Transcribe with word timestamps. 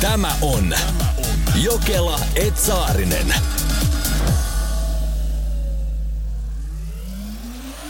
Tämä 0.00 0.36
on 0.42 0.74
Jokela 1.62 2.20
Etsaarinen. 2.36 3.34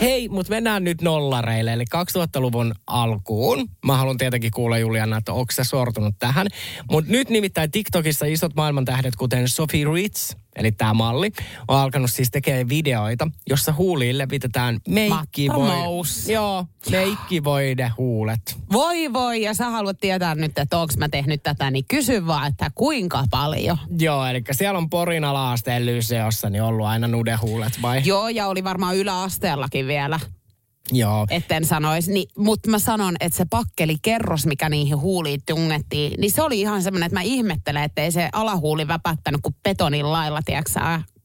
Hei, 0.00 0.28
mutta 0.28 0.50
mennään 0.50 0.84
nyt 0.84 1.02
nollareille, 1.02 1.72
eli 1.72 1.84
2000-luvun 1.96 2.74
alkuun. 2.86 3.68
Mä 3.86 3.96
haluan 3.96 4.18
tietenkin 4.18 4.50
kuulla 4.50 4.78
Juliana, 4.78 5.16
että 5.16 5.32
onko 5.32 5.52
sä 5.52 5.64
sortunut 5.64 6.14
tähän. 6.18 6.46
Mutta 6.90 7.10
nyt 7.10 7.30
nimittäin 7.30 7.70
TikTokissa 7.70 8.26
isot 8.26 8.54
maailmantähdet, 8.54 9.16
kuten 9.16 9.48
Sophie 9.48 9.86
Ritz, 9.94 10.32
eli 10.60 10.72
tämä 10.72 10.94
malli, 10.94 11.30
on 11.68 11.78
alkanut 11.78 12.10
siis 12.10 12.30
tekemään 12.30 12.68
videoita, 12.68 13.28
jossa 13.48 13.72
huuliin 13.72 14.18
levitetään 14.18 14.78
meikkivoide. 14.88 16.32
Joo, 16.32 16.66
meikkivoide 16.90 17.92
huulet. 17.98 18.58
Voi 18.72 19.12
voi, 19.12 19.42
ja 19.42 19.54
sä 19.54 19.70
haluat 19.70 20.00
tietää 20.00 20.34
nyt, 20.34 20.58
että 20.58 20.78
onko 20.78 20.94
mä 20.98 21.08
tehnyt 21.08 21.42
tätä, 21.42 21.70
niin 21.70 21.84
kysy 21.88 22.26
vaan, 22.26 22.46
että 22.46 22.70
kuinka 22.74 23.24
paljon. 23.30 23.78
Joo, 23.98 24.26
eli 24.26 24.42
siellä 24.52 24.78
on 24.78 24.90
Porin 24.90 25.24
ala-asteen 25.24 25.86
lyseossa 25.86 26.50
niin 26.50 26.62
ollut 26.62 26.86
aina 26.86 27.08
nudehuulet 27.08 27.82
vai? 27.82 28.02
Joo, 28.04 28.28
ja 28.28 28.46
oli 28.46 28.64
varmaan 28.64 28.96
yläasteellakin 28.96 29.86
vielä, 29.86 30.20
Joo. 30.92 31.26
etten 31.30 31.64
sanoisi. 31.64 32.12
Niin, 32.12 32.28
mutta 32.38 32.70
mä 32.70 32.78
sanon, 32.78 33.16
että 33.20 33.36
se 33.36 33.44
pakkeli 33.50 33.96
kerros, 34.02 34.46
mikä 34.46 34.68
niihin 34.68 35.00
huuliin 35.00 35.40
tungettiin, 35.46 36.20
niin 36.20 36.30
se 36.30 36.42
oli 36.42 36.60
ihan 36.60 36.82
semmoinen, 36.82 37.06
että 37.06 37.18
mä 37.18 37.22
ihmettelen, 37.22 37.82
että 37.82 38.02
ei 38.02 38.12
se 38.12 38.28
alahuuli 38.32 38.88
väpättänyt 38.88 39.40
kuin 39.42 39.56
betonin 39.62 40.12
lailla, 40.12 40.40
tiedätkö 40.44 40.80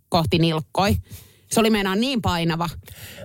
kohti 0.10 0.38
nilkkoi. 0.38 0.98
Se 1.52 1.60
oli 1.60 1.70
meinaan 1.70 2.02
niin 2.02 2.22
painava. 2.22 2.70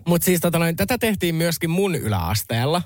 Mutta 0.06 0.24
siis 0.24 0.40
tota 0.40 0.58
noin, 0.58 0.76
tätä 0.76 0.98
tehtiin 0.98 1.34
myöskin 1.34 1.70
mun 1.70 1.94
yläasteella. 1.94 2.82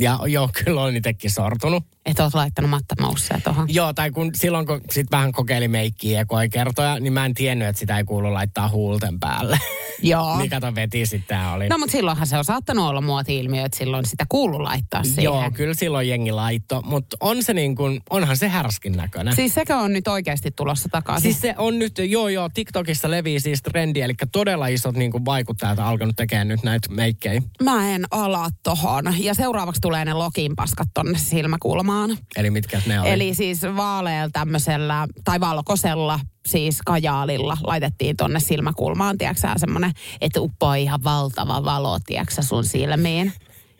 Ja 0.00 0.18
joo, 0.26 0.48
kyllä 0.64 0.82
olen 0.82 0.96
itsekin 0.96 1.30
sortunut. 1.30 1.84
Että 2.06 2.24
oot 2.24 2.34
laittanut 2.34 2.70
mattamousseja 2.70 3.40
tuohon. 3.44 3.74
Joo, 3.74 3.92
tai 3.92 4.10
kun 4.10 4.30
silloin 4.34 4.66
kun 4.66 4.80
sit 4.90 5.10
vähän 5.10 5.32
kokeili 5.32 5.68
meikkiä 5.68 6.20
ekoi 6.20 6.48
kertoja, 6.48 7.00
niin 7.00 7.12
mä 7.12 7.24
en 7.24 7.34
tiennyt, 7.34 7.68
että 7.68 7.80
sitä 7.80 7.98
ei 7.98 8.04
kuulu 8.04 8.34
laittaa 8.34 8.68
huulten 8.68 9.20
päälle. 9.20 9.58
Joo. 10.02 10.36
Mikä 10.42 10.60
ton 10.60 10.74
veti 10.74 11.06
sitten 11.06 11.46
oli. 11.46 11.68
No 11.68 11.78
mutta 11.78 11.92
silloinhan 11.92 12.26
se 12.26 12.38
on 12.38 12.44
saattanut 12.44 12.88
olla 12.88 13.00
muoti-ilmiö, 13.00 13.64
että 13.64 13.78
silloin 13.78 14.06
sitä 14.06 14.24
kuuluu 14.28 14.62
laittaa 14.62 15.04
siihen. 15.04 15.24
Joo, 15.24 15.50
kyllä 15.54 15.74
silloin 15.74 16.08
jengi 16.08 16.32
laitto, 16.32 16.82
mutta 16.82 17.16
on 17.20 17.42
se 17.42 17.54
niin 17.54 17.76
kuin, 17.76 18.00
onhan 18.10 18.36
se 18.36 18.48
härskin 18.48 18.92
näköinen. 18.92 19.36
Siis 19.36 19.54
sekö 19.54 19.76
on 19.76 19.92
nyt 19.92 20.08
oikeasti 20.08 20.50
tulossa 20.50 20.88
takaisin? 20.88 21.22
Siis 21.22 21.40
se 21.40 21.54
on 21.58 21.78
nyt, 21.78 21.98
joo 21.98 22.28
joo, 22.28 22.48
TikTokissa 22.48 23.10
levii 23.10 23.40
siis 23.40 23.62
trendi, 23.62 24.00
eli 24.00 24.14
todella 24.32 24.66
isot 24.66 24.96
niin 24.96 25.10
kuin 25.10 25.24
vaikuttajat 25.24 25.78
on 25.78 25.84
alkanut 25.84 26.16
tekemään 26.16 26.48
nyt 26.48 26.62
näitä 26.62 26.88
meikkejä. 26.92 27.42
Mä 27.62 27.94
en 27.94 28.04
ala 28.10 28.48
tohon. 28.62 29.04
Ja 29.18 29.34
seuraavaksi 29.34 29.80
tulee 29.86 30.04
ne 30.04 30.12
lokinpaskat 30.12 30.88
tonne 30.94 31.18
silmäkulmaan. 31.18 32.18
Eli 32.36 32.50
mitkä 32.50 32.82
ne 32.86 33.00
oli? 33.00 33.10
Eli 33.10 33.34
siis 33.34 33.62
vaaleella 33.76 34.30
tämmöisellä, 34.32 35.08
tai 35.24 35.40
valkoisella, 35.40 36.20
siis 36.46 36.78
kajaalilla 36.86 37.56
laitettiin 37.62 38.16
tonne 38.16 38.40
silmäkulmaan, 38.40 39.18
tiedätkö 39.18 39.40
sä, 39.40 39.54
semmonen, 39.56 39.92
että 40.20 40.40
uppoo 40.40 40.74
ihan 40.74 41.04
valtava 41.04 41.64
valo, 41.64 41.98
tiedätkö 42.06 42.42
sun 42.42 42.64
silmiin. 42.64 43.32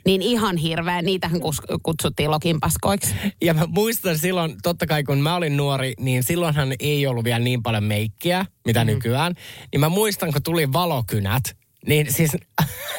Niin 0.06 0.22
ihan 0.22 0.56
hirveä, 0.56 1.02
niitähän 1.02 1.40
kutsuttiin 1.82 2.30
lokinpaskoiksi. 2.30 3.14
Ja 3.42 3.54
mä 3.54 3.66
muistan 3.68 4.18
silloin, 4.18 4.54
totta 4.62 4.86
kai 4.86 5.04
kun 5.04 5.18
mä 5.18 5.36
olin 5.36 5.56
nuori, 5.56 5.94
niin 6.00 6.22
silloinhan 6.22 6.72
ei 6.80 7.06
ollut 7.06 7.24
vielä 7.24 7.38
niin 7.38 7.62
paljon 7.62 7.84
meikkiä, 7.84 8.46
mitä 8.66 8.84
mm. 8.84 8.86
nykyään. 8.86 9.34
Niin 9.72 9.80
mä 9.80 9.88
muistan, 9.88 10.32
kun 10.32 10.42
tuli 10.42 10.72
valokynät, 10.72 11.56
niin 11.86 12.12
siis... 12.12 12.30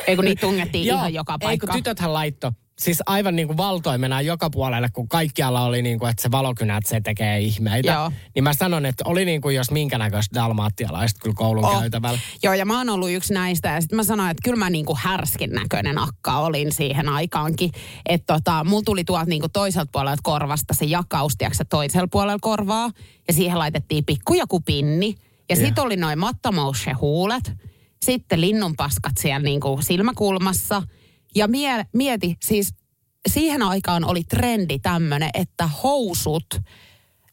Ei 0.08 0.16
kun 0.16 0.26
niitä 0.26 0.42
tungettiin 0.42 0.84
ihan 0.94 1.14
joka 1.14 1.34
Ei 1.34 1.38
kun 1.38 1.48
paikka. 1.48 1.74
tytöthän 1.74 2.14
laitto. 2.14 2.52
Siis 2.80 3.04
aivan 3.06 3.36
niin 3.36 3.48
kuin 3.48 3.58
valtoimena 3.58 4.22
joka 4.22 4.50
puolelle, 4.50 4.90
kun 4.94 5.08
kaikkialla 5.10 5.64
oli 5.64 5.82
niin 5.82 6.00
kuin, 6.00 6.10
että 6.10 6.22
se 6.22 6.32
valokynä, 6.32 6.78
että 6.78 6.90
se 6.90 7.02
tekee 7.02 7.40
ihmeitä. 7.40 7.92
Joo. 7.92 8.12
Niin 8.36 8.44
mä 8.44 8.54
sanon, 8.54 8.86
että 8.86 9.04
oli 9.08 9.26
niin 9.26 9.42
kuin 9.42 9.56
jos 9.56 9.72
minkä 9.72 9.98
näköistä 9.98 10.40
dalmaattialaista 10.40 11.20
kyllä 11.24 11.36
koulun 11.36 11.66
Oh. 11.66 11.80
käytävällä. 11.80 12.20
Joo, 12.44 12.54
ja 12.54 12.66
mä 12.66 12.78
oon 12.78 12.90
ollut 12.90 13.10
yksi 13.12 13.34
näistä. 13.34 13.70
Ja 13.70 13.82
sitten 13.82 13.96
mä 13.96 14.04
sanoin, 14.04 14.32
että 14.32 14.42
kyllä 14.44 14.58
mä 14.58 14.70
niinku 14.70 14.98
härskin 15.02 15.50
näköinen 15.52 15.98
akka 15.98 16.38
olin 16.40 16.72
siihen 16.72 17.10
aikaankin. 17.10 17.72
Että 18.06 18.34
tota, 18.34 18.64
mulla 18.64 18.84
tuli 18.86 19.04
tuolta 19.04 19.26
niinku 19.26 19.50
toiselta 19.50 19.90
puolelta 19.92 20.22
korvasta 20.24 20.74
se 20.74 20.86
jakaus, 20.86 21.34
tiedätkö, 21.38 21.66
toisella 21.70 22.08
puolella 22.12 22.40
korvaa. 22.42 22.90
Ja 23.28 23.34
siihen 23.34 23.60
laitettiin 23.60 24.06
pikku 24.06 24.34
joku 24.34 24.60
pinni. 24.60 25.16
Ja 25.50 25.56
sitten 25.56 25.84
oli 25.84 25.96
noin 25.96 26.20
mattamousse 26.20 26.92
huulet. 26.92 27.52
Sitten 28.06 28.42
linnunpaskat 28.42 29.18
siellä 29.18 29.40
niinku 29.44 29.80
silmäkulmassa. 29.82 30.84
Ja 31.38 31.48
mie, 31.48 31.86
mieti, 31.94 32.36
siis 32.44 32.74
siihen 33.30 33.62
aikaan 33.64 34.06
oli 34.06 34.24
trendi 34.24 34.80
tämmönen, 34.80 35.30
että 35.34 35.70
housut, 35.84 36.48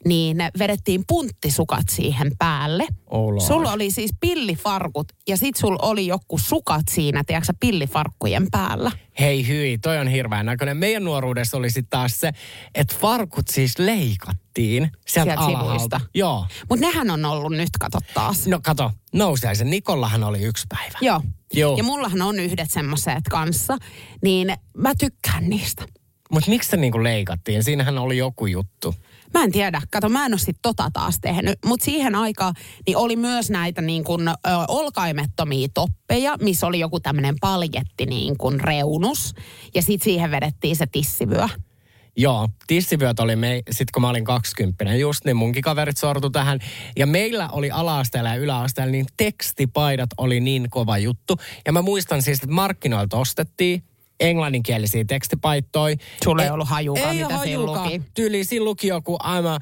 niin 0.05 0.37
vedettiin 0.59 1.05
punttisukat 1.09 1.89
siihen 1.91 2.33
päälle. 2.39 2.87
Oh 3.07 3.33
lord. 3.33 3.47
Sulla 3.47 3.73
oli 3.73 3.91
siis 3.91 4.11
pillifarkut 4.21 5.13
ja 5.29 5.37
sit 5.37 5.57
sulla 5.57 5.79
oli 5.83 6.07
joku 6.07 6.39
sukat 6.39 6.83
siinä, 6.91 7.23
tiedätkö 7.27 7.53
pillifarkkujen 7.61 8.47
päällä. 8.51 8.93
Hei 9.21 9.49
hyi, 9.49 9.79
toi 9.79 9.99
on 9.99 10.09
hirveän 10.09 10.47
näköinen. 10.47 10.77
Meidän 10.77 11.05
nuoruudessa 11.05 11.57
oli 11.57 11.71
sitten 11.71 11.91
taas 11.91 12.21
se, 12.21 12.33
että 12.75 12.95
farkut 13.01 13.49
siis 13.49 13.79
leikattiin 13.79 14.91
sieltä 15.07 15.31
Sieltä 15.31 15.41
alhaalta. 15.41 16.01
Joo. 16.15 16.47
Mutta 16.71 16.87
nehän 16.87 17.11
on 17.11 17.25
ollut 17.25 17.53
nyt, 17.53 17.69
kato 17.81 17.99
taas. 18.15 18.47
No 18.47 18.61
kato, 18.63 18.91
nousiaisen 19.13 19.71
Nikollahan 19.71 20.25
oli 20.25 20.43
yksi 20.43 20.67
päivä. 20.69 20.99
Joo. 21.01 21.21
Joo. 21.53 21.77
Ja 21.77 21.85
mullahan 21.85 22.23
on 22.23 22.39
yhdet 22.39 22.71
semmoiset 22.71 23.25
kanssa, 23.31 23.79
niin 24.23 24.55
mä 24.77 24.93
tykkään 24.99 25.51
niistä. 25.51 25.85
Mutta 26.31 26.51
miksi 26.51 26.71
se 26.71 26.77
niinku 26.77 27.03
leikattiin? 27.03 27.65
Siinähän 27.65 27.99
oli 27.99 28.19
joku 28.19 28.47
juttu. 28.47 28.95
Mä 29.35 29.45
en 29.45 29.53
tiedä, 29.53 29.83
kato 29.91 30.09
mä 30.09 30.27
en 30.27 30.33
ole 30.33 30.39
sit 30.39 30.57
tota 30.63 30.91
taas 30.93 31.19
tehnyt, 31.21 31.59
mutta 31.65 31.85
siihen 31.85 32.15
aikaan 32.15 32.55
niin 32.87 32.97
oli 32.97 33.17
myös 33.17 33.51
näitä 33.51 33.83
niin 33.83 34.05
kuin, 34.05 34.29
ö, 34.29 34.33
olkaimettomia 34.69 35.69
toppeja, 35.75 36.37
missä 36.41 36.67
oli 36.67 36.81
joku 36.81 37.01
tämmöinen 37.01 37.35
paljetti 37.41 38.07
niin 38.07 38.39
kuin 38.39 38.61
reunus 38.61 39.35
ja 39.75 39.83
sitten 39.83 40.05
siihen 40.05 40.31
vedettiin 40.31 40.77
se 40.77 40.87
tissivyö. 40.87 41.49
Joo, 42.17 42.49
tissivyöt 42.67 43.21
oli 43.21 43.37
me, 43.37 43.63
sit 43.71 43.91
kun 43.91 44.03
mä 44.03 44.09
olin 44.09 44.25
20, 44.25 44.95
just 44.95 45.25
niin 45.25 45.37
munkin 45.37 45.63
kaverit 45.63 45.97
sortu 45.97 46.31
tähän. 46.31 46.59
Ja 46.97 47.07
meillä 47.07 47.49
oli 47.53 47.71
ala-asteella 47.71 48.29
ja 48.29 48.37
yläasteella, 48.37 48.93
niin 48.93 49.07
tekstipaidat 49.17 50.11
oli 50.19 50.41
niin 50.41 50.71
kova 50.71 50.99
juttu. 50.99 51.37
Ja 51.67 51.73
mä 51.73 51.83
muistan 51.83 52.23
siis, 52.23 52.39
että 52.39 52.55
markkinoilta 52.55 53.17
ostettiin 53.17 53.83
englanninkielisiä 54.21 55.05
tekstipaittoja. 55.05 55.97
Sulla 56.25 56.43
ei 56.43 56.49
E- 56.49 56.53
ollut 56.53 56.69
hajukaan, 56.69 57.17
ei 57.17 57.23
mitä 57.23 57.39
siinä 57.43 57.63
luki. 57.63 58.03
Tyyli 58.15 58.45
siinä 58.45 58.65
luki 58.65 58.87
joku 58.87 59.19
I'm 59.23 59.47
a 59.47 59.59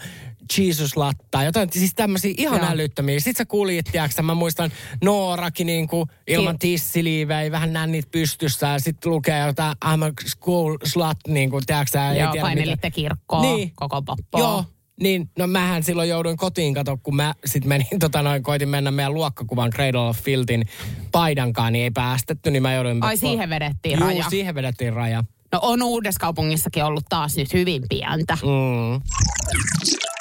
Jesus 0.59 0.97
latta, 0.97 1.43
jotain 1.43 1.69
siis 1.73 1.95
tämmöisiä 1.95 2.35
ihan 2.39 2.61
Joo. 2.61 2.69
älyttömiä. 2.71 3.21
Sitten 3.21 3.35
sä 3.39 3.45
kuulit, 3.45 3.87
tiedätkö, 3.93 4.23
mä 4.23 4.35
muistan 4.35 4.73
Noorakin 5.05 5.67
niinku 5.67 6.07
ilman 6.27 6.59
Ki- 6.59 6.69
tissiliivejä, 6.69 7.51
vähän 7.51 7.73
nännit 7.73 8.11
pystyssä 8.11 8.67
ja 8.67 8.79
sitten 8.79 9.13
lukee 9.13 9.47
jotain 9.47 9.77
I'm 9.85 10.05
a 10.05 10.13
school 10.29 10.77
slut, 10.85 11.17
niinku, 11.29 11.61
tiedätkö, 11.67 11.91
sä, 11.91 12.11
ei 12.11 12.21
Joo, 12.21 12.33
tiedä 12.33 12.45
painelitte 12.45 12.91
kirkkoon, 12.91 13.43
Niin. 13.57 13.73
koko 13.75 14.03
poppoa. 14.03 14.41
Joo, 14.41 14.65
niin, 15.03 15.31
no 15.39 15.47
mähän 15.47 15.83
silloin 15.83 16.09
jouduin 16.09 16.37
kotiin 16.37 16.75
kato, 16.75 16.99
kun 17.03 17.17
mä 17.17 17.35
sit 17.45 17.65
menin, 17.65 17.87
tota 18.01 18.23
noin, 18.23 18.43
koitin 18.43 18.69
mennä 18.69 18.91
meidän 18.91 19.15
luokkakuvan 19.15 19.71
Cradle 19.71 20.09
of 20.09 20.19
Filtin 20.19 20.67
paidankaan, 21.13 21.73
niin 21.73 21.83
ei 21.83 21.91
päästetty, 21.91 22.51
niin 22.51 22.63
mä 22.63 22.75
jouduin... 22.75 23.05
Ai 23.05 23.17
siihen 23.17 23.51
vedettiin 23.51 23.99
Juu, 23.99 24.09
raja. 24.09 24.25
siihen 24.31 24.55
vedettiin 24.55 24.93
raja. 24.93 25.25
No 25.53 25.59
on 25.63 25.83
Uudessa 25.83 26.21
kaupungissakin 26.21 26.85
ollut 26.85 27.05
taas 27.09 27.37
nyt 27.37 27.53
hyvin 27.53 27.83
pientä. 27.89 28.39
Mm. 28.43 29.01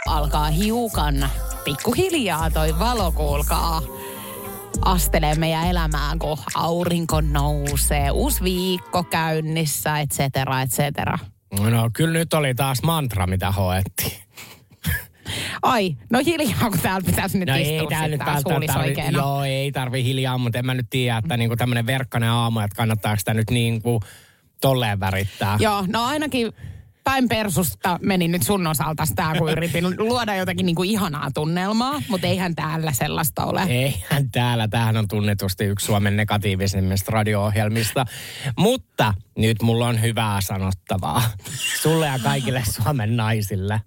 Alkaa 0.07 0.47
hiukan 0.49 1.29
pikkuhiljaa 1.63 2.51
toi 2.51 2.79
valo, 2.79 3.11
kuulkaa. 3.11 3.81
Astelee 4.81 5.35
meidän 5.35 5.67
elämään, 5.67 6.19
kun 6.19 6.37
aurinko 6.55 7.21
nousee, 7.21 8.11
uusi 8.11 8.43
viikko 8.43 9.03
käynnissä, 9.03 9.99
et 9.99 10.11
cetera, 10.11 10.61
et 10.61 10.69
cetera. 10.69 11.19
No 11.59 11.89
kyllä 11.93 12.19
nyt 12.19 12.33
oli 12.33 12.55
taas 12.55 12.83
mantra, 12.83 13.27
mitä 13.27 13.51
hoettiin. 13.51 14.30
Ai, 15.61 15.95
no 16.09 16.19
hiljaa, 16.25 16.69
kun 16.69 16.79
täällä 16.79 17.05
pitäisi 17.05 17.37
nyt 17.39 17.49
No 17.49 17.55
istua 17.55 17.71
ei 17.79 17.87
tää 17.87 18.07
nyt 18.07 18.21
huulis 18.45 18.67
tarvi, 18.67 18.87
oikeena. 18.89 19.19
joo, 19.19 19.43
ei 19.43 19.71
tarvi 19.71 20.03
hiljaa, 20.03 20.37
mutta 20.37 20.59
en 20.59 20.65
mä 20.65 20.73
nyt 20.73 20.87
tiedä, 20.89 21.17
että 21.17 21.37
niinku 21.37 21.55
tämmönen 21.55 21.85
verkkainen 21.85 22.29
aamu, 22.29 22.59
että 22.59 22.75
kannattaako 22.75 23.19
sitä 23.19 23.33
nyt 23.33 23.49
niinku 23.49 23.99
tolleen 24.61 24.99
värittää. 24.99 25.57
Joo, 25.59 25.85
no 25.87 26.05
ainakin 26.05 26.53
päin 27.03 27.29
persusta 27.29 27.99
meni 28.01 28.27
nyt 28.27 28.43
sun 28.43 28.67
osalta 28.67 29.03
tämä, 29.15 29.33
kun 29.37 29.49
yritin 29.51 29.85
luoda 29.97 30.35
jotakin 30.35 30.65
niinku 30.65 30.83
ihanaa 30.83 31.31
tunnelmaa, 31.33 32.01
mutta 32.09 32.27
eihän 32.27 32.55
täällä 32.55 32.91
sellaista 32.91 33.45
ole. 33.45 33.63
Eihän 33.63 34.31
täällä, 34.31 34.67
tämähän 34.67 34.97
on 34.97 35.07
tunnetusti 35.07 35.63
yksi 35.63 35.85
Suomen 35.85 36.15
negatiivisimmista 36.17 37.11
radio-ohjelmista. 37.11 38.05
Mutta 38.57 39.13
nyt 39.37 39.61
mulla 39.61 39.87
on 39.87 40.01
hyvää 40.01 40.41
sanottavaa 40.41 41.23
sulle 41.81 42.07
ja 42.07 42.19
kaikille 42.19 42.63
Suomen 42.83 43.17
naisille. 43.17 43.81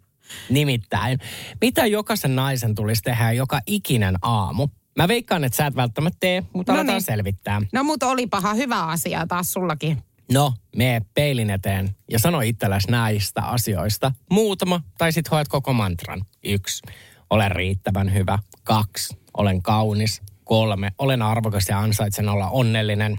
Nimittäin, 0.51 1.19
mitä 1.61 1.87
jokaisen 1.87 2.37
naisen 2.37 2.75
tulisi 2.75 3.03
tehdä 3.03 3.33
joka 3.33 3.61
ikinen 3.67 4.17
aamu? 4.23 4.69
Mä 4.97 5.09
veikkaan, 5.09 5.45
että 5.45 5.57
sä 5.57 5.67
et 5.67 5.77
välttämättä 5.77 6.17
tee, 6.21 6.43
mutta 6.53 6.73
No 6.73 6.79
aletaan 6.79 6.97
niin. 6.97 7.05
selvittää. 7.05 7.63
No 7.73 7.85
mutta 7.85 8.07
oli 8.07 8.27
paha 8.27 8.55
hyvä 8.55 8.83
asia 8.83 9.27
taas 9.27 9.53
sullakin. 9.53 10.03
No, 10.33 10.55
mene 10.77 11.03
peilin 11.15 11.51
eteen 11.51 11.97
ja 12.11 12.19
sano 12.19 12.41
itsellesi 12.41 12.91
näistä 12.91 13.43
asioista 13.43 14.13
muutama, 14.31 14.81
tai 14.99 15.13
sit 15.13 15.31
hoit 15.31 15.49
koko 15.49 15.73
mantran. 15.73 16.25
Yksi, 16.45 16.83
olen 17.31 17.51
riittävän 17.51 18.15
hyvä. 18.15 18.39
Kaksi, 18.63 19.17
olen 19.37 19.63
kaunis. 19.63 20.23
Kolme, 20.45 20.93
olen 20.99 21.23
arvokas 21.23 21.69
ja 21.69 21.81
ansaitsen 21.81 22.29
olla 22.29 22.49
onnellinen. 22.51 23.19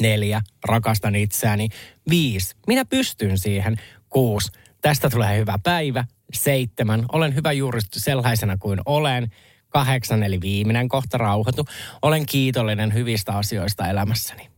Neljä, 0.00 0.40
rakastan 0.64 1.14
itseäni. 1.14 1.68
Viisi, 2.10 2.54
minä 2.66 2.84
pystyn 2.84 3.38
siihen. 3.38 3.76
Kuusi, 4.08 4.52
tästä 4.80 5.10
tulee 5.10 5.38
hyvä 5.38 5.58
päivä. 5.62 6.04
Seitsemän, 6.34 7.04
olen 7.12 7.34
hyvä 7.34 7.52
juuri 7.52 7.80
sellaisena 7.92 8.56
kuin 8.58 8.80
olen. 8.86 9.30
Kahdeksan, 9.68 10.22
eli 10.22 10.40
viimeinen 10.40 10.88
kohta 10.88 11.18
rauhoitu. 11.18 11.64
Olen 12.02 12.26
kiitollinen 12.26 12.94
hyvistä 12.94 13.32
asioista 13.32 13.88
elämässäni. 13.88 14.50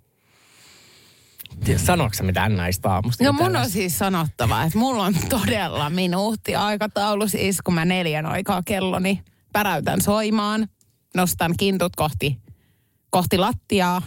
Sanoitko 1.76 2.14
sä 2.16 2.22
mitään 2.22 2.56
näistä 2.56 2.90
aamusta? 2.90 3.24
No 3.24 3.32
mun 3.32 3.56
on 3.56 3.70
siis 3.70 3.98
sanottava, 3.98 4.62
että 4.62 4.78
mulla 4.78 5.04
on 5.04 5.14
todella 5.28 5.90
minuutti 5.90 6.56
aikataulu 6.56 7.28
siis, 7.28 7.62
kun 7.62 7.74
mä 7.74 7.84
neljän 7.84 8.26
aikaa 8.26 8.62
kelloni 8.66 9.22
päräytän 9.52 10.00
soimaan, 10.00 10.68
nostan 11.14 11.54
kintut 11.58 11.96
kohti, 11.96 12.38
kohti 13.10 13.38
lattiaa, 13.38 14.02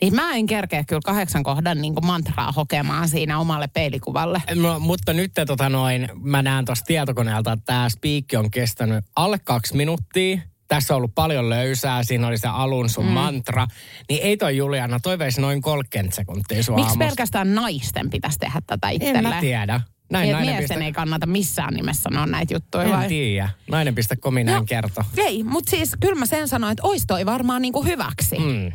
niin 0.00 0.14
mä 0.14 0.34
en 0.34 0.46
kerkeä 0.46 0.84
kyllä 0.84 1.00
kahdeksan 1.04 1.42
kohdan 1.42 1.82
niin 1.82 1.94
mantraa 2.06 2.52
hokemaan 2.52 3.08
siinä 3.08 3.38
omalle 3.38 3.68
peilikuvalle. 3.68 4.42
No, 4.54 4.80
mutta 4.80 5.12
nyt 5.12 5.32
tota 5.46 5.68
noin, 5.68 6.08
mä 6.22 6.42
näen 6.42 6.64
tuossa 6.64 6.84
tietokoneelta, 6.84 7.52
että 7.52 7.64
tämä 7.64 7.88
spiikki 7.88 8.36
on 8.36 8.50
kestänyt 8.50 9.04
alle 9.16 9.38
kaksi 9.38 9.76
minuuttia 9.76 10.38
tässä 10.68 10.94
on 10.94 10.96
ollut 10.96 11.14
paljon 11.14 11.50
löysää, 11.50 12.02
siinä 12.02 12.26
oli 12.26 12.38
se 12.38 12.48
alun 12.48 12.88
sun 12.88 13.04
mm. 13.04 13.10
mantra, 13.10 13.66
niin 14.08 14.22
ei 14.22 14.36
toi 14.36 14.56
Juliana, 14.56 15.00
toi 15.00 15.18
veisi 15.18 15.40
noin 15.40 15.62
30 15.62 16.16
sekuntia 16.16 16.62
sun 16.62 16.74
Miksi 16.74 16.98
pelkästään 16.98 17.54
naisten 17.54 18.10
pitäisi 18.10 18.38
tehdä 18.38 18.62
tätä 18.66 18.88
itselleen? 18.88 19.26
En 19.26 19.32
mä 19.32 19.40
tiedä. 19.40 19.80
Näin 20.10 20.28
niin, 20.28 20.40
miesten 20.40 20.68
pistä... 20.68 20.84
ei 20.84 20.92
kannata 20.92 21.26
missään 21.26 21.74
nimessä 21.74 22.02
sanoa 22.02 22.26
näitä 22.26 22.54
juttuja 22.54 22.84
en 22.84 22.90
vai? 22.90 23.08
tiedä. 23.08 23.48
Nainen.com 23.70 24.34
näin 24.34 24.46
no, 24.46 24.64
kertoo. 24.66 25.04
Ei, 25.16 25.44
mutta 25.44 25.70
siis 25.70 25.92
kyllä 26.00 26.14
mä 26.14 26.26
sen 26.26 26.48
sanoin, 26.48 26.72
että 26.72 26.86
ois 26.86 27.04
toi 27.06 27.26
varmaan 27.26 27.62
niinku 27.62 27.84
hyväksi. 27.84 28.38
Mm. 28.38 28.72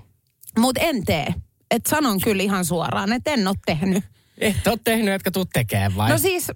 Mutta 0.59 0.81
en 0.81 1.05
tee. 1.05 1.33
Et 1.71 1.85
sanon 1.85 2.21
kyllä 2.21 2.43
ihan 2.43 2.65
suoraan, 2.65 3.13
että 3.13 3.31
en 3.31 3.47
ole 3.47 3.55
tehnyt. 3.65 4.03
Et 4.37 4.67
ole 4.67 4.79
tehnyt, 4.83 5.13
etkä 5.13 5.31
tuu 5.31 5.45
tekemään 5.45 5.95
vai? 5.95 6.09
No 6.09 6.17
siis 6.17 6.51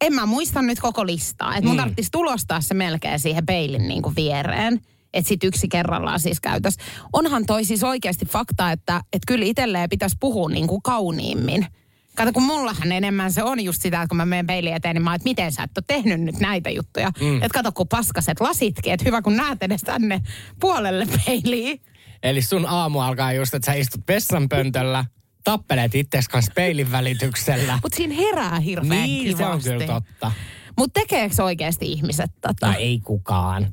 en 0.00 0.14
mä 0.14 0.26
muista 0.26 0.62
nyt 0.62 0.80
koko 0.80 1.06
listaa. 1.06 1.56
Että 1.56 1.66
mun 1.66 1.76
mm. 1.76 1.80
tarvitsisi 1.80 2.10
tulostaa 2.10 2.60
se 2.60 2.74
melkein 2.74 3.20
siihen 3.20 3.46
peilin 3.46 3.88
niin 3.88 4.02
kuin 4.02 4.16
viereen. 4.16 4.80
Että 5.14 5.28
sit 5.28 5.44
yksi 5.44 5.68
kerrallaan 5.68 6.20
siis 6.20 6.40
käytös. 6.40 6.76
Onhan 7.12 7.46
toi 7.46 7.64
siis 7.64 7.84
oikeasti 7.84 8.26
fakta, 8.26 8.70
että, 8.70 8.96
että 8.96 9.26
kyllä 9.26 9.44
itselleen 9.44 9.88
pitäisi 9.88 10.16
puhua 10.20 10.48
niin 10.48 10.66
kuin 10.66 10.82
kauniimmin. 10.82 11.66
Kato, 12.14 12.32
kun 12.32 12.42
mullahan 12.42 12.92
enemmän 12.92 13.32
se 13.32 13.42
on 13.42 13.64
just 13.64 13.82
sitä, 13.82 13.96
että 13.96 14.08
kun 14.08 14.16
mä 14.16 14.26
menen 14.26 14.46
peilin 14.46 14.74
eteen, 14.74 14.94
niin 14.94 15.02
mä 15.02 15.14
että 15.14 15.28
miten 15.28 15.52
sä 15.52 15.62
et 15.62 15.78
ole 15.78 15.84
tehnyt 15.86 16.20
nyt 16.20 16.40
näitä 16.40 16.70
juttuja. 16.70 17.12
Mm. 17.20 17.36
Että 17.36 17.48
kato, 17.54 17.72
kun 17.72 17.88
paskaset 17.88 18.40
lasitkin, 18.40 18.92
että 18.92 19.04
hyvä 19.04 19.22
kun 19.22 19.36
näet 19.36 19.62
edes 19.62 19.80
tänne 19.80 20.20
puolelle 20.60 21.06
peiliin. 21.26 21.80
Eli 22.24 22.42
sun 22.42 22.66
aamu 22.66 23.00
alkaa 23.00 23.32
just, 23.32 23.54
että 23.54 23.66
sä 23.66 23.78
istut 23.78 24.00
vessanpöntöllä, 24.08 25.04
tappelet 25.44 25.94
itses 25.94 26.28
kanssa 26.28 26.52
peilin 26.54 26.92
välityksellä. 26.92 27.78
Mutta 27.82 27.96
siinä 27.96 28.14
herää 28.14 28.60
hirveän 28.60 29.02
Niin, 29.06 29.24
kivasti. 29.24 29.44
se 29.44 29.46
on 29.50 29.62
kyllä 29.62 29.86
totta. 29.94 30.32
Mutta 30.78 31.00
tekeekö 31.00 31.44
oikeasti 31.44 31.92
ihmiset 31.92 32.30
tätä? 32.40 32.66
No 32.66 32.74
ei 32.78 33.00
kukaan. 33.00 33.68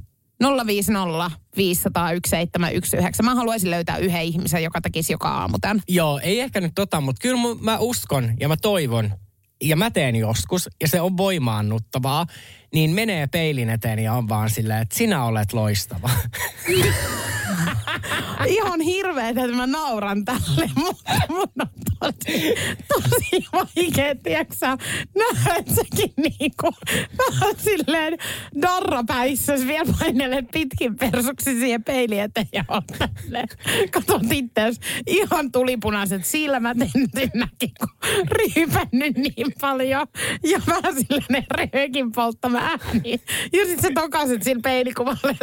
050 0.66 1.32
501 1.58 2.30
719. 2.30 3.24
Mä 3.24 3.36
haluaisin 3.36 3.72
löytää 3.72 3.98
yhden 3.98 4.22
ihmisen, 4.22 4.64
joka 4.64 4.82
tekisi 4.82 5.14
joka 5.14 5.30
aamu 5.30 5.58
tämän. 5.62 5.82
Joo, 5.88 6.20
ei 6.24 6.40
ehkä 6.40 6.62
nyt 6.62 6.72
tota, 6.76 7.02
mutta 7.02 7.22
kyllä 7.22 7.42
mä 7.62 7.78
uskon 7.80 8.34
ja 8.40 8.48
mä 8.48 8.58
toivon, 8.62 9.14
ja 9.64 9.76
mä 9.76 9.92
teen 9.92 10.16
joskus, 10.16 10.70
ja 10.82 10.88
se 10.88 11.02
on 11.02 11.18
voimaannuttavaa, 11.18 12.26
niin 12.74 12.92
menee 12.92 13.28
peilin 13.28 13.70
eteen 13.70 14.00
ja 14.00 14.14
on 14.14 14.30
vaan 14.30 14.50
silleen, 14.50 14.82
että 14.82 14.98
sinä 14.98 15.26
olet 15.26 15.54
loistava. 15.54 16.10
Ihan 18.48 18.82
hirveet, 18.82 19.38
että 19.38 19.58
mä 19.58 19.68
nauran 19.68 20.26
tälle, 20.26 20.70
mutta 20.84 21.14
mun 21.30 21.48
on 21.60 21.68
tosi, 22.00 22.56
tosi 22.88 23.46
vaikea, 23.54 24.16
tiedätkö 24.24 24.56
näet 25.16 25.68
säkin 25.68 26.14
niinku 26.18 26.74
vähän 27.18 27.56
silleen 27.58 28.18
darrapäissäs 28.62 29.68
vielä 29.68 29.94
painelet 30.00 30.46
pitkin 30.52 30.98
persuksi 30.98 31.60
siihen 31.60 31.84
peili 31.84 32.20
eteen 32.20 32.48
ja 32.54 32.64
on 32.68 32.82
tälleen. 32.98 33.48
Katsot 33.92 34.22
itseäsi 34.32 34.82
ihan 35.08 35.52
tulipunaiset 35.52 36.26
silmät 36.26 36.78
ensinnäkin, 36.82 37.72
kun 37.80 38.12
ryypännyt 38.32 39.18
niin 39.18 39.54
paljon 39.62 40.08
ja 40.44 40.62
vähän 40.68 40.96
silleen 40.96 41.46
röökin 41.52 42.12
polttama 42.12 42.61
ääni. 42.62 43.22
Ja 43.54 43.66
sit 43.66 43.80
sä 43.80 43.88
tokaset 43.96 44.44
sillä 44.44 44.62
peilikuvalle 44.64 45.36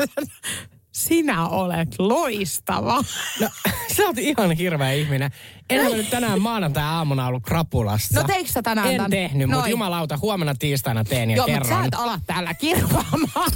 sinä 0.92 1.48
olet 1.48 1.88
loistava. 1.98 3.04
No, 3.40 3.48
sä 3.96 4.02
oot 4.02 4.18
ihan 4.18 4.50
hirveä 4.50 4.92
ihminen. 4.92 5.30
En 5.70 5.86
ole 5.86 5.96
nyt 5.96 6.10
tänään 6.10 6.40
maanantai-aamuna 6.42 7.26
ollut 7.26 7.42
krapulassa. 7.42 8.20
No 8.20 8.26
teikö 8.26 8.50
sä 8.50 8.62
tänään 8.62 8.88
En 8.88 8.96
tämän? 8.96 9.10
tehnyt, 9.10 9.50
mutta 9.50 9.68
jumalauta, 9.68 10.18
huomenna 10.22 10.54
tiistaina 10.54 11.04
teen 11.04 11.30
ja 11.30 11.36
Joo, 11.36 11.46
kerron. 11.46 11.68
mutta 11.68 11.82
sä 11.82 11.86
et 11.86 11.94
ala 11.94 12.20
täällä 12.26 12.54
kirvaamaan. 12.54 13.50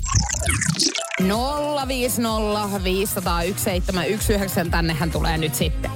050 1.88 2.84
501 2.84 3.64
719. 3.64 4.70
Tännehän 4.70 5.10
tulee 5.10 5.38
nyt 5.38 5.54
sitten 5.54 5.90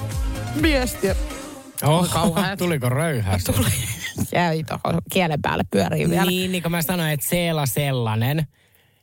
viestiä. 0.63 1.17
Oh, 1.83 2.11
kauheat. 2.11 2.59
tuliko 2.59 2.89
röyhäs? 2.89 3.45
Tuli. 3.45 3.67
Jäi 4.33 4.65
tuohon 4.65 5.03
kielen 5.13 5.43
päälle 5.43 5.65
pyörii 5.71 6.11
vielä. 6.11 6.25
Niin, 6.25 6.53
niin 6.53 6.63
kuin 6.63 6.73
mä 6.73 6.83
sanoin, 6.83 7.11
että 7.11 7.27
Seela 7.27 7.67
sellainen, 7.67 8.47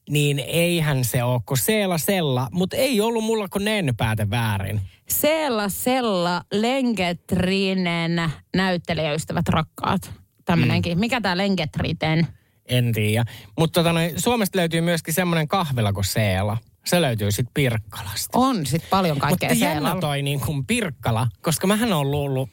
niin 0.10 0.40
eihän 0.40 1.04
se 1.04 1.24
ole 1.24 1.42
kuin 1.46 1.58
Seela 1.58 1.98
sella, 1.98 2.48
mutta 2.52 2.76
ei 2.76 3.02
ollut 3.02 3.24
mulla 3.24 3.48
kuin 3.48 3.66
nenpäätä 3.66 4.30
väärin. 4.30 4.82
Seella 5.10 5.70
Sella 5.70 6.44
Lengetrinen 6.52 8.32
näyttelijäystävät 8.56 9.50
rakkaat. 9.50 10.14
Tämmönenkin. 10.46 10.98
Mm. 10.98 11.00
Mikä 11.00 11.22
tää 11.22 11.38
Lengetriten? 11.38 12.28
En 12.66 12.92
tiedä. 12.94 13.26
Mutta 13.58 13.84
tota, 13.84 14.00
Suomesta 14.18 14.58
löytyy 14.58 14.82
myöskin 14.82 15.14
semmoinen 15.14 15.48
kahvila 15.48 15.94
kuin 15.94 16.06
Seela. 16.06 16.58
Se 16.86 17.02
löytyy 17.02 17.32
sitten 17.32 17.54
Pirkkalasta. 17.54 18.40
On 18.40 18.66
sit 18.66 18.90
paljon 18.90 19.20
kaikkea 19.20 19.50
Mutta 19.50 19.66
jännä 19.66 19.96
toi 20.02 20.22
niin 20.22 20.40
kuin 20.40 20.66
Pirkkala, 20.66 21.28
koska 21.42 21.68
mähän 21.68 21.94
on 21.94 22.12
luullut, 22.12 22.50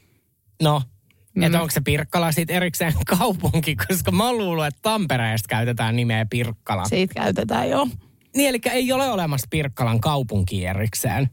no, 0.62 0.82
mm. 1.36 1.42
että 1.42 1.60
onko 1.60 1.70
se 1.70 1.80
Pirkkala 1.80 2.32
sitten 2.32 2.56
erikseen 2.56 2.92
kaupunki, 3.18 3.76
koska 3.76 4.10
mä 4.10 4.26
oon 4.26 4.38
luullut, 4.38 4.66
että 4.66 4.80
Tampereesta 4.82 5.48
käytetään 5.48 5.96
nimeä 5.96 6.26
Pirkkala. 6.30 6.84
Siitä 6.84 7.14
käytetään 7.14 7.70
jo. 7.70 7.88
Niin, 8.36 8.48
eli 8.48 8.60
ei 8.70 8.92
ole 8.92 9.10
olemassa 9.10 9.46
Pirkkalan 9.50 10.00
kaupunki 10.00 10.66
erikseen. 10.66 11.30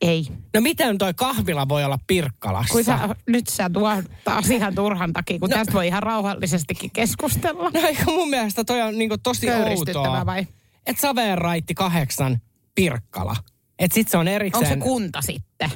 Ei. 0.00 0.26
No 0.54 0.60
miten 0.60 0.98
toi 0.98 1.14
kahvila 1.14 1.68
voi 1.68 1.84
olla 1.84 1.98
Pirkkalassa? 2.06 2.72
Kun 2.72 2.84
sä, 2.84 2.98
nyt 3.26 3.46
sä 3.46 3.70
tuot 3.70 4.04
taas 4.24 4.50
ihan 4.50 4.74
turhan 4.74 5.12
takia, 5.12 5.38
kun 5.38 5.50
no. 5.50 5.56
tästä 5.56 5.72
voi 5.72 5.86
ihan 5.86 6.02
rauhallisestikin 6.02 6.90
keskustella. 6.90 7.70
No 7.74 7.80
eikö 7.80 8.04
mun 8.04 8.30
mielestä 8.30 8.64
toi 8.64 8.82
on 8.82 8.98
niinku 8.98 9.18
tosi 9.18 9.50
outoa. 9.50 10.26
vai? 10.26 10.46
Että 10.86 11.00
Saveen 11.00 11.38
raitti 11.38 11.74
kahdeksan 11.74 12.38
Pirkkala. 12.74 13.36
Et 13.78 13.92
sit 13.92 14.08
se 14.08 14.18
on 14.18 14.28
erikseen... 14.28 14.72
Onko 14.72 14.84
se 14.84 14.90
kunta 14.90 15.22
sitten? 15.22 15.70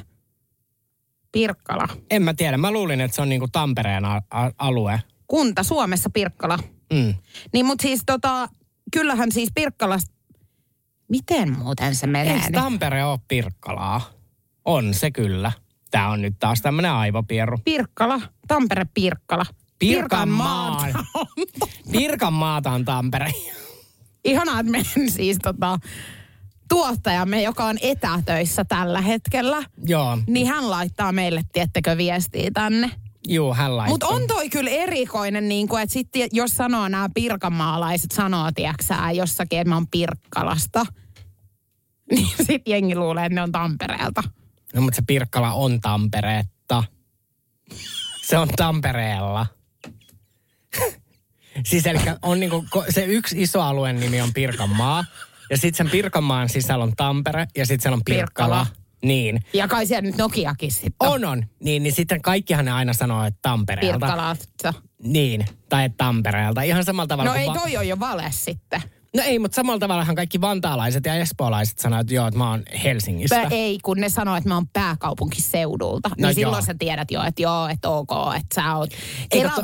Pirkkala. 1.33 1.87
En 2.09 2.21
mä 2.23 2.33
tiedä. 2.33 2.57
Mä 2.57 2.71
luulin, 2.71 3.01
että 3.01 3.15
se 3.15 3.21
on 3.21 3.29
niinku 3.29 3.47
Tampereen 3.51 4.05
a- 4.05 4.21
a- 4.31 4.51
alue. 4.57 5.01
Kunta 5.27 5.63
Suomessa 5.63 6.09
Pirkkala. 6.09 6.57
Mm. 6.93 7.13
Niin 7.53 7.65
mut 7.65 7.79
siis 7.79 8.03
tota, 8.05 8.49
kyllähän 8.93 9.31
siis 9.31 9.49
Pirkkalasta, 9.55 10.13
miten 11.09 11.57
muuten 11.59 11.95
se 11.95 12.07
menee? 12.07 12.33
Eikö? 12.33 12.51
Tampere 12.53 13.03
ole 13.05 13.19
Pirkkalaa? 13.27 14.01
On 14.65 14.93
se 14.93 15.11
kyllä. 15.11 15.51
Tää 15.91 16.09
on 16.09 16.21
nyt 16.21 16.35
taas 16.39 16.61
tämmönen 16.61 16.91
aivopierru. 16.91 17.57
Pirkkala, 17.65 18.21
Tampere 18.47 18.85
Pirkkala. 18.93 19.45
Pirkanmaata. 19.79 20.85
Pirkanmaata 20.85 21.19
on. 21.19 21.27
Pirkanmaata 21.91 22.71
on 22.71 22.85
Tampere. 22.85 23.31
Ihanaa, 24.25 24.59
että 24.59 24.71
meidän 24.71 25.09
siis 25.17 25.37
tota, 25.43 25.79
tuottajamme, 26.73 27.41
joka 27.41 27.65
on 27.65 27.77
etätöissä 27.81 28.65
tällä 28.65 29.01
hetkellä, 29.01 29.63
Joo, 29.85 30.17
niin 30.27 30.47
hän 30.47 30.69
laittaa 30.69 31.11
meille, 31.11 31.41
tiettekö, 31.53 31.97
viestiä 31.97 32.51
tänne. 32.53 32.91
juu, 33.27 33.53
hän 33.53 33.77
laittoi. 33.77 33.93
Mutta 33.93 34.07
on 34.07 34.27
toi 34.27 34.49
kyllä 34.49 34.69
erikoinen, 34.69 35.49
niin 35.49 35.67
kuin, 35.67 35.83
että 35.83 35.93
sitten 35.93 36.29
jos 36.31 36.51
sanoo 36.51 36.87
nämä 36.87 37.09
pirkanmaalaiset, 37.13 38.11
sanoo, 38.11 38.51
tiedäksää, 38.55 39.11
jossakin, 39.11 39.59
että 39.59 39.69
mä 39.69 39.75
oon 39.75 39.87
Pirkkalasta, 39.87 40.85
niin 42.11 42.27
sitten 42.37 42.61
jengi 42.65 42.95
luulee, 42.95 43.25
että 43.25 43.35
ne 43.35 43.41
on 43.41 43.51
Tampereelta. 43.51 44.23
No, 44.75 44.81
mutta 44.81 44.95
se 44.95 45.03
Pirkkala 45.07 45.53
on 45.53 45.81
Tampereetta. 45.81 46.83
Se 48.21 48.37
on 48.37 48.47
Tampereella. 48.55 49.47
siis 51.69 51.85
eli 51.85 51.99
on 52.21 52.39
niinku, 52.39 52.65
se 52.89 53.05
yksi 53.05 53.41
iso 53.41 53.61
alueen 53.61 53.99
nimi 53.99 54.21
on 54.21 54.33
Pirkanmaa. 54.33 55.05
Ja 55.49 55.57
sitten 55.57 55.77
sen 55.85 55.89
Pirkanmaan 55.91 56.49
sisällä 56.49 56.83
on 56.83 56.93
Tampere 56.97 57.47
ja 57.57 57.65
sitten 57.65 57.81
siellä 57.83 57.95
on 57.95 58.01
Pirkkala. 58.05 58.55
Pirkkala. 58.55 58.83
Niin. 59.03 59.41
Ja 59.53 59.67
kai 59.67 59.85
siellä 59.85 60.01
nyt 60.01 60.17
Nokiakin 60.17 60.71
sitten 60.71 60.93
On, 60.99 61.25
on. 61.25 61.45
Niin, 61.59 61.83
niin 61.83 61.93
sitten 61.93 62.21
kaikkihan 62.21 62.65
ne 62.65 62.71
aina 62.71 62.93
sanoo, 62.93 63.25
että 63.25 63.39
Tampereelta. 63.41 63.99
Pirkkalasta. 63.99 64.73
Niin, 65.03 65.45
tai 65.69 65.89
Tampereelta. 65.89 66.61
Ihan 66.61 66.83
samalla 66.83 67.07
tavalla 67.07 67.29
No 67.29 67.33
kuin 67.33 67.41
ei 67.41 67.47
va- 67.47 67.53
toi 67.53 67.77
ole 67.77 67.85
jo 67.85 67.99
vale 67.99 68.25
sitten. 68.29 68.81
No 69.15 69.23
ei, 69.25 69.39
mutta 69.39 69.55
samalla 69.55 69.79
tavallahan 69.79 70.15
kaikki 70.15 70.41
vantaalaiset 70.41 71.05
ja 71.05 71.15
espoolaiset 71.15 71.79
sanoo, 71.79 71.99
että 71.99 72.13
joo, 72.13 72.27
että 72.27 72.37
mä 72.37 72.49
oon 72.49 72.63
Helsingistä. 72.83 73.41
Pä, 73.41 73.47
ei, 73.51 73.79
kun 73.83 73.97
ne 73.97 74.09
sanoo, 74.09 74.35
että 74.35 74.49
mä 74.49 74.55
oon 74.55 74.67
pääkaupunkiseudulta. 74.67 76.09
No 76.09 76.15
niin 76.15 76.23
joo. 76.23 76.33
silloin 76.33 76.63
sä 76.63 76.75
tiedät 76.79 77.11
jo, 77.11 77.23
että 77.23 77.41
joo, 77.41 77.67
että 77.67 77.89
ok, 77.89 78.11
että 78.35 78.55
sä 78.55 78.75
oot. 78.75 78.89
Eikö 79.31 79.49
to- 79.49 79.61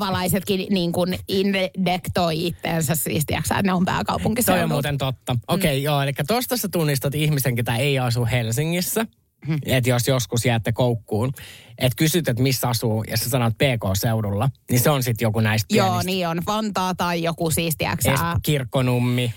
niin 0.70 0.92
kuin 0.92 1.20
indektoi 1.28 2.48
itteensä 2.48 2.96
siis, 2.96 3.24
tiiäksä, 3.26 3.56
että 3.56 3.68
ne 3.68 3.74
on 3.74 3.86
Toi 3.86 3.94
pääkaupunkiseudulta. 3.94 4.64
on 4.64 4.70
muuten 4.70 4.98
totta. 4.98 5.36
Okei, 5.48 5.72
okay, 5.72 5.78
joo, 5.78 6.02
eli 6.02 6.14
tosta 6.28 6.58
sä 6.58 6.68
tunnistat 6.72 7.16
ihmisen, 7.16 7.56
ketä 7.56 7.76
ei 7.76 8.00
asu 8.00 8.26
Helsingissä. 8.32 9.06
Mhm. 9.48 9.58
Että 9.66 9.90
jos 9.90 10.08
joskus 10.08 10.46
jäätte 10.46 10.72
koukkuun, 10.72 11.32
että 11.78 11.96
kysyt, 11.96 12.28
että 12.28 12.44
missä 12.44 12.70
asuu, 12.70 13.04
ja 13.04 13.18
sä 13.18 13.30
sanot 13.30 13.54
PK-seudulla, 13.54 14.50
niin 14.72 14.80
se 14.80 14.90
on 14.90 15.04
sitten 15.04 15.26
joku 15.26 15.40
näistä 15.40 15.76
Joo, 15.76 15.88
pienistä. 15.88 16.06
niin 16.12 16.28
on. 16.28 16.42
Vantaa 16.48 16.96
tai 16.96 17.24
joku 17.24 17.52
siis, 17.52 17.78
tiiäksä, 17.78 18.12
Es- 18.14 18.40
Kirkkonummi. 18.44 19.34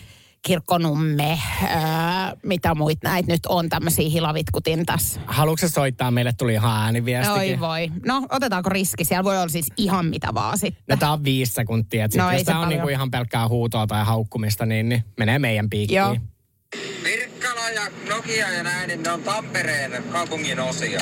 Kirkkonumme, 0.46 1.38
öö, 1.62 1.70
mitä 2.42 2.74
muita 2.74 3.08
näitä 3.08 3.32
nyt 3.32 3.46
on, 3.48 3.68
tämmöisiä 3.68 4.08
hilavitkutin 4.10 4.86
tässä. 4.86 5.20
Haluatko 5.26 5.68
soittaa? 5.68 6.10
Meille 6.10 6.32
tuli 6.32 6.52
ihan 6.54 6.82
ääniviestikin. 6.82 7.40
Oi 7.40 7.60
voi. 7.60 7.90
No, 8.06 8.26
otetaanko 8.30 8.68
riski? 8.70 9.04
Siellä 9.04 9.24
voi 9.24 9.36
olla 9.36 9.48
siis 9.48 9.66
ihan 9.76 10.06
mitä 10.06 10.34
vaan 10.34 10.58
sitten. 10.58 10.82
No 10.88 10.96
tää 10.96 11.12
on 11.12 11.24
viisi 11.24 11.52
sekuntia. 11.52 12.06
Sit 12.10 12.20
No 12.20 12.32
jos 12.32 12.40
se 12.40 12.44
tää 12.44 12.54
on 12.58 12.60
paljon. 12.64 12.78
niinku 12.78 12.88
ihan 12.88 13.10
pelkkää 13.10 13.48
huutoa 13.48 13.86
tai 13.86 14.04
haukkumista, 14.04 14.66
niin, 14.66 14.88
niin 14.88 15.04
menee 15.18 15.38
meidän 15.38 15.70
piikkiin. 15.70 15.96
Joo. 15.96 16.16
Pirkkala 17.62 17.70
ja 17.70 18.14
Nokia 18.14 18.50
ja 18.50 18.62
näin, 18.62 18.88
niin 18.88 19.02
ne 19.02 19.10
on 19.10 19.22
Tampereen 19.22 20.04
kaupungin 20.12 20.60
osia. 20.60 21.00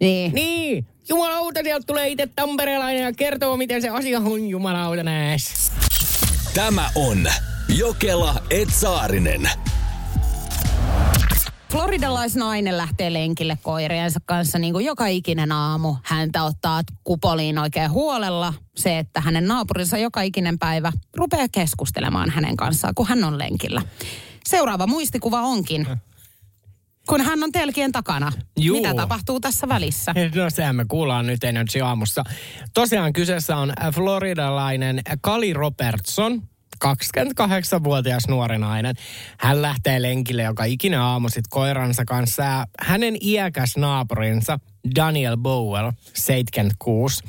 Niin. 0.00 0.32
Niin, 0.32 0.86
jumalauta, 1.08 1.60
sieltä 1.62 1.86
tulee 1.86 2.08
itse 2.08 2.28
tamperelainen 2.36 3.02
ja 3.02 3.12
kertoo, 3.12 3.56
miten 3.56 3.82
se 3.82 3.88
asia 3.88 4.18
on, 4.18 4.48
jumalauta 4.48 5.02
näes. 5.02 5.72
Tämä 6.54 6.90
on 6.94 7.26
Jokela 7.68 8.34
Etsaarinen. 8.50 9.50
Floridalaisnainen 11.72 12.76
lähtee 12.76 13.12
lenkille 13.12 13.58
koiriensa 13.62 14.20
kanssa 14.24 14.58
niin 14.58 14.72
kuin 14.72 14.86
joka 14.86 15.06
ikinen 15.06 15.52
aamu. 15.52 15.96
Häntä 16.02 16.42
ottaa 16.42 16.82
kupoliin 17.04 17.58
oikein 17.58 17.90
huolella 17.90 18.54
se, 18.76 18.98
että 18.98 19.20
hänen 19.20 19.46
naapurinsa 19.46 19.98
joka 19.98 20.22
ikinen 20.22 20.58
päivä 20.58 20.92
rupeaa 21.16 21.48
keskustelemaan 21.52 22.30
hänen 22.30 22.56
kanssaan, 22.56 22.94
kun 22.94 23.06
hän 23.06 23.24
on 23.24 23.38
lenkillä. 23.38 23.82
Seuraava 24.46 24.86
muistikuva 24.86 25.40
onkin, 25.40 25.86
kun 27.08 27.20
hän 27.20 27.44
on 27.44 27.52
telkien 27.52 27.92
takana. 27.92 28.32
Juu. 28.58 28.76
Mitä 28.76 28.94
tapahtuu 28.94 29.40
tässä 29.40 29.68
välissä? 29.68 30.14
No 30.34 30.50
sehän 30.50 30.76
me 30.76 30.84
kuullaan 30.88 31.26
nyt 31.26 31.44
Energy 31.44 31.80
aamussa. 31.80 32.24
Tosiaan 32.74 33.12
kyseessä 33.12 33.56
on 33.56 33.72
floridalainen 33.94 35.00
Kali 35.20 35.52
Robertson, 35.52 36.42
28-vuotias 36.84 38.28
nuori 38.28 38.58
nainen. 38.58 38.94
Hän 39.38 39.62
lähtee 39.62 40.02
lenkille 40.02 40.42
joka 40.42 40.64
ikinen 40.64 41.00
aamu 41.00 41.28
sit 41.28 41.44
koiransa 41.50 42.04
kanssa. 42.04 42.42
Ja 42.42 42.66
hänen 42.80 43.16
iäkäs 43.20 43.76
naapurinsa 43.76 44.58
Daniel 44.96 45.36
Bowell, 45.36 45.92
76, 46.14 47.24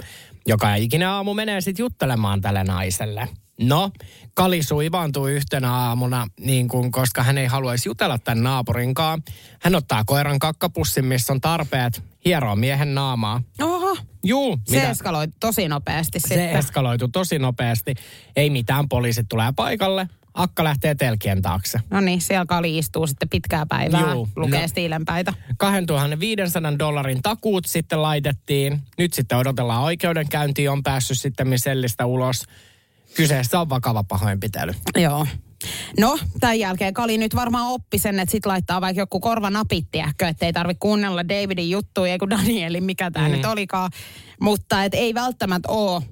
joka 0.47 0.75
ikinen 0.75 1.07
aamu 1.07 1.33
menee 1.33 1.61
sitten 1.61 1.83
juttelemaan 1.83 2.41
tälle 2.41 2.63
naiselle. 2.63 3.27
No, 3.61 3.91
Kali 4.33 4.63
suivaantuu 4.63 5.27
yhtenä 5.27 5.73
aamuna, 5.73 6.27
niin 6.39 6.67
kun, 6.67 6.91
koska 6.91 7.23
hän 7.23 7.37
ei 7.37 7.47
haluaisi 7.47 7.89
jutella 7.89 8.17
tämän 8.17 8.43
naapurinkaan. 8.43 9.23
Hän 9.61 9.75
ottaa 9.75 10.03
koiran 10.05 10.39
kakkapussin, 10.39 11.05
missä 11.05 11.33
on 11.33 11.41
tarpeet, 11.41 12.03
hieroo 12.25 12.55
miehen 12.55 12.95
naamaa. 12.95 13.41
Oho, 13.61 13.97
Juu, 14.23 14.59
se 14.65 14.75
mitä? 14.75 14.89
eskaloi 14.89 15.27
tosi 15.39 15.67
nopeasti 15.67 16.19
se 16.19 16.27
sitten. 16.27 16.49
eskaloitu 16.49 17.07
tosi 17.07 17.39
nopeasti. 17.39 17.95
Ei 18.35 18.49
mitään, 18.49 18.89
poliisit 18.89 19.25
tulee 19.29 19.51
paikalle. 19.55 20.07
Akka 20.33 20.63
lähtee 20.63 20.95
telkien 20.95 21.41
taakse. 21.41 21.79
No 21.89 22.01
niin, 22.01 22.21
siellä 22.21 22.45
Kali 22.45 22.77
istuu 22.77 23.07
sitten 23.07 23.29
pitkää 23.29 23.65
päivää, 23.65 24.13
Juu, 24.13 24.29
lukee 24.35 24.61
no. 24.61 24.67
stiilenpäitä. 24.67 25.33
2500 25.57 26.79
dollarin 26.79 27.21
takuut 27.21 27.65
sitten 27.65 28.01
laitettiin. 28.01 28.81
Nyt 28.97 29.13
sitten 29.13 29.37
odotellaan 29.37 29.83
oikeudenkäyntiä, 29.83 30.71
on 30.71 30.83
päässyt 30.83 31.19
sitten 31.19 31.47
misellistä 31.47 32.05
ulos. 32.05 32.43
Kyseessä 33.15 33.59
on 33.59 33.69
vakava 33.69 34.03
pahoinpitely. 34.03 34.73
Joo. 34.95 35.27
No, 35.99 36.17
tämän 36.39 36.59
jälkeen 36.59 36.93
Kali 36.93 37.17
nyt 37.17 37.35
varmaan 37.35 37.67
oppi 37.67 37.97
sen, 37.99 38.19
että 38.19 38.31
sit 38.31 38.45
laittaa 38.45 38.81
vaikka 38.81 39.01
joku 39.01 39.19
korvanapit, 39.19 39.87
tiedätkö, 39.91 40.27
että 40.27 40.45
ei 40.45 40.53
tarvitse 40.53 40.79
kuunnella 40.79 41.29
Davidin 41.29 41.69
juttuja, 41.69 42.11
ei 42.11 42.17
kun 42.17 42.29
Danielin, 42.37 42.83
mikä 42.83 43.11
tämä 43.11 43.27
mm. 43.27 43.31
nyt 43.31 43.45
olikaan. 43.45 43.91
Mutta 44.41 44.83
et 44.83 44.93
ei 44.93 45.13
välttämättä 45.13 45.69
ole 45.69 46.03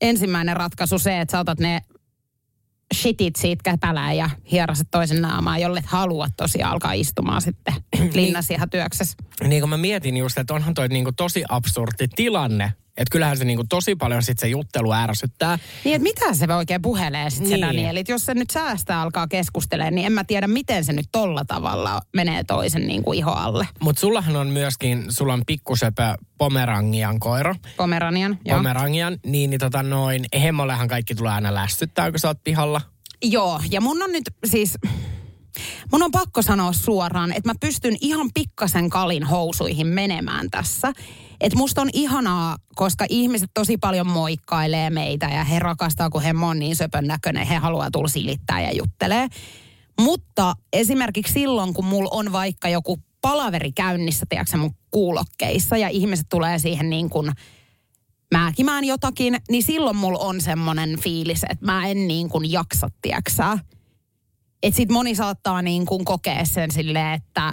ensimmäinen 0.00 0.56
ratkaisu 0.56 0.98
se, 0.98 1.20
että 1.20 1.32
sä 1.32 1.40
otat 1.40 1.60
ne 1.60 1.80
shitit 2.94 3.36
siitä 3.36 3.62
käpälään 3.62 4.16
ja 4.16 4.30
hieraset 4.52 4.88
toisen 4.90 5.22
naamaa, 5.22 5.58
jolle 5.58 5.78
et 5.78 5.86
halua 5.86 6.26
tosiaan 6.36 6.72
alkaa 6.72 6.92
istumaan 6.92 7.42
sitten 7.42 7.74
linnassa 8.14 8.54
ihan 8.54 8.70
työksessä. 8.70 9.16
Niin 9.48 9.62
kuin 9.62 9.70
mä 9.70 9.76
mietin 9.76 10.16
just, 10.16 10.38
että 10.38 10.54
onhan 10.54 10.74
toi 10.74 10.88
niinku 10.88 11.12
tosi 11.12 11.44
absurdi 11.48 12.08
tilanne. 12.16 12.72
Että 12.98 13.12
kyllähän 13.12 13.38
se 13.38 13.44
niinku 13.44 13.64
tosi 13.68 13.96
paljon 13.96 14.22
sitten 14.22 14.40
se 14.40 14.48
juttelu 14.48 14.92
ärsyttää. 14.92 15.58
Niin, 15.84 15.96
että 15.96 16.02
mitä 16.02 16.34
se 16.34 16.54
oikein 16.54 16.82
puhelee 16.82 17.30
sitten 17.30 17.48
Niin. 17.50 17.60
se 17.60 17.66
Daniel? 17.66 17.96
Et 17.96 18.08
jos 18.08 18.26
se 18.26 18.34
nyt 18.34 18.50
säästä 18.50 19.00
alkaa 19.00 19.26
keskustelemaan, 19.28 19.94
niin 19.94 20.06
en 20.06 20.12
mä 20.12 20.24
tiedä, 20.24 20.46
miten 20.46 20.84
se 20.84 20.92
nyt 20.92 21.06
tolla 21.12 21.44
tavalla 21.44 22.00
menee 22.16 22.44
toisen 22.44 22.86
niin 22.86 23.02
kuin 23.02 23.18
iho 23.18 23.30
alle. 23.30 23.68
Mutta 23.80 24.00
sullahan 24.00 24.36
on 24.36 24.46
myöskin, 24.46 25.04
sulla 25.08 25.32
on 25.32 25.42
pikkusepä 25.46 26.16
Pomerangian 26.38 27.20
koira. 27.20 27.54
Pomeranian. 27.76 28.38
Joo. 28.44 28.56
Pomerangian, 28.56 29.18
niin, 29.26 29.50
niin 29.50 29.60
tota 29.60 29.82
noin, 29.82 30.24
hemmollehan 30.42 30.88
kaikki 30.88 31.14
tulee 31.14 31.32
aina 31.32 31.54
lässyttää, 31.54 32.10
kun 32.10 32.20
sä 32.20 32.28
oot 32.28 32.44
pihalla. 32.44 32.80
Joo, 33.24 33.60
ja 33.70 33.80
mun 33.80 34.02
on 34.02 34.12
nyt 34.12 34.24
siis... 34.46 34.74
Mun 35.92 36.02
on 36.02 36.10
pakko 36.10 36.42
sanoa 36.42 36.72
suoraan, 36.72 37.32
että 37.32 37.48
mä 37.48 37.54
pystyn 37.60 37.96
ihan 38.00 38.30
pikkasen 38.34 38.90
kalin 38.90 39.24
housuihin 39.24 39.86
menemään 39.86 40.50
tässä. 40.50 40.92
Että 41.40 41.58
musta 41.58 41.80
on 41.80 41.90
ihanaa, 41.92 42.56
koska 42.74 43.06
ihmiset 43.08 43.50
tosi 43.54 43.76
paljon 43.76 44.06
moikkailee 44.06 44.90
meitä 44.90 45.26
ja 45.26 45.44
he 45.44 45.58
rakastaa, 45.58 46.10
kun 46.10 46.22
he 46.22 46.34
on 46.42 46.58
niin 46.58 46.76
söpön 46.76 47.06
näköinen. 47.06 47.46
He 47.46 47.56
haluaa 47.56 47.90
tulla 47.90 48.08
silittää 48.08 48.60
ja 48.60 48.72
juttelee. 48.72 49.28
Mutta 50.00 50.54
esimerkiksi 50.72 51.32
silloin, 51.32 51.74
kun 51.74 51.84
mulla 51.84 52.08
on 52.12 52.32
vaikka 52.32 52.68
joku 52.68 53.02
palaveri 53.20 53.72
käynnissä, 53.72 54.26
tiedätkö, 54.28 54.56
mun 54.56 54.74
kuulokkeissa 54.90 55.76
ja 55.76 55.88
ihmiset 55.88 56.26
tulee 56.28 56.58
siihen 56.58 56.90
niin 56.90 57.10
kuin 57.10 57.32
määkimään 58.32 58.84
jotakin, 58.84 59.36
niin 59.50 59.62
silloin 59.62 59.96
mulla 59.96 60.18
on 60.18 60.40
semmoinen 60.40 60.98
fiilis, 61.00 61.42
että 61.50 61.66
mä 61.66 61.86
en 61.86 62.08
niin 62.08 62.28
kuin 62.28 62.52
jaksa, 62.52 62.88
tiedäksä. 63.02 63.58
Että 64.62 64.76
sit 64.76 64.90
moni 64.90 65.14
saattaa 65.14 65.62
niin 65.62 65.86
kuin 65.86 66.04
kokea 66.04 66.44
sen 66.44 66.70
silleen, 66.70 67.14
että 67.14 67.52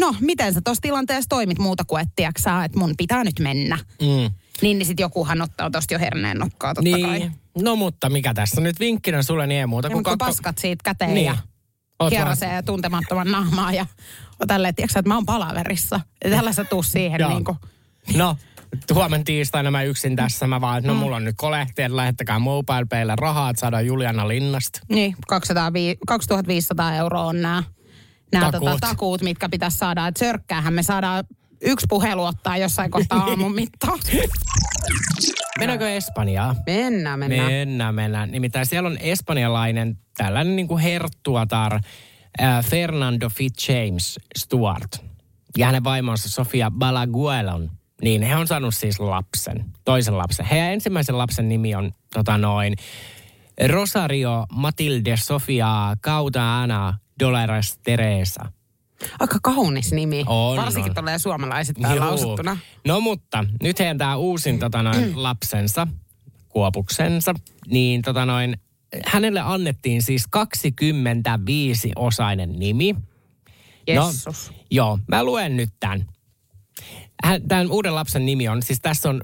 no, 0.00 0.14
miten 0.20 0.54
sä 0.54 0.60
tuossa 0.64 0.80
tilanteessa 0.82 1.28
toimit 1.28 1.58
muuta 1.58 1.84
kuin, 1.84 2.02
että 2.02 2.12
tiedäksä, 2.16 2.64
että 2.64 2.78
mun 2.78 2.94
pitää 2.96 3.24
nyt 3.24 3.38
mennä. 3.38 3.76
Mm. 3.76 4.30
Niin, 4.62 4.78
niin 4.78 4.86
sit 4.86 5.00
jokuhan 5.00 5.42
ottaa 5.42 5.70
tosta 5.70 5.94
jo 5.94 6.00
herneen 6.00 6.36
nokkaa 6.36 6.74
totta 6.74 6.90
kai. 7.02 7.18
Niin. 7.18 7.32
No 7.58 7.76
mutta 7.76 8.10
mikä 8.10 8.34
tässä 8.34 8.60
nyt 8.60 8.80
vinkkinä 8.80 9.22
sulle 9.22 9.46
niin 9.46 9.60
ei 9.60 9.66
muuta 9.66 9.88
Ja 9.88 9.92
kuin 9.92 10.04
kun 10.04 10.18
paskat 10.18 10.58
siitä 10.58 10.82
käteen 10.84 11.14
Niin. 11.14 11.26
ja 11.26 11.36
kierrasee 12.10 12.62
tuntemattoman 12.62 13.30
naamaa 13.30 13.72
ja 13.72 13.86
tälleen, 14.46 14.74
tiedätkö, 14.74 14.98
että 14.98 15.08
mä 15.08 15.14
oon 15.14 15.26
palaverissa. 15.26 16.00
Ja 16.24 16.30
tällä 16.30 16.52
sä 16.52 16.64
tuu 16.64 16.82
siihen 16.82 17.20
niin 17.28 17.44
kuin, 17.44 17.58
No, 18.16 18.36
huomen 18.94 19.24
tiistaina 19.24 19.70
mä 19.70 19.82
yksin 19.82 20.16
tässä. 20.16 20.46
Mä 20.46 20.60
vaan, 20.60 20.78
että 20.78 20.90
no 20.92 20.94
mulla 20.98 21.16
on 21.16 21.24
nyt 21.24 21.36
kolehti, 21.38 21.82
lähettäkää 21.96 22.38
MobilePaylle 22.38 23.16
rahaa, 23.16 23.50
että 23.50 23.60
saadaan 23.60 23.86
Juliana 23.86 24.28
Linnasta. 24.28 24.80
niin 24.88 25.14
200, 25.28 25.72
2500 26.06 26.94
euroa 26.94 27.24
on 27.24 27.42
nämä 27.42 27.62
nämä 28.32 28.52
Takuut. 28.52 28.70
tota, 28.70 28.86
takuut, 28.88 29.22
mitkä 29.22 29.48
pitäisi 29.48 29.78
saada. 29.78 30.06
Että 30.06 30.18
sörkkäähän 30.18 30.74
me 30.74 30.82
saadaan 30.82 31.24
yksi 31.60 31.86
puhelu 31.88 32.24
ottaa 32.24 32.56
jossain 32.56 32.90
kohtaa 32.90 33.18
aamun 33.28 33.54
mittaan. 33.54 33.98
Mennäänkö 35.58 35.90
Espanjaan? 35.90 36.56
Mennään, 36.66 37.18
mennään. 37.18 37.52
Mennään, 37.52 37.94
mennään. 37.94 38.30
Nimittäin 38.30 38.66
siellä 38.66 38.86
on 38.86 38.98
espanjalainen 38.98 39.98
tällainen 40.16 40.56
niin 40.56 40.68
kuin 40.68 40.82
herttuatar 40.82 41.74
äh, 42.42 42.64
Fernando 42.64 43.28
Fitzjames 43.28 44.20
Stuart. 44.38 45.04
Ja 45.58 45.66
hänen 45.66 45.84
vaimonsa 45.84 46.28
Sofia 46.28 46.70
Balaguelon. 46.70 47.70
Niin 48.02 48.22
he 48.22 48.36
on 48.36 48.46
saanut 48.46 48.74
siis 48.74 49.00
lapsen, 49.00 49.64
toisen 49.84 50.18
lapsen. 50.18 50.46
Heidän 50.46 50.72
ensimmäisen 50.72 51.18
lapsen 51.18 51.48
nimi 51.48 51.74
on 51.74 51.92
tota 52.14 52.38
noin 52.38 52.74
Rosario 53.68 54.46
Matilde 54.52 55.16
Sofia 55.16 55.96
Cautana 56.02 56.98
Dolores 57.20 57.78
Teresa. 57.82 58.52
Aika 59.20 59.38
kaunis 59.42 59.92
nimi. 59.92 60.24
On, 60.26 60.56
Varsinkin 60.56 60.94
tulee 60.94 61.18
suomalaiset 61.18 61.76
täällä 61.82 62.06
lausuttuna. 62.06 62.56
No 62.86 63.00
mutta, 63.00 63.44
nyt 63.62 63.78
heidän 63.78 63.98
tämä 63.98 64.16
uusin 64.16 64.58
tota 64.58 64.82
noin, 64.82 65.22
lapsensa, 65.22 65.86
kuopuksensa, 66.48 67.34
niin 67.66 68.02
tota 68.02 68.26
noin, 68.26 68.56
hänelle 69.06 69.40
annettiin 69.40 70.02
siis 70.02 70.24
25-osainen 70.36 72.58
nimi. 72.58 72.96
Jessus. 73.86 74.50
No, 74.50 74.56
joo, 74.70 74.98
mä 75.08 75.24
luen 75.24 75.56
nyt 75.56 75.70
tämän. 75.80 76.06
Hän, 77.24 77.48
tämän 77.48 77.70
uuden 77.70 77.94
lapsen 77.94 78.26
nimi 78.26 78.48
on, 78.48 78.62
siis 78.62 78.80
tässä 78.80 79.08
on 79.08 79.20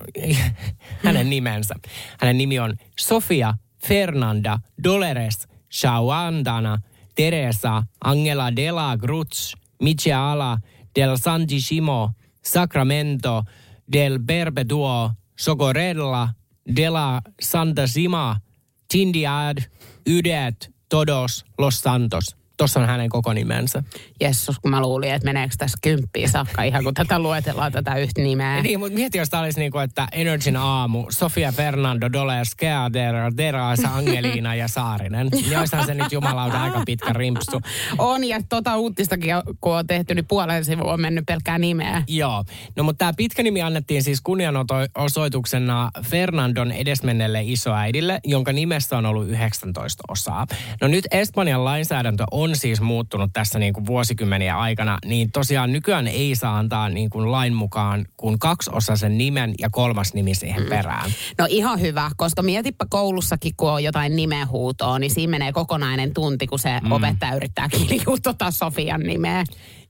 hänen 1.04 1.30
nimensä. 1.30 1.74
Hänen 2.20 2.38
nimi 2.38 2.58
on 2.58 2.76
Sofia 2.98 3.54
Fernanda 3.86 4.58
Dolores 4.84 5.48
Shawandana 5.72 6.78
Teresa 7.16 7.88
Angela 7.98 8.50
de 8.50 8.70
la 8.70 8.96
Cruz 8.98 9.56
Micheala 9.80 10.62
del 10.94 11.16
Santissimo 11.18 12.14
Sacramento 12.42 13.46
del 13.86 14.18
Berbeduo 14.18 15.16
Socorella 15.34 16.36
de 16.64 16.90
la 16.90 17.22
Santa 17.38 17.86
Sima 17.86 18.42
Tindiad 18.86 19.56
Ydet 20.04 20.70
Todos 20.88 21.44
Los 21.56 21.76
Santos. 21.76 22.36
Tuossa 22.56 22.80
on 22.80 22.86
hänen 22.86 23.08
koko 23.08 23.32
nimensä. 23.32 23.82
Jessus, 24.20 24.58
kun 24.58 24.70
mä 24.70 24.80
luulin, 24.80 25.10
että 25.10 25.24
meneekö 25.26 25.54
tässä 25.58 25.78
kymppiä 25.82 26.28
saakka 26.28 26.62
ihan 26.62 26.84
kun 26.84 26.94
tätä 26.94 27.18
luetellaan 27.18 27.72
tätä 27.72 27.96
yhtä 27.96 28.22
nimeä. 28.22 28.62
Niin, 28.66 28.78
mutta 28.78 28.94
mieti, 28.94 29.18
jos 29.18 29.30
tämä 29.30 29.42
olisi 29.42 29.60
niin 29.60 29.72
kuin, 29.72 29.84
että 29.84 30.08
Energyn 30.12 30.56
aamu, 30.56 31.06
Sofia 31.10 31.52
Fernando, 31.52 32.12
Doles, 32.12 32.54
Kea, 32.54 32.90
Derasa, 33.36 33.88
Angelina 33.94 34.54
ja 34.54 34.68
Saarinen. 34.68 35.28
Niin 35.46 35.58
olisihan 35.58 35.86
se 35.86 35.94
nyt 35.94 36.12
jumalauta 36.12 36.62
aika 36.62 36.82
pitkä 36.86 37.12
rimpsu. 37.12 37.60
On, 37.98 38.24
ja 38.24 38.40
tota 38.48 38.76
uutistakin, 38.76 39.30
kun 39.60 39.76
on 39.76 39.86
tehty, 39.86 40.14
niin 40.14 40.26
puolen 40.26 40.64
sivua 40.64 40.92
on 40.92 41.00
mennyt 41.00 41.26
pelkkää 41.26 41.58
nimeä. 41.58 42.02
Joo. 42.08 42.44
No 42.76 42.84
mutta 42.84 42.98
tämä 42.98 43.12
pitkä 43.16 43.42
nimi 43.42 43.62
annettiin 43.62 44.02
siis 44.02 44.20
kunnianosoituksena 44.20 45.90
Fernandon 46.02 46.72
edesmenneelle 46.72 47.42
isoäidille, 47.42 48.20
jonka 48.24 48.52
nimessä 48.52 48.98
on 48.98 49.06
ollut 49.06 49.28
19 49.28 50.02
osaa. 50.08 50.46
No 50.80 50.88
nyt 50.88 51.06
Espanjan 51.10 51.64
lainsäädäntö 51.64 52.24
on 52.30 52.45
siis 52.54 52.80
muuttunut 52.80 53.30
tässä 53.32 53.58
niin 53.58 53.72
kuin 53.72 53.86
vuosikymmeniä 53.86 54.58
aikana, 54.58 54.98
niin 55.04 55.30
tosiaan 55.32 55.72
nykyään 55.72 56.08
ei 56.08 56.34
saa 56.34 56.58
antaa 56.58 56.88
niin 56.88 57.10
kuin 57.10 57.32
lain 57.32 57.54
mukaan 57.54 58.06
kuin 58.16 58.38
kaksi 58.38 58.70
osa 58.74 58.96
sen 58.96 59.18
nimen 59.18 59.54
ja 59.58 59.70
kolmas 59.70 60.14
nimi 60.14 60.34
siihen 60.34 60.62
mm. 60.62 60.68
perään. 60.68 61.10
No 61.38 61.46
ihan 61.48 61.80
hyvä, 61.80 62.10
koska 62.16 62.42
mietipä 62.42 62.84
koulussakin, 62.90 63.52
kun 63.56 63.70
on 63.70 63.84
jotain 63.84 64.16
nimenhuutoa, 64.16 64.98
niin 64.98 65.10
siinä 65.10 65.30
menee 65.30 65.52
kokonainen 65.52 66.14
tunti, 66.14 66.46
kun 66.46 66.58
se 66.58 66.80
mm. 66.80 66.92
opettaja 66.92 67.36
yrittää 67.36 67.68
kiljua 67.68 68.16
tota 68.22 68.50
Sofian 68.50 69.00
nimeä. 69.00 69.44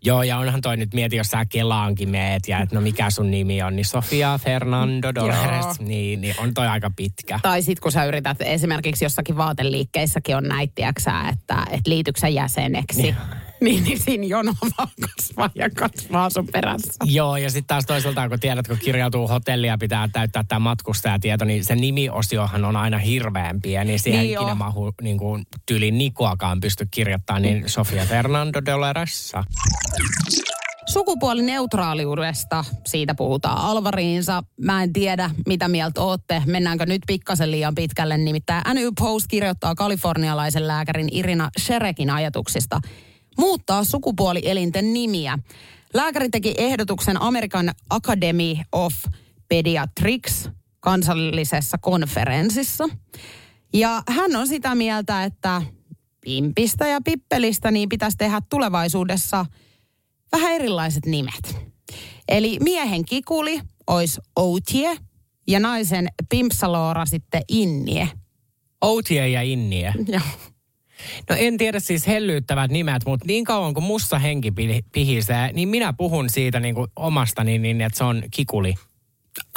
Joo, 0.05 0.23
ja 0.23 0.39
onhan 0.39 0.61
toi 0.61 0.77
nyt 0.77 0.95
mieti, 0.95 1.17
jos 1.17 1.27
sä 1.27 1.45
Kelaankin 1.45 2.09
meet 2.09 2.49
ja 2.49 2.61
että 2.61 2.75
no 2.75 2.81
mikä 2.81 3.11
sun 3.11 3.31
nimi 3.31 3.63
on, 3.63 3.77
niin 3.77 3.87
Sofia 3.87 4.39
Fernando 4.43 5.15
Dolores, 5.15 5.81
niin, 5.81 6.21
niin 6.21 6.35
on 6.39 6.55
toi 6.55 6.67
aika 6.67 6.91
pitkä. 6.97 7.41
Tai 7.43 7.63
sit 7.63 7.81
kun 7.81 7.93
sä 7.93 8.05
yrität, 8.05 8.37
esimerkiksi 8.41 9.05
jossakin 9.05 9.37
vaateliikkeissäkin 9.37 10.37
on 10.37 10.45
näittiäksää, 10.45 11.29
että, 11.29 11.67
että 11.71 11.91
liityksä 11.91 12.29
jäseneksi. 12.29 13.03
Niin. 13.03 13.17
Niin, 13.67 13.85
niin 13.85 14.01
siinä 14.01 14.25
jono 14.25 14.53
vaan 14.63 14.89
kasvaa 15.01 15.51
ja 15.55 15.71
kasvaa 15.71 16.31
sun 16.31 16.47
perässä. 16.47 16.93
Joo, 17.05 17.37
ja 17.37 17.51
sitten 17.51 17.67
taas 17.67 17.87
toisaalta, 17.87 18.29
kun 18.29 18.41
tiedät, 18.41 18.69
kun 18.69 18.79
kirjautuu 18.79 19.29
hotellia, 19.29 19.79
pitää 19.79 20.09
täyttää 20.13 20.45
tämä 20.49 20.59
matkustajatieto, 20.59 21.45
niin 21.45 21.65
se 21.65 21.75
nimiosiohan 21.75 22.65
on 22.65 22.77
aina 22.77 22.99
hirveän 22.99 23.61
pieni. 23.63 23.91
Niin 23.91 24.01
siihen 24.01 24.21
niin 24.21 24.39
ikinä 24.39 24.55
mahu 24.55 24.93
niin 25.03 25.19
kuin 25.19 25.47
tyylin 25.67 25.99
Nikoakaan 25.99 26.61
pysty 26.61 26.89
kirjoittamaan, 26.91 27.43
niin 27.43 27.65
Sofia 27.67 28.07
Fernando 28.07 28.61
de 28.65 28.77
Loressa. 28.77 29.45
Sukupuolineutraaliudesta, 30.87 32.65
siitä 32.87 33.15
puhutaan 33.15 33.59
Alvariinsa. 33.59 34.43
Mä 34.61 34.83
en 34.83 34.93
tiedä, 34.93 35.31
mitä 35.47 35.69
mieltä 35.69 36.01
ootte. 36.01 36.43
Mennäänkö 36.47 36.87
nyt 36.87 37.03
pikkasen 37.07 37.51
liian 37.51 37.75
pitkälle? 37.75 38.19
Nimittäin 38.19 38.63
NY 38.75 38.91
Post 39.01 39.27
kirjoittaa 39.27 39.75
kalifornialaisen 39.75 40.69
lääkärin 40.69 41.09
Irina 41.13 41.51
Sherekin 41.61 42.11
ajatuksista 42.11 42.81
muuttaa 43.39 43.85
sukupuolielinten 43.85 44.93
nimiä. 44.93 45.39
Lääkäri 45.95 46.29
teki 46.29 46.55
ehdotuksen 46.59 47.23
American 47.23 47.71
Academy 47.91 48.55
of 48.73 48.95
Pediatrics 49.49 50.49
kansallisessa 50.81 51.79
konferenssissa. 51.79 52.89
Ja 53.75 54.03
hän 54.09 54.37
on 54.37 54.49
sitä 54.49 54.75
mieltä, 54.75 55.25
että 55.25 55.63
pimpistä 56.21 56.89
ja 56.89 57.01
pippelistä 57.05 57.71
niin 57.71 57.89
pitäisi 57.89 58.17
tehdä 58.17 58.41
tulevaisuudessa 58.51 59.47
vähän 60.33 60.53
erilaiset 60.53 61.07
nimet. 61.07 61.57
Eli 62.29 62.59
miehen 62.61 63.05
kikuli 63.05 63.61
olisi 63.87 64.21
Outie 64.37 64.97
ja 65.49 65.61
naisen 65.61 66.09
pimpsaloora 66.29 67.07
sitten 67.07 67.43
Innie. 67.49 68.09
Outie 68.83 69.29
ja 69.29 69.43
Innie. 69.43 69.95
Joo. 70.09 70.21
No 71.31 71.37
en 71.39 71.57
tiedä 71.57 71.81
siis 71.81 72.07
hellyyttävät 72.07 72.71
nimet, 72.71 73.07
mutta 73.07 73.27
niin 73.27 73.45
kauan 73.45 73.75
kuin 73.75 73.85
mussa 73.85 74.19
henki 74.19 74.53
pihisee, 74.93 75.53
niin 75.53 75.69
minä 75.69 75.93
puhun 75.93 76.31
siitä 76.31 76.61
niin 76.61 76.75
kuin 76.75 76.91
omastani 76.97 77.59
niin, 77.59 77.81
että 77.81 77.99
se 77.99 78.05
on 78.05 78.23
kikuli. 78.31 78.75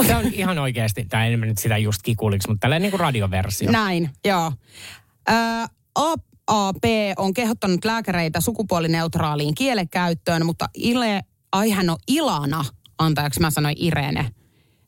Se 0.08 0.16
on 0.16 0.34
ihan 0.34 0.60
oikeasti, 0.60 1.06
tai 1.06 1.34
en 1.34 1.42
nyt 1.42 1.58
sitä 1.58 1.78
just 1.78 2.02
kikuliksi, 2.02 2.48
mutta 2.48 2.60
tällainen 2.62 2.82
niin 2.82 2.92
kuin 2.92 3.00
radioversio. 3.00 3.72
Näin, 3.72 4.10
joo. 4.26 4.52
Ö, 5.30 5.34
AP 6.48 6.84
on 7.18 7.34
kehottanut 7.34 7.86
lääkäreitä 7.86 8.42
sukupuolineutraaliin 8.42 9.56
kielenkäyttöön, 9.56 10.46
mutta 10.46 10.70
Ile, 10.74 11.22
ai 11.52 11.70
hän 11.70 11.90
on 11.90 11.98
Ilana, 12.08 12.66
antajaksi 12.98 13.40
mä 13.40 13.52
sanoin 13.52 13.76
Irene. 13.80 14.32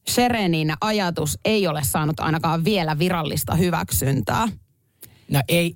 Serenin 0.08 0.74
ajatus 0.82 1.40
ei 1.46 1.68
ole 1.68 1.82
saanut 1.84 2.20
ainakaan 2.20 2.64
vielä 2.66 3.00
virallista 3.00 3.56
hyväksyntää. 3.56 4.48
No 5.32 5.42
ei, 5.48 5.76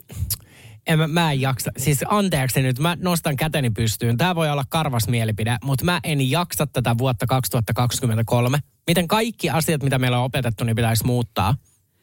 en, 0.87 0.99
mä, 0.99 1.07
mä 1.07 1.31
en 1.31 1.41
jaksa. 1.41 1.71
Siis 1.77 1.99
anteeksi 2.09 2.61
nyt, 2.61 2.79
mä 2.79 2.97
nostan 2.99 3.35
käteni 3.35 3.69
pystyyn. 3.69 4.17
Tämä 4.17 4.35
voi 4.35 4.49
olla 4.49 4.63
karvas 4.69 5.07
mielipide, 5.07 5.57
mutta 5.63 5.85
mä 5.85 5.99
en 6.03 6.29
jaksa 6.29 6.67
tätä 6.67 6.97
vuotta 6.97 7.25
2023. 7.27 8.59
Miten 8.87 9.07
kaikki 9.07 9.49
asiat, 9.49 9.83
mitä 9.83 9.99
meillä 9.99 10.17
on 10.17 10.25
opetettu, 10.25 10.63
niin 10.63 10.75
pitäisi 10.75 11.05
muuttaa. 11.05 11.55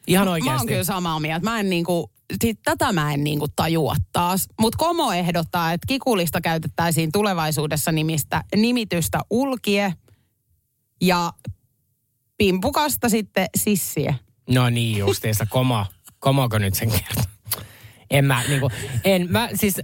Ihan 0.07 0.27
oikeasti. 0.27 0.49
Mä 0.53 0.57
oon 0.57 0.67
kyllä 0.67 0.83
samaa 0.83 1.19
mieltä. 1.19 1.43
Mä 1.49 1.59
en 1.59 1.69
niinku, 1.69 2.11
sit 2.41 2.59
tätä 2.63 2.93
mä 2.93 3.13
en 3.13 3.23
niinku 3.23 3.47
tajua 3.55 3.95
taas. 4.11 4.47
Mutta 4.61 4.77
Komo 4.77 5.11
ehdottaa, 5.11 5.73
että 5.73 5.87
kikulista 5.87 6.41
käytettäisiin 6.41 7.11
tulevaisuudessa 7.11 7.91
nimistä, 7.91 8.43
nimitystä 8.55 9.19
ulkie 9.29 9.93
ja 11.01 11.33
pimpukasta 12.37 13.09
sitten 13.09 13.47
sissiä. 13.57 14.15
No 14.49 14.69
niin 14.69 14.97
justiinsa, 14.97 15.45
Komo. 15.45 15.85
Komoko 16.19 16.57
nyt 16.57 16.73
sen 16.73 16.91
kertoo? 16.91 17.32
En 18.13 18.25
mä, 18.25 18.41
niin 18.47 18.59
kuin, 18.59 18.73
en 19.03 19.27
mä, 19.29 19.49
siis 19.53 19.81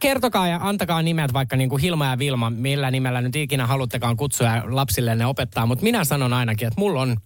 kertokaa 0.00 0.48
ja 0.48 0.58
antakaa 0.62 1.02
nimet 1.02 1.32
vaikka 1.32 1.56
niin 1.56 1.68
kuin 1.68 1.82
Hilma 1.82 2.06
ja 2.06 2.18
Vilma, 2.18 2.50
millä 2.50 2.90
nimellä 2.90 3.20
nyt 3.20 3.36
ikinä 3.36 3.66
haluttekaan 3.66 4.16
kutsua 4.16 4.48
lapsille 4.64 5.14
ne 5.14 5.26
opettaa, 5.26 5.66
mutta 5.66 5.82
minä 5.82 6.04
sanon 6.04 6.32
ainakin, 6.32 6.68
että 6.68 6.80
mulla 6.80 7.00
on 7.00 7.16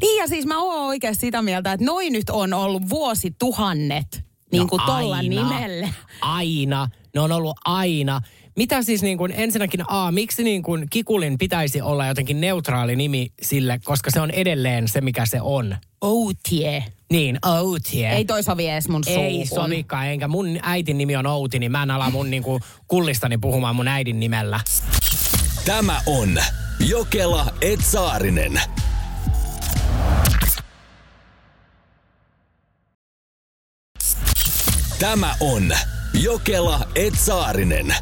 niin 0.00 0.18
ja 0.20 0.26
siis 0.26 0.46
mä 0.46 0.62
oon 0.62 0.86
oikeasti 0.86 1.26
sitä 1.26 1.42
mieltä, 1.42 1.72
että 1.72 1.86
noin 1.86 2.12
nyt 2.12 2.30
on 2.30 2.54
ollut 2.54 2.88
vuosituhannet 2.88 4.24
niin 4.52 4.68
kuin 4.68 4.80
no 4.80 4.86
tolla 4.86 5.16
aina, 5.16 5.28
nimelle. 5.28 5.90
Aina, 6.20 6.88
ne 7.14 7.20
on 7.20 7.32
ollut 7.32 7.56
aina. 7.64 8.20
Mitä 8.56 8.82
siis 8.82 9.02
niin 9.02 9.18
kuin, 9.18 9.32
ensinnäkin 9.36 9.80
A, 9.88 10.12
miksi 10.12 10.44
niin 10.44 10.62
kuin 10.62 10.86
Kikulin 10.90 11.38
pitäisi 11.38 11.80
olla 11.82 12.06
jotenkin 12.06 12.40
neutraali 12.40 12.96
nimi 12.96 13.32
sille, 13.42 13.80
koska 13.84 14.10
se 14.10 14.20
on 14.20 14.30
edelleen 14.30 14.88
se, 14.88 15.00
mikä 15.00 15.26
se 15.26 15.40
on? 15.40 15.76
Outie. 16.00 16.84
Niin, 17.10 17.38
Outie. 17.46 18.10
Ei 18.10 18.24
toi 18.24 18.42
sovi 18.42 18.68
edes 18.68 18.88
mun 18.88 19.04
suuhun. 19.04 19.24
Ei 19.24 19.46
sovikaan, 19.46 20.06
enkä 20.06 20.28
mun 20.28 20.58
äitin 20.62 20.98
nimi 20.98 21.16
on 21.16 21.26
Outi, 21.26 21.58
niin 21.58 21.72
mä 21.72 21.82
en 21.82 21.90
ala 21.90 22.10
mun 22.10 22.30
niinku 22.30 22.60
kullistani 22.88 23.38
puhumaan 23.38 23.76
mun 23.76 23.88
äidin 23.88 24.20
nimellä. 24.20 24.60
Tämä 25.64 26.00
on 26.06 26.38
Jokela 26.88 27.46
Etsaarinen. 27.60 28.60
Tämä 34.98 35.34
on 35.40 35.72
Jokela 36.22 36.80
Etsaarinen. 36.94 37.94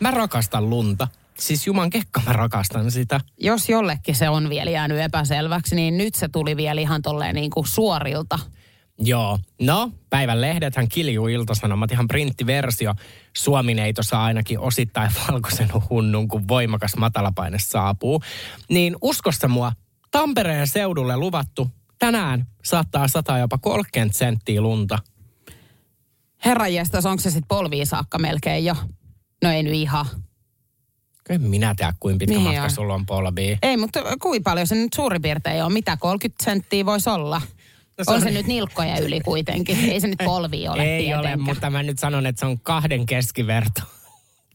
Mä 0.00 0.10
rakastan 0.10 0.70
lunta. 0.70 1.08
Siis 1.42 1.66
Juman 1.66 1.90
kekka 1.90 2.22
mä 2.26 2.32
rakastan 2.32 2.90
sitä. 2.90 3.20
Jos 3.40 3.68
jollekin 3.68 4.14
se 4.14 4.28
on 4.28 4.50
vielä 4.50 4.70
jäänyt 4.70 4.98
epäselväksi, 4.98 5.74
niin 5.74 5.98
nyt 5.98 6.14
se 6.14 6.28
tuli 6.28 6.56
vielä 6.56 6.80
ihan 6.80 7.02
tolleen 7.02 7.34
niin 7.34 7.50
kuin 7.50 7.66
suorilta. 7.66 8.38
Joo. 8.98 9.38
No, 9.60 9.90
päivän 10.10 10.40
lehdethän 10.40 10.88
kiljuu 10.88 11.28
iltasanomat 11.28 11.92
ihan 11.92 12.08
printtiversio. 12.08 12.94
Suomineitossa 13.36 14.22
ainakin 14.22 14.58
osittain 14.58 15.10
valkoisen 15.28 15.68
hunnun, 15.90 16.28
kun 16.28 16.48
voimakas 16.48 16.96
matalapaine 16.96 17.58
saapuu. 17.58 18.22
Niin 18.68 18.96
uskossa 19.00 19.48
mua, 19.48 19.72
Tampereen 20.10 20.66
seudulle 20.66 21.16
luvattu 21.16 21.70
tänään 21.98 22.46
saattaa 22.64 23.08
sataa 23.08 23.38
jopa 23.38 23.58
30 23.58 24.18
senttiä 24.18 24.60
lunta. 24.60 24.98
Herra 26.44 26.68
jestas, 26.68 27.06
onko 27.06 27.20
se 27.20 27.30
sitten 27.30 27.48
polviin 27.48 27.86
saakka 27.86 28.18
melkein 28.18 28.64
jo? 28.64 28.76
No 29.44 29.50
ei 29.50 29.62
nyt 29.62 29.74
ihan. 29.74 30.06
Kyllä 31.24 31.40
minä 31.40 31.74
tiedä, 31.76 31.92
kuinka 32.00 32.18
pitkä 32.18 32.34
Mihin 32.34 32.48
matka 32.48 32.64
on? 32.64 32.70
sulla 32.70 32.94
on 32.94 33.06
polviin. 33.06 33.58
Ei, 33.62 33.76
mutta 33.76 34.00
kuinka 34.22 34.50
paljon 34.50 34.66
se 34.66 34.74
nyt 34.74 34.92
suurin 34.92 35.22
piirtein 35.22 35.64
on? 35.64 35.72
Mitä 35.72 35.96
30 35.96 36.44
senttiä 36.44 36.86
voisi 36.86 37.10
olla? 37.10 37.42
No 37.98 38.14
on 38.14 38.20
se 38.22 38.30
nyt 38.30 38.46
nilkkoja 38.46 38.98
yli 38.98 39.20
kuitenkin. 39.20 39.90
Ei 39.90 40.00
se 40.00 40.06
nyt 40.08 40.18
polvi 40.24 40.68
ole 40.68 40.82
Ei 40.82 41.02
tietenkään. 41.04 41.20
ole, 41.40 41.44
mutta 41.44 41.70
mä 41.70 41.82
nyt 41.82 41.98
sanon, 41.98 42.26
että 42.26 42.40
se 42.40 42.46
on 42.46 42.60
kahden 42.60 43.06
keskiverto. 43.06 43.80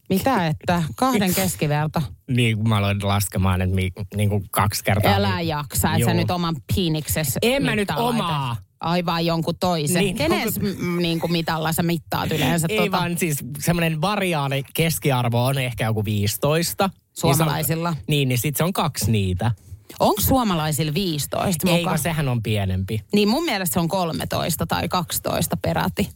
Mitä, 0.09 0.47
että 0.47 0.83
kahden 0.95 1.33
keskiverto? 1.41 2.01
Niin 2.27 2.57
kuin 2.57 2.69
mä 2.69 2.77
aloin 2.77 3.07
laskemaan, 3.07 3.61
että 3.61 3.75
mi, 3.75 3.91
niin 4.15 4.29
kuin 4.29 4.45
kaksi 4.51 4.83
kertaa. 4.83 5.13
Älä 5.15 5.41
jaksa, 5.41 5.93
että 5.93 6.05
sä 6.05 6.13
nyt 6.13 6.31
oman 6.31 6.55
piiniksessä 6.75 7.39
En 7.41 7.63
mä 7.63 7.75
nyt 7.75 7.89
omaa. 7.91 8.55
Aivan 8.79 9.25
jonkun 9.25 9.55
toisen. 9.59 10.03
Niin, 10.03 10.15
Niin, 10.15 10.29
Kenes 10.31 10.59
m- 10.59 10.97
niin 11.01 11.19
kuin 11.19 11.31
mitalla 11.31 11.71
sä 11.73 11.83
mittaat 11.83 12.31
yleensä? 12.31 12.67
Ei 12.69 12.77
tota, 12.77 12.91
vaan 12.91 13.17
siis 13.17 13.37
semmoinen 13.59 14.01
variaali 14.01 14.63
keskiarvo 14.73 15.45
on 15.45 15.57
ehkä 15.57 15.85
joku 15.85 16.05
15. 16.05 16.89
Suomalaisilla. 17.13 17.89
Niin, 17.89 17.97
on, 17.99 18.03
niin, 18.07 18.29
niin 18.29 18.39
sit 18.39 18.55
se 18.55 18.63
on 18.63 18.73
kaksi 18.73 19.11
niitä. 19.11 19.51
Onko 19.99 20.21
suomalaisilla 20.21 20.93
15 20.93 21.67
Ei, 21.67 21.73
mukaan? 21.73 21.85
vaan 21.85 21.99
sehän 21.99 22.27
on 22.29 22.43
pienempi. 22.43 23.01
Niin 23.13 23.27
mun 23.29 23.45
mielestä 23.45 23.73
se 23.73 23.79
on 23.79 23.87
13 23.87 24.65
tai 24.65 24.87
12 24.89 25.57
peräti. 25.57 26.09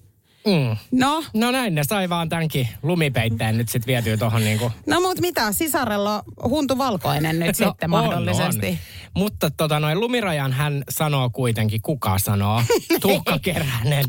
Mm. 0.45 0.77
No, 0.91 1.23
No 1.33 1.51
näin, 1.51 1.75
ne 1.75 1.83
sai 1.83 2.09
vaan 2.09 2.29
tämänkin 2.29 2.67
lumipeitteen 2.83 3.57
nyt 3.57 3.69
sitten 3.69 3.87
vietyä 3.87 4.17
tuohon 4.17 4.43
niinku... 4.43 4.71
no 4.85 5.01
mut 5.01 5.19
mitä, 5.19 5.51
sisarella 5.51 6.23
on 6.37 6.49
huntu 6.49 6.77
valkoinen 6.77 7.39
nyt 7.39 7.47
No, 7.59 7.67
sitten 7.69 7.87
on, 7.87 7.89
mahdollisesti. 7.89 8.67
on. 8.67 8.77
Mutta 9.13 9.49
tota 9.49 9.79
noin 9.79 9.99
lumirajan 9.99 10.53
hän 10.53 10.83
sanoo 10.89 11.29
kuitenkin, 11.29 11.81
kuka 11.81 12.19
sanoo, 12.19 12.63
Tuukka 13.01 13.39
Keränen. 13.39 14.05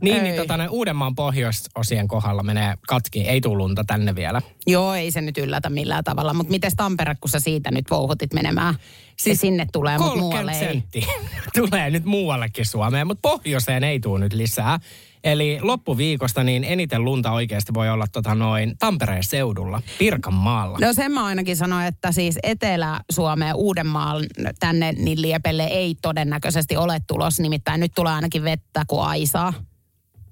Niin, 0.00 0.22
niin 0.22 0.36
tota 0.36 0.56
noin 0.56 0.70
Uudenmaan 0.70 1.14
pohjoisosien 1.14 2.08
kohdalla 2.08 2.42
menee 2.42 2.74
katki, 2.86 3.28
ei 3.28 3.40
tuu 3.40 3.58
lunta 3.58 3.84
tänne 3.84 4.14
vielä. 4.14 4.42
Joo, 4.66 4.94
ei 4.94 5.10
se 5.10 5.20
nyt 5.20 5.38
yllätä 5.38 5.70
millään 5.70 6.04
tavalla. 6.04 6.34
Mutta 6.34 6.50
miten 6.50 6.72
Tampere, 6.76 7.14
kun 7.20 7.30
sä 7.30 7.40
siitä 7.40 7.70
nyt 7.70 7.90
vouhutit 7.90 8.32
menemään? 8.34 8.74
Siis 9.16 9.40
sinne 9.40 9.66
tulee, 9.72 9.98
mutta 9.98 10.18
muualle 10.18 10.52
ei. 10.52 10.84
tulee 11.58 11.90
nyt 11.90 12.04
muuallekin 12.04 12.66
Suomeen, 12.66 13.06
mutta 13.06 13.28
pohjoiseen 13.28 13.84
ei 13.84 14.00
tule 14.00 14.18
nyt 14.18 14.32
lisää. 14.32 14.80
Eli 15.28 15.58
loppuviikosta 15.62 16.44
niin 16.44 16.64
eniten 16.64 17.04
lunta 17.04 17.32
oikeasti 17.32 17.74
voi 17.74 17.90
olla 17.90 18.06
tota 18.12 18.34
noin 18.34 18.78
Tampereen 18.78 19.24
seudulla, 19.24 19.82
Pirkanmaalla. 19.98 20.78
No 20.80 20.92
sen 20.92 21.12
mä 21.12 21.24
ainakin 21.24 21.56
sanoin, 21.56 21.86
että 21.86 22.12
siis 22.12 22.38
Etelä-Suomeen, 22.42 23.54
Uudenmaan 23.54 24.24
tänne 24.60 24.92
niin 24.92 25.22
liepelle 25.22 25.64
ei 25.64 25.94
todennäköisesti 26.02 26.76
ole 26.76 27.00
tulos. 27.06 27.40
Nimittäin 27.40 27.80
nyt 27.80 27.92
tulee 27.94 28.12
ainakin 28.12 28.44
vettä 28.44 28.84
kuin 28.88 29.02
aisaa. 29.02 29.52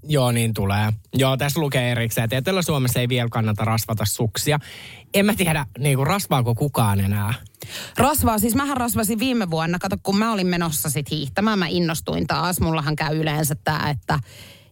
Joo, 0.09 0.33
niin 0.33 0.55
tulee. 0.55 0.93
Joo, 1.15 1.37
tässä 1.37 1.61
lukee 1.61 1.93
erikseen, 1.93 2.25
että 2.25 2.37
Etelä-Suomessa 2.37 3.01
ei 3.01 3.09
vielä 3.09 3.29
kannata 3.29 3.65
rasvata 3.65 4.05
suksia. 4.05 4.59
En 5.15 5.27
mä 5.27 5.35
tiedä, 5.35 5.67
niin 5.79 5.97
kuin 5.97 6.07
rasvaako 6.07 6.55
kukaan 6.55 7.01
enää. 7.01 7.35
Rasvaa, 7.97 8.39
siis 8.39 8.55
mähän 8.55 8.77
rasvasin 8.77 9.19
viime 9.19 9.51
vuonna. 9.51 9.79
Kato, 9.79 9.97
kun 10.03 10.19
mä 10.19 10.33
olin 10.33 10.47
menossa 10.47 10.91
sit 10.91 11.11
hiihtämään, 11.11 11.59
mä 11.59 11.67
innostuin 11.67 12.27
taas. 12.27 12.61
Mullahan 12.61 12.97
käy 12.97 13.21
yleensä 13.21 13.55
tämä, 13.65 13.91
että, 13.91 14.19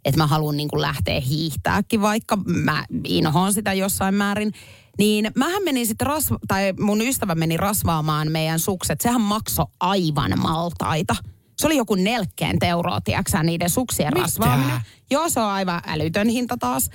että 0.04 0.18
mä 0.20 0.26
haluan 0.26 0.56
niin 0.56 0.68
lähteä 0.74 1.20
hiihtääkin, 1.20 2.00
vaikka 2.00 2.36
mä 2.36 2.84
inhoon 3.04 3.52
sitä 3.52 3.72
jossain 3.72 4.14
määrin. 4.14 4.52
Niin 4.98 5.30
mähän 5.34 5.62
menin 5.64 5.86
sitten 5.86 6.06
rasva, 6.06 6.38
tai 6.48 6.74
mun 6.80 7.02
ystävä 7.02 7.34
meni 7.34 7.56
rasvaamaan 7.56 8.32
meidän 8.32 8.58
sukset. 8.58 9.00
Sehän 9.00 9.20
maksoi 9.20 9.66
aivan 9.80 10.38
maltaita. 10.38 11.16
Se 11.58 11.66
oli 11.66 11.76
joku 11.76 11.94
40 11.94 12.66
euroa, 12.66 13.00
tiedätkö 13.00 13.42
niiden 13.42 13.70
suksien 13.70 14.10
Mitä? 14.14 14.22
rasvaaminen. 14.22 14.80
Joo, 15.10 15.28
se 15.28 15.40
on 15.40 15.46
aivan 15.46 15.82
älytön 15.86 16.28
hinta 16.28 16.56
taas. 16.60 16.90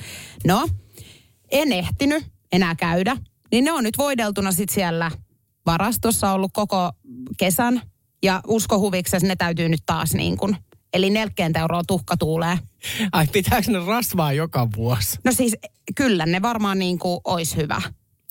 No, 0.47 0.67
en 1.51 1.71
ehtinyt 1.71 2.25
enää 2.51 2.75
käydä. 2.75 3.17
Niin 3.51 3.65
ne 3.65 3.71
on 3.71 3.83
nyt 3.83 3.97
voideltuna 3.97 4.51
sit 4.51 4.69
siellä 4.69 5.11
varastossa 5.65 6.31
ollut 6.31 6.51
koko 6.53 6.91
kesän. 7.37 7.81
Ja 8.23 8.41
usko 8.47 8.79
huviksesi 8.79 9.27
ne 9.27 9.35
täytyy 9.35 9.69
nyt 9.69 9.83
taas 9.85 10.13
niin 10.13 10.37
kuin, 10.37 10.57
eli 10.93 11.09
40 11.09 11.59
euroa 11.59 11.83
tuhka 11.87 12.17
tuulee. 12.17 12.59
Ai, 13.11 13.27
pitääkö 13.27 13.71
ne 13.71 13.79
rasvaa 13.85 14.33
joka 14.33 14.67
vuosi? 14.75 15.19
No 15.25 15.31
siis 15.31 15.57
kyllä 15.95 16.25
ne 16.25 16.41
varmaan 16.41 16.79
niin 16.79 16.99
kuin 16.99 17.19
olisi 17.23 17.55
hyvä. 17.55 17.81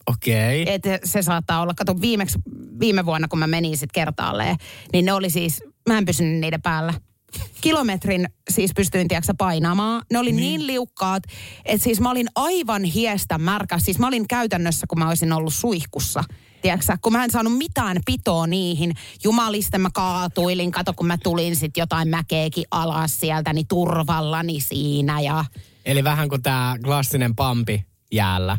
Okei. 0.06 0.62
Okay. 0.62 0.74
Et 0.74 0.82
se 1.04 1.22
saattaa 1.22 1.60
olla, 1.60 1.74
kato 1.74 2.00
viimeksi, 2.00 2.38
viime 2.80 3.06
vuonna 3.06 3.28
kun 3.28 3.38
mä 3.38 3.46
menin 3.46 3.76
sitten 3.76 3.94
kertaalleen, 3.94 4.56
niin 4.92 5.04
ne 5.04 5.12
oli 5.12 5.30
siis, 5.30 5.62
mä 5.88 5.98
en 5.98 6.04
pysynyt 6.04 6.40
niiden 6.40 6.62
päällä. 6.62 6.94
Kilometrin 7.60 8.28
siis 8.50 8.70
pystyin, 8.76 9.08
tiedätkö, 9.08 9.34
painamaan. 9.38 10.02
Ne 10.12 10.18
oli 10.18 10.32
niin, 10.32 10.42
niin 10.42 10.66
liukkaat, 10.66 11.22
että 11.64 11.84
siis 11.84 12.00
mä 12.00 12.10
olin 12.10 12.28
aivan 12.34 12.84
hiestä 12.84 13.38
märkä. 13.38 13.78
Siis 13.78 13.98
mä 13.98 14.06
olin 14.06 14.28
käytännössä, 14.28 14.86
kun 14.86 14.98
mä 14.98 15.08
olisin 15.08 15.32
ollut 15.32 15.54
suihkussa. 15.54 16.24
Tiedätkö, 16.62 16.96
kun 17.02 17.12
mä 17.12 17.24
en 17.24 17.30
saanut 17.30 17.58
mitään 17.58 17.96
pitoa 18.06 18.46
niihin. 18.46 18.94
Jumalista 19.24 19.78
mä 19.78 19.88
kaatuilin, 19.94 20.72
kato 20.72 20.92
kun 20.94 21.06
mä 21.06 21.18
tulin 21.22 21.56
sitten 21.56 21.82
jotain 21.82 22.08
mäkeäkin 22.08 22.64
alas 22.70 23.20
sieltä, 23.20 23.52
niin 23.52 23.66
turvallani 23.68 24.60
siinä 24.60 25.20
ja 25.20 25.44
Eli 25.84 26.04
vähän 26.04 26.28
kuin 26.28 26.42
tämä 26.42 26.76
klassinen 26.84 27.34
pampi 27.34 27.84
jäällä. 28.12 28.58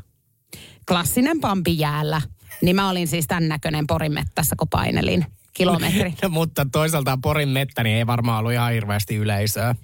klassinen 0.87 1.39
pampi 1.39 1.79
jäällä. 1.79 2.21
Niin 2.61 2.75
mä 2.75 2.89
olin 2.89 3.07
siis 3.07 3.27
tämän 3.27 3.47
näköinen 3.47 3.87
porimettässä, 3.87 4.55
kun 4.59 4.69
painelin 4.69 5.25
kilometri. 5.53 6.13
No, 6.21 6.29
mutta 6.29 6.65
toisaalta 6.71 7.19
Porin 7.21 7.49
mettä 7.49 7.83
niin 7.83 7.97
ei 7.97 8.07
varmaan 8.07 8.39
ollut 8.39 8.51
ihan 8.53 8.73
hirveästi 8.73 9.15
yleisöä. 9.15 9.75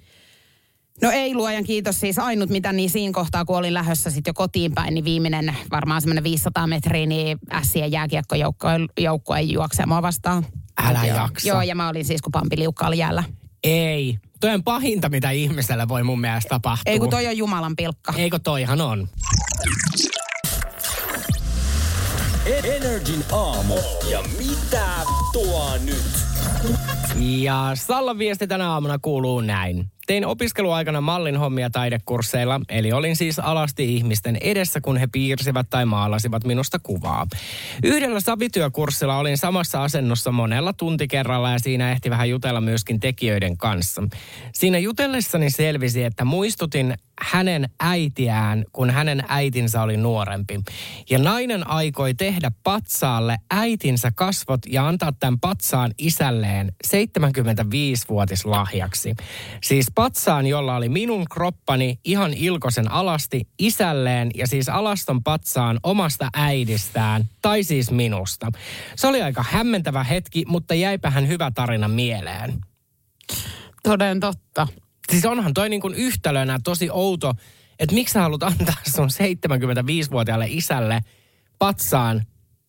No 1.02 1.10
ei 1.10 1.34
luojan 1.34 1.64
kiitos. 1.64 2.00
Siis 2.00 2.18
ainut 2.18 2.50
mitä 2.50 2.72
niin 2.72 2.90
siinä 2.90 3.12
kohtaa, 3.12 3.44
kun 3.44 3.56
olin 3.56 3.74
lähdössä 3.74 4.10
sitten 4.10 4.30
jo 4.30 4.34
kotiin 4.34 4.72
päin, 4.74 4.94
niin 4.94 5.04
viimeinen 5.04 5.56
varmaan 5.70 6.00
semmoinen 6.00 6.24
500 6.24 6.66
metriä, 6.66 7.06
niin 7.06 7.38
ässien 7.52 7.92
jääkiekkojoukkue 7.92 9.40
juoksee 9.42 9.86
mua 9.86 10.02
vastaan. 10.02 10.46
Älä 10.78 11.06
Joo. 11.06 11.16
jaksa. 11.16 11.48
Joo, 11.48 11.62
ja 11.62 11.74
mä 11.74 11.88
olin 11.88 12.04
siis, 12.04 12.22
kun 12.22 12.32
Pampi 12.32 12.58
liukka 12.58 12.86
oli 12.86 12.98
jäällä. 12.98 13.24
Ei. 13.64 14.18
Toi 14.40 14.50
on 14.50 14.64
pahinta, 14.64 15.08
mitä 15.08 15.30
ihmiselle 15.30 15.88
voi 15.88 16.02
mun 16.02 16.20
mielestä 16.20 16.48
tapahtua. 16.48 16.92
Ei 16.92 16.98
kun 16.98 17.10
toi 17.10 17.26
on 17.26 17.36
Jumalan 17.36 17.76
pilkka. 17.76 18.14
Eikö 18.16 18.38
toihan 18.38 18.80
on? 18.80 19.08
Energin 22.64 23.24
aamu. 23.32 23.74
Ja 24.10 24.22
mitä 24.38 24.86
tuo 25.32 25.78
nyt? 25.84 26.25
Ja 27.20 27.70
Sallan 27.74 28.18
viesti 28.18 28.46
tänä 28.46 28.70
aamuna 28.70 28.98
kuuluu 28.98 29.40
näin. 29.40 29.86
Tein 30.06 30.26
opiskeluaikana 30.26 31.00
mallin 31.00 31.36
hommia 31.36 31.70
taidekursseilla, 31.70 32.60
eli 32.68 32.92
olin 32.92 33.16
siis 33.16 33.38
alasti 33.38 33.94
ihmisten 33.96 34.36
edessä, 34.40 34.80
kun 34.80 34.96
he 34.96 35.06
piirsivät 35.06 35.70
tai 35.70 35.86
maalasivat 35.86 36.44
minusta 36.44 36.78
kuvaa. 36.78 37.26
Yhdellä 37.82 38.20
savityökurssilla 38.20 39.18
olin 39.18 39.38
samassa 39.38 39.84
asennossa 39.84 40.32
monella 40.32 40.72
tunti 40.72 41.08
kerralla 41.08 41.50
ja 41.50 41.58
siinä 41.58 41.92
ehti 41.92 42.10
vähän 42.10 42.30
jutella 42.30 42.60
myöskin 42.60 43.00
tekijöiden 43.00 43.56
kanssa. 43.56 44.02
Siinä 44.52 44.78
jutellessani 44.78 45.50
selvisi, 45.50 46.04
että 46.04 46.24
muistutin 46.24 46.94
hänen 47.22 47.68
äitiään, 47.80 48.64
kun 48.72 48.90
hänen 48.90 49.24
äitinsä 49.28 49.82
oli 49.82 49.96
nuorempi. 49.96 50.60
Ja 51.10 51.18
nainen 51.18 51.70
aikoi 51.70 52.14
tehdä 52.14 52.50
patsaalle 52.62 53.36
äitinsä 53.50 54.12
kasvot 54.14 54.60
ja 54.68 54.88
antaa 54.88 55.12
tämän 55.12 55.40
patsaan 55.40 55.92
isälleen 56.36 56.72
75-vuotislahjaksi. 56.86 59.14
Siis 59.62 59.86
patsaan, 59.94 60.46
jolla 60.46 60.76
oli 60.76 60.88
minun 60.88 61.24
kroppani 61.30 61.98
ihan 62.04 62.34
ilkosen 62.34 62.90
alasti 62.90 63.48
isälleen 63.58 64.30
ja 64.34 64.46
siis 64.46 64.68
alaston 64.68 65.22
patsaan 65.22 65.80
omasta 65.82 66.28
äidistään 66.34 67.24
tai 67.42 67.62
siis 67.62 67.90
minusta. 67.90 68.50
Se 68.96 69.06
oli 69.06 69.22
aika 69.22 69.44
hämmentävä 69.50 70.04
hetki, 70.04 70.44
mutta 70.48 70.74
jäipähän 70.74 71.28
hyvä 71.28 71.50
tarina 71.54 71.88
mieleen. 71.88 72.60
Toden 73.82 74.20
totta. 74.20 74.68
Siis 75.10 75.24
onhan 75.24 75.54
toi 75.54 75.68
niin 75.68 75.80
kuin 75.80 75.94
yhtälönä 75.94 76.58
tosi 76.64 76.90
outo, 76.90 77.34
että 77.78 77.94
miksi 77.94 78.12
sä 78.12 78.20
haluat 78.20 78.42
antaa 78.42 78.74
sun 78.94 79.08
75-vuotiaalle 79.08 80.46
isälle 80.48 81.00
patsaan 81.58 82.22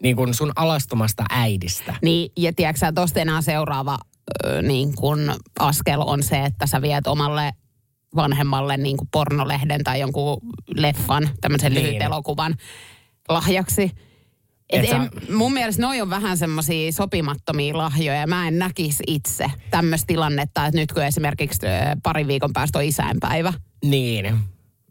niin 0.04 0.16
kuin 0.16 0.34
sun 0.34 0.52
alastomasta 0.56 1.24
äidistä. 1.30 1.96
Niin, 2.02 2.32
ja 2.38 2.54
tiedätkö 2.54 2.80
sä, 2.80 2.92
tosta 2.92 3.20
enää 3.20 3.42
seuraava 3.42 3.98
ö, 4.46 4.62
niin 4.62 4.96
kun 4.96 5.34
askel 5.60 6.02
on 6.02 6.24
se, 6.24 6.44
että 6.46 6.68
sä 6.68 6.82
viet 6.82 7.08
omalle 7.08 7.52
vanhemmalle 8.16 8.78
niin 8.78 8.98
kuin 8.98 9.08
pornolehden 9.12 9.84
tai 9.84 10.00
jonkun 10.00 10.38
leffan, 10.76 11.30
tämmöisen 11.42 11.74
Niin. 11.74 11.86
lyhyt 11.88 12.02
elokuvan 12.02 12.56
lahjaksi. 13.30 13.92
Et 14.70 14.84
Et 14.84 14.90
sä- 14.90 14.96
en, 14.96 15.10
mun 15.36 15.54
mielestä 15.54 15.82
noi 15.82 16.02
on 16.02 16.10
vähän 16.10 16.38
semmoisia 16.38 16.92
sopimattomia 16.92 17.78
lahjoja. 17.78 18.28
Mä 18.28 18.48
en 18.48 18.60
näkisi 18.60 19.04
itse 19.08 19.52
tämmöistä 19.72 20.08
tilannetta, 20.08 20.66
että 20.66 20.80
nyt 20.80 20.92
kun 20.92 21.04
esimerkiksi 21.04 21.68
ö, 21.68 21.70
parin 22.04 22.28
viikon 22.28 22.54
päästä 22.54 22.80
on 22.80 22.86
isänpäivä. 22.86 23.54
Niin. 23.86 24.38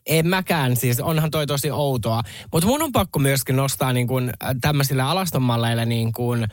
En 0.07 0.29
mäkään, 0.29 0.77
siis 0.77 1.01
onhan 1.01 1.31
toi 1.31 1.47
tosi 1.47 1.71
outoa. 1.71 2.23
Mutta 2.53 2.67
mun 2.67 2.83
on 2.83 2.93
pakko 2.93 3.19
myöskin 3.19 3.57
nostaa 3.57 3.93
niin 3.93 4.07
kuin 4.07 4.29
äh, 4.29 4.55
tämmöisille 4.61 5.03
alastonmalleille 5.03 5.87
niin 5.87 6.13
kuin, 6.13 6.47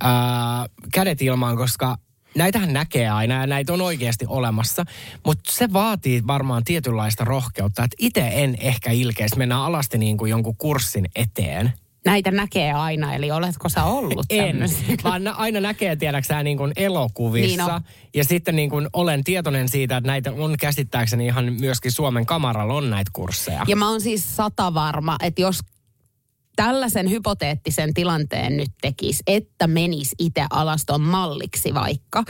ää, 0.00 0.66
kädet 0.92 1.22
ilmaan, 1.22 1.56
koska 1.56 1.96
näitähän 2.34 2.72
näkee 2.72 3.08
aina 3.08 3.34
ja 3.34 3.46
näitä 3.46 3.72
on 3.72 3.80
oikeasti 3.80 4.24
olemassa. 4.28 4.84
Mutta 5.26 5.52
se 5.52 5.72
vaatii 5.72 6.26
varmaan 6.26 6.64
tietynlaista 6.64 7.24
rohkeutta, 7.24 7.84
että 7.84 7.96
itse 7.98 8.30
en 8.32 8.56
ehkä 8.60 8.90
ilkeäisi 8.90 9.38
mennä 9.38 9.64
alasti 9.64 9.98
niin 9.98 10.16
kuin 10.16 10.30
jonkun 10.30 10.56
kurssin 10.56 11.06
eteen. 11.16 11.72
Näitä 12.04 12.30
näkee 12.30 12.72
aina, 12.72 13.14
eli 13.14 13.30
oletko 13.30 13.68
sä 13.68 13.84
ollut 13.84 14.26
En, 14.30 14.50
tämmöisiä? 14.50 14.96
vaan 15.04 15.24
nä- 15.24 15.32
aina 15.32 15.60
näkee, 15.60 15.96
tiedäksä, 15.96 16.42
niin 16.42 16.56
kuin 16.56 16.72
elokuvissa. 16.76 17.64
Niin 17.66 17.74
on. 17.74 17.80
ja 18.14 18.24
sitten 18.24 18.56
niin 18.56 18.70
kuin 18.70 18.88
olen 18.92 19.24
tietoinen 19.24 19.68
siitä, 19.68 19.96
että 19.96 20.06
näitä 20.06 20.32
on 20.32 20.56
käsittääkseni 20.60 21.26
ihan 21.26 21.52
myöskin 21.60 21.92
Suomen 21.92 22.26
kamaralla 22.26 22.74
on 22.74 22.90
näitä 22.90 23.10
kursseja. 23.14 23.64
Ja 23.68 23.76
mä 23.76 23.90
oon 23.90 24.00
siis 24.00 24.36
sata 24.36 24.74
varma, 24.74 25.16
että 25.22 25.42
jos 25.42 25.60
tällaisen 26.56 27.10
hypoteettisen 27.10 27.94
tilanteen 27.94 28.56
nyt 28.56 28.70
tekisi, 28.80 29.22
että 29.26 29.66
menisi 29.66 30.14
itse 30.18 30.44
alaston 30.50 31.00
malliksi 31.00 31.74
vaikka 31.74 32.24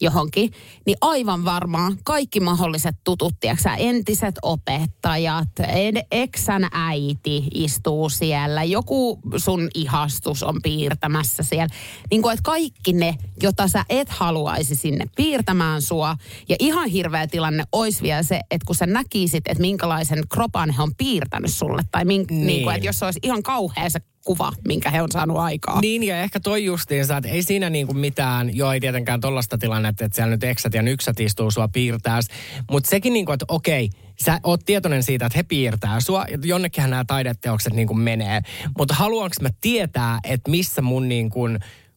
johonkin, 0.00 0.50
niin 0.86 0.96
aivan 1.00 1.44
varmaan 1.44 1.98
kaikki 2.04 2.40
mahdolliset 2.40 2.96
tutut, 3.04 3.34
tiedätkö, 3.40 3.70
entiset 3.76 4.34
opettajat, 4.42 5.48
ed- 5.68 6.06
eksän 6.10 6.68
äiti 6.72 7.44
istuu 7.54 8.08
siellä, 8.08 8.64
joku 8.64 9.18
sun 9.36 9.68
ihastus 9.74 10.42
on 10.42 10.62
piirtämässä 10.62 11.42
siellä. 11.42 11.74
Niin 12.10 12.22
kuin, 12.22 12.32
että 12.32 12.42
kaikki 12.42 12.92
ne, 12.92 13.14
jota 13.42 13.68
sä 13.68 13.84
et 13.88 14.08
haluaisi 14.08 14.74
sinne 14.74 15.04
piirtämään 15.16 15.82
sua. 15.82 16.16
Ja 16.48 16.56
ihan 16.58 16.88
hirveä 16.88 17.26
tilanne 17.26 17.64
olisi 17.72 18.02
vielä 18.02 18.22
se, 18.22 18.40
että 18.50 18.66
kun 18.66 18.76
sä 18.76 18.86
näkisit, 18.86 19.48
että 19.48 19.60
minkälaisen 19.60 20.22
kropan 20.28 20.70
he 20.70 20.82
on 20.82 20.92
piirtänyt 20.98 21.54
sulle, 21.54 21.82
tai 21.90 22.04
min, 22.04 22.24
niin. 22.30 22.46
Niin 22.46 22.62
kuin, 22.62 22.76
että 22.76 22.86
jos 22.86 22.98
se 22.98 23.04
olisi 23.04 23.20
ihan 23.22 23.42
kauhea 23.42 23.90
se 23.90 24.00
kuva, 24.28 24.52
minkä 24.68 24.90
he 24.90 25.02
on 25.02 25.12
saanut 25.12 25.36
aikaa. 25.36 25.80
Niin 25.80 26.02
ja 26.02 26.20
ehkä 26.20 26.40
toi 26.40 26.64
justiinsa, 26.64 27.16
että 27.16 27.28
ei 27.30 27.42
siinä 27.42 27.70
niinku 27.70 27.94
mitään, 27.94 28.56
joo 28.56 28.72
ei 28.72 28.80
tietenkään 28.80 29.20
tollasta 29.20 29.58
tilannetta, 29.58 30.04
että 30.04 30.16
siellä 30.16 30.30
nyt 30.30 30.44
eksät 30.44 30.74
ja 30.74 30.82
nyksät 30.82 31.20
istuu 31.20 31.50
sua 31.50 31.68
piirtääs. 31.68 32.26
Mutta 32.70 32.90
sekin 32.90 33.12
niinku, 33.12 33.32
että 33.32 33.44
okei, 33.48 33.90
sä 34.24 34.40
oot 34.42 34.60
tietoinen 34.64 35.02
siitä, 35.02 35.26
että 35.26 35.38
he 35.38 35.42
piirtää 35.42 36.00
sua, 36.00 36.26
jonnekinhan 36.44 36.90
nämä 36.90 37.04
taideteokset 37.06 37.72
niinku 37.72 37.94
menee. 37.94 38.40
Mutta 38.78 38.94
haluanko 38.94 39.36
mä 39.42 39.48
tietää, 39.60 40.18
että 40.24 40.50
missä 40.50 40.82
mun 40.82 41.08
niinku 41.08 41.40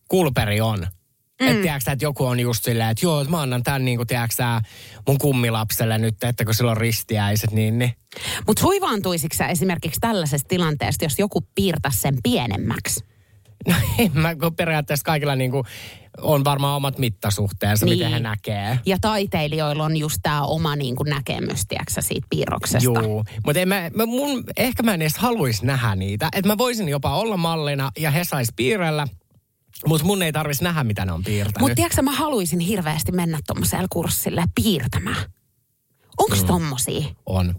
kulperi 0.07 0.61
on? 0.61 0.87
Mm. 1.41 1.47
Että 1.47 1.61
tiedätkö, 1.61 1.91
että 1.91 2.05
joku 2.05 2.25
on 2.25 2.39
just 2.39 2.63
silleen, 2.63 2.89
että 2.89 3.05
joo, 3.05 3.23
mä 3.23 3.41
annan 3.41 3.63
tämän 3.63 3.85
niin 3.85 3.97
kuin, 3.97 4.07
tiedätkö, 4.07 4.43
mun 5.07 5.17
kummilapselle 5.17 5.97
nyt, 5.97 6.23
että 6.23 6.45
kun 6.45 6.53
sillä 6.53 6.71
on 6.71 6.77
ristiäiset, 6.77 7.51
niin, 7.51 7.79
niin. 7.79 7.93
Mutta 8.47 8.63
huivaantuisitko 8.63 9.37
sä 9.37 9.47
esimerkiksi 9.47 9.99
tällaisesta 9.99 10.47
tilanteesta, 10.47 11.05
jos 11.05 11.19
joku 11.19 11.41
piirtäisi 11.55 11.97
sen 11.97 12.17
pienemmäksi? 12.23 13.05
No 13.67 13.75
en 13.97 14.11
mä, 14.13 14.35
kun 14.35 14.55
periaatteessa 14.55 15.03
kaikilla 15.03 15.35
niin 15.35 15.51
kuin, 15.51 15.63
on 16.17 16.43
varmaan 16.43 16.75
omat 16.75 16.97
mittasuhteensa, 16.97 17.85
niin. 17.85 17.97
miten 17.97 18.11
he 18.11 18.19
näkee. 18.19 18.79
Ja 18.85 18.97
taiteilijoilla 19.01 19.83
on 19.83 19.97
just 19.97 20.17
tämä 20.23 20.41
oma 20.41 20.75
niin 20.75 20.95
kuin 20.95 21.09
näkemys, 21.09 21.65
tiedätkö, 21.67 22.01
siitä 22.01 22.27
piirroksesta. 22.29 23.01
Joo, 23.01 23.23
mutta 23.45 23.65
mä, 23.65 23.89
mä, 23.95 24.05
mun, 24.05 24.43
ehkä 24.57 24.83
mä 24.83 24.93
en 24.93 25.01
edes 25.01 25.17
haluaisi 25.17 25.65
nähdä 25.65 25.95
niitä. 25.95 26.29
Että 26.33 26.47
mä 26.47 26.57
voisin 26.57 26.89
jopa 26.89 27.15
olla 27.15 27.37
mallina 27.37 27.91
ja 27.99 28.11
he 28.11 28.23
sais 28.23 28.53
piirrellä, 28.55 29.07
mutta 29.85 30.05
mun 30.05 30.23
ei 30.23 30.31
tarvitsisi 30.31 30.63
nähdä, 30.63 30.83
mitä 30.83 31.05
ne 31.05 31.11
on 31.11 31.23
piirtänyt. 31.23 31.59
Mutta 31.59 31.75
tiedätkö, 31.75 32.01
mä 32.01 32.11
haluaisin 32.11 32.59
hirveästi 32.59 33.11
mennä 33.11 33.39
tuommoiselle 33.47 33.87
kurssille 33.89 34.43
piirtämään. 34.55 35.31
Onko 36.17 36.35
mm. 36.35 36.45
tommosia? 36.45 37.05
On. 37.25 37.55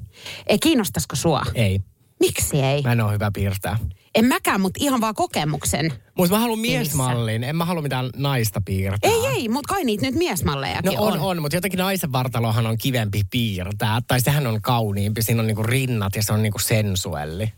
Ei 0.46 0.58
kiinnostaisiko 0.58 1.16
sua? 1.16 1.42
Ei. 1.54 1.80
Miksi 2.20 2.60
ei? 2.60 2.82
Mä 2.82 2.92
en 2.92 3.00
ole 3.00 3.12
hyvä 3.12 3.30
piirtää. 3.34 3.78
En 4.14 4.24
mäkään, 4.24 4.60
mutta 4.60 4.78
ihan 4.82 5.00
vaan 5.00 5.14
kokemuksen. 5.14 5.92
Mutta 6.16 6.34
mä 6.34 6.40
haluan 6.40 6.58
miesmallin, 6.58 7.44
en 7.44 7.56
mä 7.56 7.64
halua 7.64 7.82
mitään 7.82 8.10
naista 8.16 8.60
piirtää. 8.64 9.10
Ei, 9.10 9.26
ei, 9.26 9.48
mutta 9.48 9.74
kai 9.74 9.84
niitä 9.84 10.06
nyt 10.06 10.14
miesmallejakin 10.14 10.92
No 10.92 11.02
on, 11.02 11.20
on, 11.20 11.42
mutta 11.42 11.56
jotenkin 11.56 11.78
naisen 11.78 12.12
vartalohan 12.12 12.66
on 12.66 12.78
kivempi 12.78 13.22
piirtää. 13.30 14.00
Tai 14.06 14.20
sehän 14.20 14.46
on 14.46 14.62
kauniimpi, 14.62 15.22
siinä 15.22 15.40
on 15.40 15.46
niinku 15.46 15.62
rinnat 15.62 16.16
ja 16.16 16.22
se 16.22 16.32
on 16.32 16.42
niinku 16.42 16.58
sensuelli. 16.58 17.52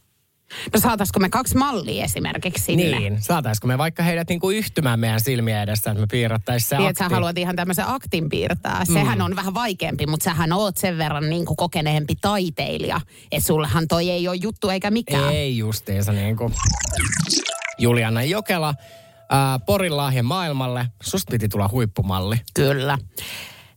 No 0.75 0.81
saataisiko 0.81 1.21
me 1.21 1.29
kaksi 1.29 1.57
mallia 1.57 2.05
esimerkiksi 2.05 2.64
sinne? 2.64 2.99
Niin, 2.99 3.23
saataisiko 3.23 3.67
me 3.67 3.79
vaikka 3.79 4.03
heidät 4.03 4.29
niinku 4.29 4.51
yhtymään 4.51 5.01
meidän 5.01 5.21
silmiä 5.21 5.62
edessä, 5.62 5.90
että 5.90 6.01
me 6.01 6.07
piirrettäisiin 6.11 6.69
se 6.69 6.77
Niin, 6.77 6.88
akti. 6.88 6.99
sä 6.99 7.09
haluat 7.09 7.38
ihan 7.38 7.57
tämmöisen 7.57 7.88
aktin 7.88 8.29
piirtää. 8.29 8.85
Sehän 8.85 9.19
Mm. 9.19 9.25
on 9.25 9.37
vähän 9.37 9.55
vaikeampi, 9.55 10.07
mutta 10.07 10.25
sähän 10.25 10.53
oot 10.53 10.77
sen 10.77 10.99
verran 10.99 11.31
niin 11.31 11.47
kuin 11.47 11.57
kokeneempi 11.57 12.14
taiteilija. 12.21 13.01
Että 13.33 13.47
sullehan 13.47 13.88
toi 13.88 14.11
ei 14.11 14.29
ole 14.29 14.37
juttu 14.43 14.69
eikä 14.69 14.90
mikään. 14.90 15.33
Ei 15.33 15.59
justiinsa 15.59 16.12
niinku. 16.12 16.51
Juliana 17.79 18.23
Jokela, 18.23 18.75
ää, 19.31 19.59
Porin 19.59 19.97
lahja 19.97 20.23
maailmalle. 20.23 20.87
Susta 21.03 21.31
piti 21.31 21.49
tulla 21.49 21.69
huippumalli. 21.73 22.37
Kyllä. 22.55 22.99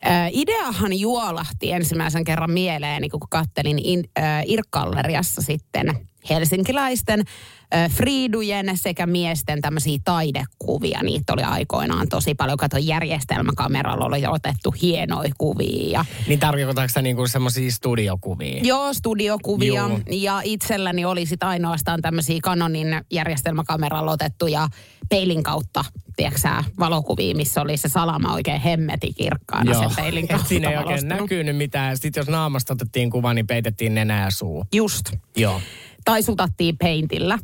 Ö, 0.05 0.09
ideahan 0.31 0.99
juolahti 0.99 1.71
ensimmäisen 1.71 2.23
kerran 2.23 2.51
mieleeni, 2.51 3.09
kun 3.09 3.19
kattelin 3.29 3.79
in, 3.83 4.03
Irkkalleriassa 4.45 5.41
sitten 5.41 6.07
helsinkiläisten 6.29 7.19
ö, 7.19 7.89
friidujen 7.89 8.77
sekä 8.77 9.05
miesten 9.05 9.61
tämmöisiä 9.61 9.97
taidekuvia. 10.03 10.99
Niitä 11.03 11.33
oli 11.33 11.43
aikoinaan 11.43 12.09
tosi 12.09 12.35
paljon. 12.35 12.57
Kato, 12.57 12.77
järjestelmäkameralla 12.77 14.05
oli 14.05 14.27
otettu 14.27 14.75
hienoja 14.81 15.31
kuvia. 15.37 15.89
Ja 15.91 16.05
Niin 16.27 16.39
tarkoitatko 16.39 16.89
sä 16.93 17.01
niinku 17.01 17.27
semmosia 17.27 17.71
studiokuvia? 17.71 18.59
Joo, 18.63 18.93
studiokuvia. 18.93 19.73
Joo. 19.73 19.99
Ja 20.11 20.41
itselläni 20.43 21.05
oli 21.05 21.25
sit 21.25 21.43
ainoastaan 21.43 22.01
tämmöisiä 22.01 22.39
Canonin 22.43 22.87
järjestelmäkameralla 23.11 24.11
otettuja 24.11 24.67
peilin 25.09 25.43
kautta, 25.43 25.85
tiedätkö 26.15 26.49
valokuvia, 26.79 27.35
missä 27.35 27.61
oli 27.61 27.77
se 27.77 27.89
salama 27.89 28.33
oikein 28.33 28.61
hemmeti 28.61 29.13
kirkkaana 29.13 29.79
sen 29.79 29.89
peilin 29.95 30.27
kautta 30.27 30.47
siinä 30.47 30.69
ei 30.69 30.77
oikein 30.77 31.07
näkynyt 31.07 31.57
mitään. 31.57 31.97
Sitten 31.97 32.21
jos 32.21 32.27
naamasta 32.27 32.73
otettiin 32.73 33.09
kuva, 33.09 33.33
niin 33.33 33.47
peitettiin 33.47 33.95
nenä 33.95 34.21
ja 34.21 34.31
suu. 34.31 34.65
Just. 34.73 35.11
Joo. 35.37 35.61
Tai 36.07 36.23
sutattiin 36.23 36.77
peintillä. 36.77 37.39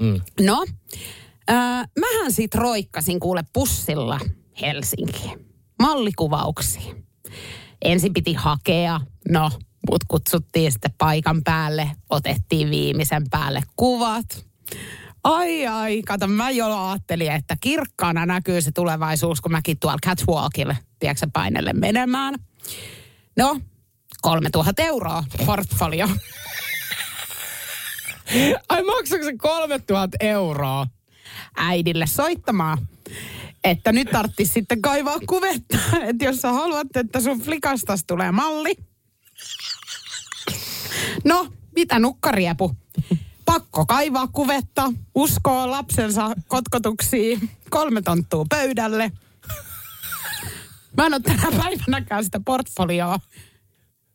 Mm. 0.00 0.20
No, 0.40 0.64
äh, 1.50 1.88
mähän 2.00 2.32
sit 2.32 2.54
roikkasin 2.54 3.20
kuule 3.20 3.44
pussilla 3.52 4.20
Helsinkiin. 4.60 5.46
Mallikuvauksiin. 5.78 7.06
Ensin 7.82 8.12
piti 8.12 8.32
hakea, 8.34 9.00
no, 9.28 9.50
mut 9.90 10.04
kutsuttiin 10.08 10.72
sitten 10.72 10.94
paikan 10.98 11.44
päälle, 11.44 11.90
otettiin 12.10 12.70
viimeisen 12.70 13.22
päälle 13.30 13.62
kuvat. 13.76 14.46
Ai 15.24 15.66
ai, 15.66 16.02
kato, 16.02 16.26
mä 16.26 16.50
jo 16.50 16.86
ajattelin, 16.86 17.32
että 17.32 17.56
kirkkaana 17.60 18.26
näkyy 18.26 18.62
se 18.62 18.72
tulevaisuus, 18.72 19.40
kun 19.40 19.52
mäkin 19.52 19.78
tuolla 19.78 19.98
catwalkille, 20.06 20.78
tiedätkö 20.98 21.26
painelle 21.32 21.72
menemään. 21.72 22.34
No, 23.36 23.60
3000 24.22 24.82
euroa 24.82 25.24
portfolio. 25.46 26.08
Ai 28.68 28.82
maksako 28.82 29.24
se 29.24 29.36
3000 29.36 30.16
euroa? 30.20 30.86
äidille 31.56 32.06
soittamaan, 32.06 32.78
että 33.64 33.92
nyt 33.92 34.08
tarvitsisi 34.10 34.52
sitten 34.52 34.82
kaivaa 34.82 35.18
kuvetta, 35.26 35.78
että 36.08 36.24
jos 36.24 36.36
sä 36.36 36.52
haluat, 36.52 36.96
että 36.96 37.20
sun 37.20 37.40
flikastas 37.40 38.04
tulee 38.06 38.32
malli. 38.32 38.76
No, 41.24 41.52
mitä 41.76 41.98
nukkariepu? 41.98 42.76
Pakko 43.44 43.86
kaivaa 43.86 44.26
kuvetta, 44.26 44.92
uskoo 45.14 45.70
lapsensa 45.70 46.30
kotkotuksiin, 46.48 47.50
kolme 47.70 48.02
tonttua 48.02 48.46
pöydälle. 48.50 49.12
Mä 50.96 51.06
en 51.06 51.14
ole 51.14 51.22
tänä 51.22 51.58
päivänäkään 51.62 52.24
sitä 52.24 52.40
portfolioa 52.44 53.18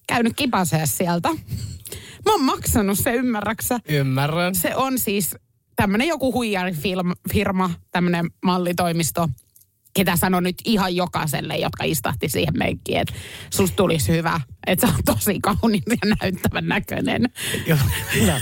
käynyt 0.08 0.34
kipasee 0.36 0.86
sieltä. 0.86 1.30
Mä 2.25 2.31
oon 2.31 2.43
maksanut 2.43 2.99
se, 2.99 3.13
ymmärräksä? 3.13 3.79
Ymmärrän. 3.89 4.55
Se 4.55 4.75
on 4.75 4.99
siis 4.99 5.36
tämmöinen 5.75 6.07
joku 6.07 6.34
huijarifirma, 6.34 7.69
tämmöinen 7.91 8.29
mallitoimisto, 8.43 9.29
ketä 9.93 10.15
sano 10.15 10.39
nyt 10.39 10.55
ihan 10.65 10.95
jokaiselle, 10.95 11.55
jotka 11.57 11.84
istahti 11.84 12.29
siihen 12.29 12.57
meikkiin, 12.57 12.99
että 12.99 13.13
susta 13.49 13.75
tulisi 13.75 14.12
hyvä, 14.12 14.41
että 14.67 14.88
sä 14.88 14.93
oot 14.93 15.05
tosi 15.05 15.39
kaunis 15.39 15.84
ja 15.88 16.15
näyttävän 16.21 16.67
näköinen. 16.67 17.23
Joo. 17.67 17.77
No. 18.27 18.34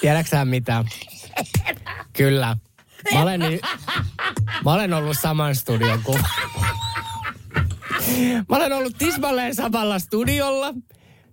Tiedätkö 0.00 0.30
sä 0.30 0.44
mitä? 0.44 0.84
Kyllä. 2.12 2.56
Mä 3.14 3.22
olen, 3.22 3.40
ni- 3.40 3.60
mä 4.64 4.72
olen 4.72 4.94
ollut 4.94 5.18
saman 5.18 5.54
studion 5.54 6.02
kuin... 6.02 6.22
Mä 8.48 8.56
olen 8.56 8.72
ollut 8.72 8.98
tismalleen 8.98 9.54
samalla 9.54 9.98
studiolla. 9.98 10.74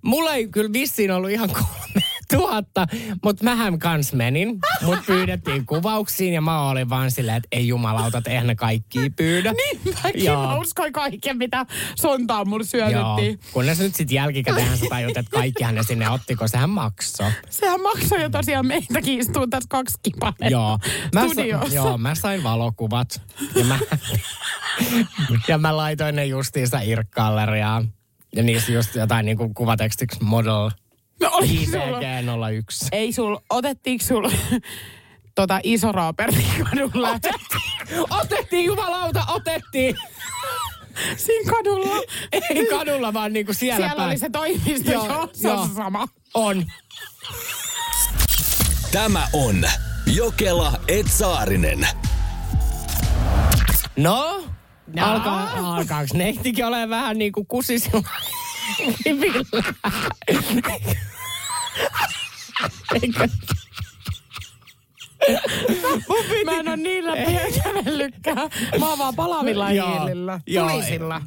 Mulla 0.07 0.33
ei 0.33 0.47
kyllä 0.47 0.73
vissiin 0.73 1.11
ollut 1.11 1.29
ihan 1.31 1.49
kolme 1.49 2.03
tuhatta, 2.31 2.87
mutta 3.23 3.43
mähän 3.43 3.79
kans 3.79 4.13
menin. 4.13 4.59
Mut 4.81 4.99
pyydettiin 5.07 5.65
kuvauksiin 5.65 6.33
ja 6.33 6.41
mä 6.41 6.69
olin 6.69 6.89
vaan 6.89 7.11
silleen, 7.11 7.37
että 7.37 7.47
ei 7.51 7.67
jumalauta, 7.67 8.17
että 8.17 8.29
eihän 8.29 8.47
ne 8.47 8.55
kaikki 8.55 9.09
pyydä. 9.09 9.53
Niin, 9.53 9.95
mäkin 10.03 10.23
Joo. 10.25 10.47
mä 10.47 10.57
uskoin 10.59 10.93
kaiken, 10.93 11.37
mitä 11.37 11.65
sontaa 11.95 12.45
mulle 12.45 12.65
Joo, 12.79 12.89
syötettiin. 12.89 13.39
kunnes 13.53 13.79
nyt 13.79 13.95
sitten 13.95 14.15
jälkikäteen 14.15 14.77
sä 14.77 14.85
tajut, 14.89 15.17
että 15.17 15.31
kaikkihan 15.31 15.75
ne 15.75 15.83
sinne 15.83 16.09
otti, 16.09 16.35
kun 16.35 16.49
sehän 16.49 16.69
maksoi. 16.69 17.31
Sehän 17.49 17.81
maksoi 17.81 18.21
jo 18.21 18.29
tosiaan 18.29 18.65
meitäkin 18.67 19.19
istuu 19.19 19.47
tässä 19.47 19.67
kaksi 19.69 19.97
kipaletta 20.03 20.45
Joo. 20.47 20.79
Mä, 21.15 21.21
sa- 21.35 21.73
joo, 21.75 21.97
mä 21.97 22.15
sain 22.15 22.43
valokuvat. 22.43 23.21
Ja 23.55 23.63
mä, 23.63 23.79
ja 25.47 25.57
mä 25.57 25.77
laitoin 25.77 26.15
ne 26.15 26.25
justiinsa 26.25 26.79
Irk-galleriaan. 26.79 27.93
Ja 28.35 28.43
niissä 28.43 28.71
just 28.71 28.95
jotain 28.95 29.25
niinku 29.25 29.53
kuvatekstiksi 29.53 30.23
model 30.23 30.69
No 31.21 31.29
oli 31.31 31.65
sulla, 31.65 31.99
IPG 31.99 32.57
01. 32.57 32.87
ei 32.91 33.13
sul, 33.13 33.37
otettiinko 33.49 34.05
sul 34.05 34.29
tota 35.35 35.59
Iso 35.63 35.91
Roopertin 35.91 36.45
kadulla. 36.69 37.09
Otettiin, 38.09 38.65
jumalauta, 38.65 39.25
otettiin. 39.27 39.95
Siinä 41.17 41.51
kadulla. 41.51 41.95
Ei 42.31 42.65
kadulla, 42.69 43.13
vaan 43.13 43.33
niinku 43.33 43.53
siellä, 43.53 43.77
Siellä 43.77 43.95
päin. 43.95 44.09
oli 44.09 44.17
se 44.17 44.29
toimisto, 44.29 44.91
Joo, 44.91 45.05
joo, 45.07 45.29
se 45.33 45.47
joo. 45.47 45.61
on 45.61 45.69
sama. 45.75 46.07
On. 46.33 46.65
Tämä 48.91 49.27
on 49.33 49.63
Jokela 50.05 50.79
Etsaarinen. 50.87 51.87
No, 53.97 54.43
No. 54.95 55.05
Alkaa, 55.05 55.75
alkaaks 55.75 56.13
neittikin 56.13 56.65
ole 56.65 56.89
vähän 56.89 57.17
niinku 57.17 57.45
kusisilla 57.45 58.09
kivillä? 59.03 59.43
Eikö? 63.01 63.27
Mä 66.45 66.51
en 66.51 66.67
ole 66.67 66.77
niillä 66.77 67.13
kävellytkään. 67.63 68.49
Mä 68.79 68.89
oon 68.89 68.97
vaan 68.97 69.15
palavilla 69.15 69.67
hiilillä. 69.67 70.39
joo, 70.47 70.69
Tulisilla. 70.69 71.21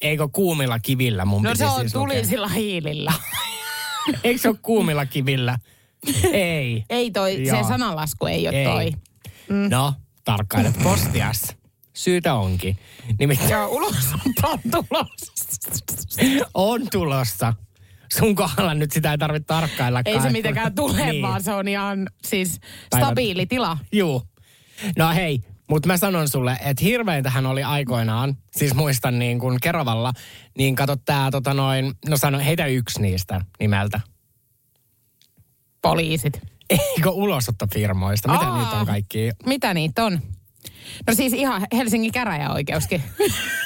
Eikö 0.00 0.28
kuumilla 0.32 0.78
kivillä 0.78 1.24
mun 1.24 1.42
No 1.42 1.50
piti 1.50 1.58
se 1.58 1.66
on 1.66 1.80
siis 1.80 1.94
lukea. 1.94 2.14
tulisilla 2.16 2.48
hiilillä. 2.48 3.12
Eikö 4.24 4.40
se 4.42 4.48
ole 4.48 4.56
kuumilla 4.62 5.06
kivillä? 5.06 5.58
Ei. 6.32 6.84
Ei 6.90 7.10
toi, 7.10 7.46
Joo. 7.46 7.62
se 7.62 7.68
sananlasku 7.68 8.26
ei 8.26 8.48
ole 8.48 8.56
Ei. 8.58 8.64
toi. 8.64 8.92
Mm. 9.48 9.68
No, 9.70 9.94
tarkkailet 10.24 10.78
postias. 10.82 11.56
Syytä 11.98 12.34
onkin. 12.34 12.78
Nimittäin 13.18 13.68
ulos 13.68 14.12
on 14.14 14.32
tulossa. 14.70 15.32
on 16.54 16.80
tulossa. 16.92 17.54
Sun 18.18 18.34
kohdalla 18.34 18.74
nyt 18.74 18.92
sitä 18.92 19.10
ei 19.10 19.18
tarvitse 19.18 19.46
tarkkailla. 19.46 20.02
Ei 20.04 20.20
se 20.20 20.30
mitenkään 20.30 20.74
tule, 20.74 21.06
niin. 21.06 21.22
vaan 21.22 21.42
se 21.42 21.54
on 21.54 21.68
ihan 21.68 22.08
siis 22.24 22.60
stabiili 22.96 23.46
tila. 23.46 23.78
Juu. 23.92 24.22
No 24.96 25.14
hei, 25.14 25.40
mutta 25.70 25.86
mä 25.86 25.96
sanon 25.96 26.28
sulle, 26.28 26.52
että 26.64 26.84
hirveintähän 26.84 27.46
oli 27.46 27.62
aikoinaan, 27.62 28.36
siis 28.52 28.74
muistan 28.74 29.18
niin 29.18 29.38
kuin 29.38 29.58
Keravalla, 29.62 30.12
niin 30.58 30.76
kato 30.76 30.96
tää 30.96 31.30
tota 31.30 31.54
noin, 31.54 31.92
no 32.08 32.16
sano, 32.16 32.38
heitä 32.38 32.66
yksi 32.66 33.02
niistä 33.02 33.40
nimeltä. 33.60 34.00
Poliisit. 35.82 36.40
Eikö 36.70 37.10
ulosottofirmoista? 37.10 38.32
Mitä 38.32 38.48
Aa. 38.48 38.58
niitä 38.58 38.76
on 38.76 38.86
kaikki? 38.86 39.30
Mitä 39.46 39.74
niitä 39.74 40.04
on? 40.04 40.20
No 41.06 41.14
siis 41.14 41.32
ihan 41.32 41.66
Helsingin 41.72 42.12
käräjäoikeuskin. 42.12 43.02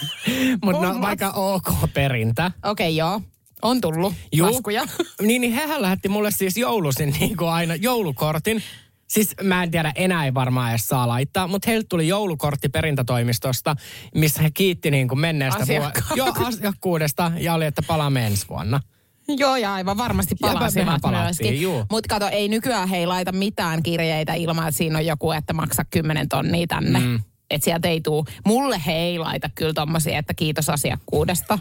Mutta 0.64 0.92
no, 0.92 1.00
vaikka 1.00 1.30
OK 1.30 1.66
perintä. 1.94 2.50
Okei, 2.64 2.86
okay, 2.86 2.98
joo. 2.98 3.20
On 3.62 3.80
tullut 3.80 4.14
Juu. 4.32 4.46
laskuja. 4.46 4.84
Niin, 5.22 5.40
niin 5.40 5.52
hehän 5.52 5.82
lähetti 5.82 6.08
mulle 6.08 6.30
siis 6.30 6.56
joulusin 6.56 7.14
niin 7.20 7.36
kuin 7.36 7.50
aina 7.50 7.74
joulukortin. 7.74 8.62
Siis 9.08 9.34
mä 9.42 9.62
en 9.62 9.70
tiedä, 9.70 9.92
enää 9.94 10.24
ei 10.24 10.34
varmaan 10.34 10.70
edes 10.70 10.88
saa 10.88 11.08
laittaa, 11.08 11.46
mutta 11.46 11.70
heiltä 11.70 11.86
tuli 11.88 12.08
joulukortti 12.08 12.68
perintätoimistosta, 12.68 13.76
missä 14.14 14.42
he 14.42 14.50
kiitti 14.50 14.90
niin 14.90 15.08
kuin 15.08 15.20
menneestä 15.20 15.62
Asiakkaasta. 15.62 16.14
Joo, 16.16 16.32
asiakkuudesta 16.44 17.32
ja 17.38 17.54
oli, 17.54 17.64
että 17.64 17.82
palaamme 17.86 18.26
ensi 18.26 18.48
vuonna. 18.48 18.80
Joo, 19.28 19.56
ja 19.56 19.74
aivan 19.74 19.96
varmasti 19.96 20.34
palasivat 20.40 21.00
myöskin. 21.10 21.68
Mutta 21.90 22.08
kato, 22.08 22.28
ei 22.28 22.48
nykyään 22.48 22.88
he 22.88 22.96
ei 22.96 23.06
laita 23.06 23.32
mitään 23.32 23.82
kirjeitä 23.82 24.34
ilman, 24.34 24.68
että 24.68 24.78
siinä 24.78 24.98
on 24.98 25.06
joku, 25.06 25.32
että 25.32 25.52
maksa 25.52 25.84
10 25.90 26.28
tonnia 26.28 26.66
tänne. 26.66 26.98
Mm. 26.98 27.20
Että 27.50 27.64
sieltä 27.64 27.88
ei 27.88 28.00
tuu. 28.00 28.26
Mulle 28.46 28.82
he 28.86 28.92
ei 28.92 29.18
laita 29.18 29.48
kyllä 29.54 29.72
tommosia, 29.72 30.18
että 30.18 30.34
kiitos 30.34 30.70
asiakkuudesta. 30.70 31.58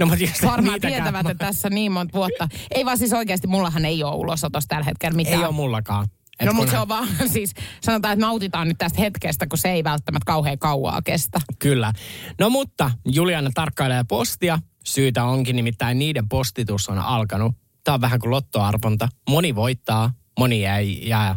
No, 0.00 0.06
mutta 0.06 0.24
jos 0.24 0.42
Varmaan 0.42 0.80
tietävät, 0.80 1.26
että 1.30 1.46
tässä 1.46 1.70
niin 1.70 1.92
monta 1.92 2.12
vuotta. 2.12 2.48
Ei 2.74 2.84
vaan 2.84 2.98
siis 2.98 3.12
oikeasti, 3.12 3.46
mullahan 3.46 3.84
ei 3.84 4.02
ole 4.02 4.14
ulosotossa 4.14 4.68
tällä 4.68 4.84
hetkellä 4.84 5.16
mitään. 5.16 5.38
Ei 5.38 5.44
ole 5.44 5.54
mullakaan. 5.54 6.08
Et 6.40 6.46
No 6.46 6.52
mutta 6.52 6.70
se 6.70 6.78
on 6.78 6.88
vaan 6.88 7.08
siis, 7.32 7.54
sanotaan, 7.80 8.12
että 8.12 8.26
nautitaan 8.26 8.68
nyt 8.68 8.78
tästä 8.78 9.00
hetkestä, 9.00 9.46
kun 9.46 9.58
se 9.58 9.70
ei 9.70 9.84
välttämättä 9.84 10.26
kauhean 10.26 10.58
kauaa 10.58 11.02
kestä. 11.02 11.40
Kyllä. 11.58 11.92
No 12.40 12.50
mutta 12.50 12.90
Juliana 13.04 13.50
tarkkailee 13.54 14.04
postia. 14.08 14.58
Syytä 14.88 15.24
onkin 15.24 15.56
nimittäin 15.56 15.98
niiden 15.98 16.28
postitus 16.28 16.88
on 16.88 16.98
alkanut. 16.98 17.54
Tämä 17.84 17.94
on 17.94 18.00
vähän 18.00 18.20
kuin 18.20 18.30
lottoarvonta. 18.30 19.08
Moni 19.28 19.54
voittaa, 19.54 20.12
moni 20.38 20.66
ei 20.66 21.08
jää. 21.08 21.36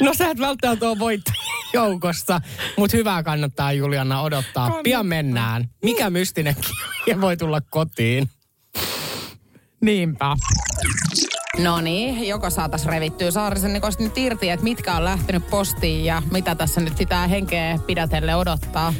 No 0.00 0.14
sä 0.14 0.30
et 0.30 0.38
välttämättä 0.38 0.88
ole 0.88 0.98
voittajien 0.98 1.40
joukossa, 1.72 2.40
mutta 2.76 2.96
hyvää 2.96 3.22
kannattaa 3.22 3.72
Juliana 3.72 4.20
odottaa. 4.20 4.52
Kannattaa. 4.52 4.82
Pian 4.82 5.06
mennään. 5.06 5.70
Mikä 5.82 6.10
mystinen 6.10 6.56
kirje 7.04 7.20
voi 7.20 7.36
tulla 7.36 7.60
kotiin? 7.60 8.30
Niinpä. 9.80 10.36
No 11.58 11.80
niin, 11.80 12.28
joko 12.28 12.50
saatas 12.50 12.86
revittyä 12.86 13.30
Saarisen 13.30 13.72
Nikosta 13.72 14.02
nyt 14.02 14.18
irti, 14.18 14.50
että 14.50 14.64
mitkä 14.64 14.96
on 14.96 15.04
lähtenyt 15.04 15.50
postiin 15.50 16.04
ja 16.04 16.22
mitä 16.32 16.54
tässä 16.54 16.80
nyt 16.80 16.94
pitää 16.98 17.26
henkeä 17.26 17.78
pidätelle 17.86 18.34
odottaa. 18.34 18.94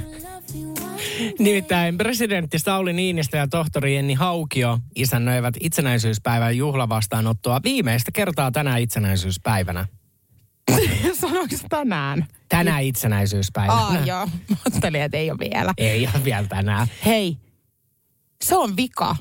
Nimittäin 1.38 1.98
presidentti 1.98 2.58
Sauli 2.58 2.92
Niinistö 2.92 3.36
ja 3.36 3.48
tohtori 3.48 3.94
Jenni 3.94 4.14
Haukio 4.14 4.78
isännöivät 4.94 5.54
itsenäisyyspäivän 5.60 6.56
juhlavastaanottoa 6.56 7.60
viimeistä 7.64 8.12
kertaa 8.12 8.50
tänä 8.50 8.76
itsenäisyyspäivänä. 8.76 9.86
Sanoiko 11.20 11.56
tänään? 11.68 12.26
Tänä 12.48 12.78
itsenäisyyspäivänä. 12.78 13.80
Aa, 13.80 14.04
joo. 14.04 14.26
Mä 14.26 14.56
ajattelin, 14.66 15.02
että 15.02 15.16
ei 15.16 15.30
ole 15.30 15.38
vielä. 15.38 15.74
Ei 15.78 16.08
ole 16.14 16.24
vielä 16.24 16.46
tänään. 16.46 16.86
Hei, 17.06 17.36
se 18.44 18.56
on 18.56 18.76
vika. 18.76 19.16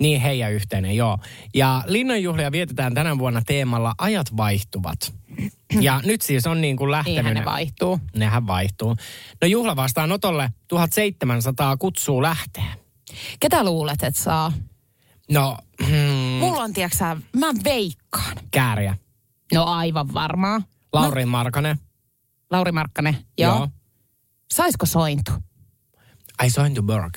Niin 0.00 0.20
heidän 0.20 0.52
yhteinen, 0.52 0.96
joo. 0.96 1.18
Ja 1.54 1.82
linnanjuhlia 1.86 2.52
vietetään 2.52 2.94
tänä 2.94 3.18
vuonna 3.18 3.42
teemalla 3.46 3.94
Ajat 3.98 4.36
vaihtuvat. 4.36 5.14
Ja 5.80 6.00
nyt 6.04 6.22
siis 6.22 6.46
on 6.46 6.60
niin 6.60 6.76
kuin 6.76 6.90
lähtenyt. 6.90 7.16
Niinhän 7.24 7.34
ne 7.34 7.44
vaihtuu. 7.44 8.00
Nehän 8.16 8.46
vaihtuu. 8.46 8.96
No 9.42 9.48
juhlavastaanotolle 9.48 10.50
1700 10.68 11.76
kutsuu 11.76 12.22
lähtee. 12.22 12.64
Ketä 13.40 13.64
luulet, 13.64 14.02
että 14.02 14.20
saa? 14.20 14.52
No, 15.30 15.58
hmm, 15.86 15.96
Mulla 16.40 16.62
on, 16.62 16.72
tiedätkö 16.72 17.16
mä 17.36 17.46
veikkaan. 17.64 18.36
kääriä. 18.50 18.96
No 19.54 19.64
aivan 19.64 20.14
varmaa. 20.14 20.62
Lauri 20.92 21.24
Markanen. 21.24 21.78
Lauri 22.50 22.72
Markkanen, 22.72 23.16
joo. 23.38 23.56
Joo. 23.56 23.68
Saisko 24.50 24.86
sointu? 24.86 25.32
Ai 26.38 26.50
Sointuberg. 26.50 27.16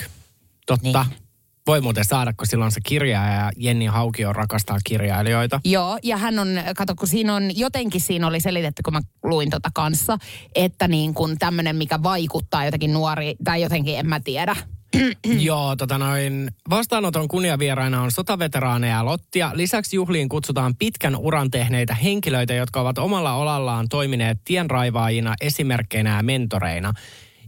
Totta. 0.67 1.05
Niin. 1.09 1.21
Voi 1.67 1.81
muuten 1.81 2.05
saada, 2.05 2.33
kun 2.33 2.47
silloin 2.47 2.71
se 2.71 2.81
kirjaaja 2.85 3.33
ja 3.33 3.51
Jenni 3.57 3.85
Haukio 3.85 4.33
rakastaa 4.33 4.77
kirjailijoita. 4.83 5.61
Joo, 5.65 5.99
ja 6.03 6.17
hän 6.17 6.39
on, 6.39 6.47
kato 6.77 6.95
kun 6.95 7.07
siinä 7.07 7.35
on, 7.35 7.57
jotenkin 7.57 8.01
siinä 8.01 8.27
oli 8.27 8.39
selitetty, 8.39 8.81
kun 8.83 8.93
mä 8.93 9.01
luin 9.23 9.49
tota 9.49 9.69
kanssa, 9.73 10.17
että 10.55 10.87
niin 10.87 11.13
kuin 11.13 11.39
tämmöinen, 11.39 11.75
mikä 11.75 12.03
vaikuttaa 12.03 12.65
jotenkin 12.65 12.93
nuori, 12.93 13.35
tai 13.43 13.61
jotenkin 13.61 13.97
en 13.97 14.07
mä 14.07 14.19
tiedä. 14.19 14.55
Joo, 15.47 15.75
tota 15.75 15.97
noin. 15.97 16.51
Vastaanoton 16.69 17.27
kunniavieraina 17.27 18.01
on 18.01 18.11
sotaveteraaneja 18.11 18.95
ja 18.95 19.05
Lottia. 19.05 19.51
Lisäksi 19.53 19.95
juhliin 19.95 20.29
kutsutaan 20.29 20.75
pitkän 20.75 21.15
uran 21.15 21.51
tehneitä 21.51 21.95
henkilöitä, 21.95 22.53
jotka 22.53 22.81
ovat 22.81 22.97
omalla 22.97 23.33
olallaan 23.33 23.89
toimineet 23.89 24.37
tienraivaajina, 24.45 25.35
esimerkkeinä 25.41 26.15
ja 26.15 26.23
mentoreina. 26.23 26.93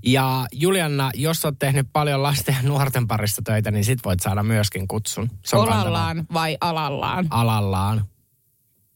Ja 0.06 0.46
Julianna, 0.52 1.12
jos 1.13 1.46
olet 1.46 1.60
tehnyt 1.60 1.88
paljon 1.94 2.24
lasten 2.24 2.56
ja 2.56 2.70
nuorten 2.70 3.08
parissa 3.08 3.42
töitä, 3.46 3.72
niin 3.72 3.86
sit 3.86 4.00
voit 4.06 4.20
saada 4.20 4.44
myöskin 4.44 4.88
kutsun. 4.88 5.30
Olallaan 5.54 6.26
vai 6.34 6.58
alallaan? 6.62 7.28
Alallaan. 7.30 8.06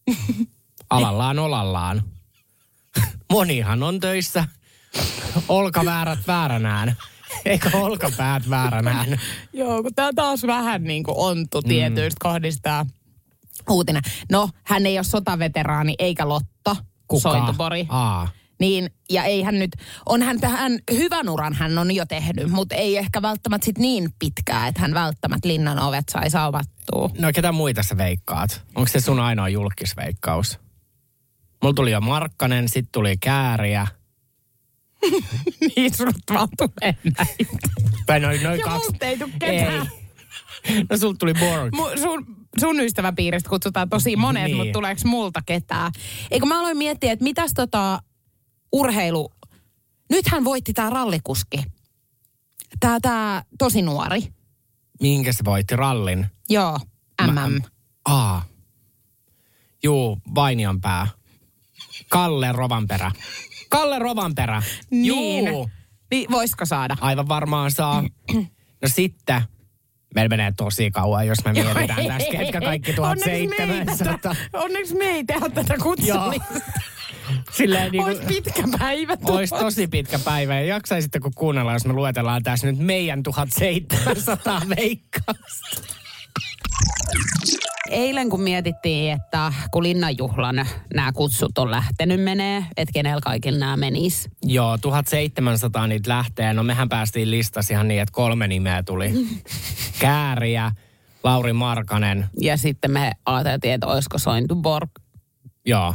Alallaan 0.90 1.40
olallaan. 1.40 2.04
Monihan 3.34 3.84
on 3.84 4.00
töissä 4.00 4.46
olkaväärät 5.50 6.20
vääränään. 6.28 6.96
Eikö 7.46 7.70
olkapäät 7.74 8.50
vääränään? 8.50 9.08
Joo, 9.54 9.84
kun 9.84 9.96
tämä 9.96 10.12
taas 10.16 10.44
vähän 10.44 10.84
niin 10.84 11.04
kuin 11.04 11.18
ontu 11.18 11.62
tietyistä 11.62 12.18
kohdista 12.20 12.86
uutinen. 13.70 14.02
No, 14.32 14.50
hän 14.64 14.86
ei 14.86 14.98
ole 14.98 15.04
sotaveteraani 15.04 15.96
eikä 16.00 16.30
Lotta, 16.30 16.76
Kuka? 17.08 17.22
Sointubori. 17.22 17.86
Aa. 17.90 18.28
Niin, 18.60 18.90
ja 19.10 19.24
ei 19.24 19.44
hän 19.44 19.60
nyt, 19.60 19.72
on 20.06 20.22
hän 20.22 20.40
tähän 20.40 20.80
hyvän 20.92 21.30
uran 21.30 21.54
hän 21.54 21.78
on 21.78 21.96
jo 21.96 22.06
tehnyt, 22.06 22.50
mutta 22.50 22.76
ei 22.76 22.98
ehkä 22.98 23.22
välttämättä 23.22 23.66
sit 23.66 23.78
niin 23.78 24.10
pitkää, 24.20 24.68
että 24.68 24.82
hän 24.82 24.94
välttämättä 24.94 25.48
linnan 25.48 25.80
ovet 25.80 26.10
saisi 26.12 26.38
avattua. 26.38 27.10
No 27.20 27.32
ketä 27.36 27.52
muita 27.52 27.84
sä 27.84 27.98
veikkaat? 27.98 28.64
Onko 28.76 28.88
se 28.92 29.00
sun 29.00 29.20
ainoa 29.20 29.50
julkisveikkaus? 29.50 30.60
Mulla 31.64 31.74
tuli 31.74 31.92
jo 31.92 32.02
Markkanen, 32.02 32.70
sit 32.70 32.86
tuli 32.92 33.18
Kääriä. 33.18 33.88
niin 35.76 35.94
sinut 35.94 36.16
vaan 36.34 36.48
tulee 36.58 36.96
näitä. 37.04 37.26
Tai 38.06 38.20
noin, 38.20 38.44
noin 38.44 38.60
Ja 38.60 38.66
kaksi. 38.66 38.92
ei 39.02 39.18
ketään. 39.18 39.92
Ei. 40.64 40.84
No 40.90 40.98
sulta 40.98 41.18
tuli 41.18 41.34
Borg. 41.34 41.76
Mu- 41.76 42.00
sun, 42.02 42.26
sun 42.60 42.80
ystäväpiiristä 42.80 43.50
kutsutaan 43.50 43.90
tosi 43.90 44.16
monet, 44.16 44.44
niin. 44.44 44.58
mutta 44.58 44.74
tuleeko 44.74 45.02
multa 45.06 45.42
ketään? 45.46 45.92
Eikö 46.32 46.46
mä 46.46 46.60
aloin 46.60 46.78
miettiä, 46.78 47.12
että 47.12 47.24
mitäs 47.24 47.52
tota 47.56 48.00
urheilu... 48.72 49.32
Nythän 50.10 50.44
voitti 50.46 50.74
tää 50.74 50.90
rallikuski. 50.90 51.64
Tää, 52.80 53.00
tää 53.02 53.44
tosi 53.60 53.82
nuori. 53.82 54.28
Minkä 55.02 55.34
se 55.34 55.46
voitti 55.46 55.76
rallin? 55.76 56.26
Joo, 56.50 56.80
MM. 57.28 57.34
Mä- 57.34 57.50
Aa. 58.06 58.46
Juu, 59.84 60.18
Vainionpää. 60.36 61.08
Kalle 62.10 62.52
Rovanperä. 62.52 63.12
Kalle 63.70 64.00
Rovanperä. 64.00 64.64
Niin. 64.92 65.48
Juu. 65.48 65.70
Niin, 66.12 66.32
voisiko 66.32 66.66
saada? 66.66 66.98
Aivan 67.02 67.28
varmaan 67.28 67.72
saa. 67.72 68.04
No 68.82 68.88
sitten, 68.88 69.42
meillä 70.16 70.30
menee 70.30 70.54
tosi 70.58 70.92
kauan, 70.92 71.28
jos 71.28 71.38
me 71.46 71.54
mietitään 71.54 71.88
tästä, 72.08 72.32
ketkä 72.32 72.62
kaikki 72.62 72.96
Onneksi 73.00 73.26
me 73.28 73.34
ei 73.36 73.48
1700. 73.48 74.18
tätä- 74.18 74.36
Onneksi 74.54 74.96
me 74.96 75.04
ei 75.06 75.24
tehdä 75.24 75.50
tätä 75.50 75.74
Joo. 76.06 76.34
Silleen 77.52 77.92
niin 77.92 78.04
Olisi 78.04 78.22
kuin, 78.22 78.28
pitkä 78.34 78.64
päivä 78.80 79.14
olisi 79.14 79.26
tulossa. 79.26 79.60
tosi 79.60 79.88
pitkä 79.88 80.20
päivä. 80.20 80.56
Ja 80.56 80.66
jaksaisitte, 80.66 81.20
kun 81.20 81.32
kuunnellaan, 81.36 81.76
jos 81.76 81.86
me 81.86 81.94
luetellaan 81.94 82.44
tässä 82.44 82.68
nyt 82.68 82.78
meidän 82.80 83.24
1700 83.24 84.62
veikkausta. 84.78 85.82
Eilen 87.90 88.30
kun 88.30 88.42
mietittiin, 88.42 89.14
että 89.14 89.54
kun 89.72 89.84
linnanjuhlan 89.84 90.68
nämä 90.94 91.12
kutsut 91.12 91.58
on 91.58 91.72
lähtenyt 91.72 92.24
menee, 92.24 92.66
että 92.78 92.94
kenellä 92.94 93.22
kaikilla 93.22 93.60
nämä 93.60 93.78
menis. 93.78 94.30
Joo, 94.44 94.78
1700 94.78 95.88
niitä 95.88 96.10
lähtee. 96.10 96.54
No 96.54 96.64
mehän 96.64 96.90
päästiin 96.90 97.32
listassa 97.32 97.74
ihan 97.74 97.88
niin, 97.88 98.02
että 98.02 98.12
kolme 98.12 98.48
nimeä 98.48 98.84
tuli. 98.84 99.12
Kääriä, 100.00 100.72
Lauri 101.24 101.54
Markanen, 101.54 102.26
Ja 102.42 102.58
sitten 102.58 102.92
me 102.92 103.12
ajateltiin, 103.26 103.74
että 103.74 103.88
olisiko 103.88 104.18
Sointuborg, 104.18 104.90
joo, 105.66 105.94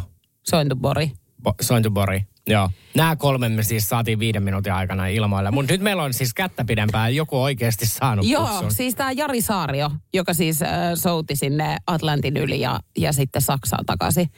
Sointubori. 0.51 1.12
Bo- 1.49 1.55
Sointubori. 1.61 2.22
Joo. 2.47 2.70
Nämä 2.95 3.16
kolme 3.16 3.49
me 3.49 3.62
siis 3.62 3.88
saatiin 3.88 4.18
viiden 4.18 4.43
minuutin 4.43 4.72
aikana 4.72 5.07
ilmoille. 5.07 5.51
Mutta 5.51 5.72
nyt 5.72 5.80
meillä 5.80 6.03
on 6.03 6.14
siis 6.14 6.34
kättä 6.34 6.64
pidempään 6.64 7.16
joku 7.16 7.43
oikeasti 7.43 7.86
saanut 7.86 8.26
Joo, 8.26 8.47
kutsun. 8.47 8.70
siis 8.74 8.95
tämä 8.95 9.12
Jari 9.12 9.40
Saario, 9.40 9.90
joka 10.14 10.34
siis 10.34 10.62
äh, 10.62 10.70
souti 10.95 11.36
sinne 11.36 11.76
Atlantin 11.86 12.36
yli 12.36 12.61
ja, 12.61 12.80
ja 12.99 13.12
sitten 13.12 13.43
Saksaan 13.43 13.86
takaisin. 13.86 14.30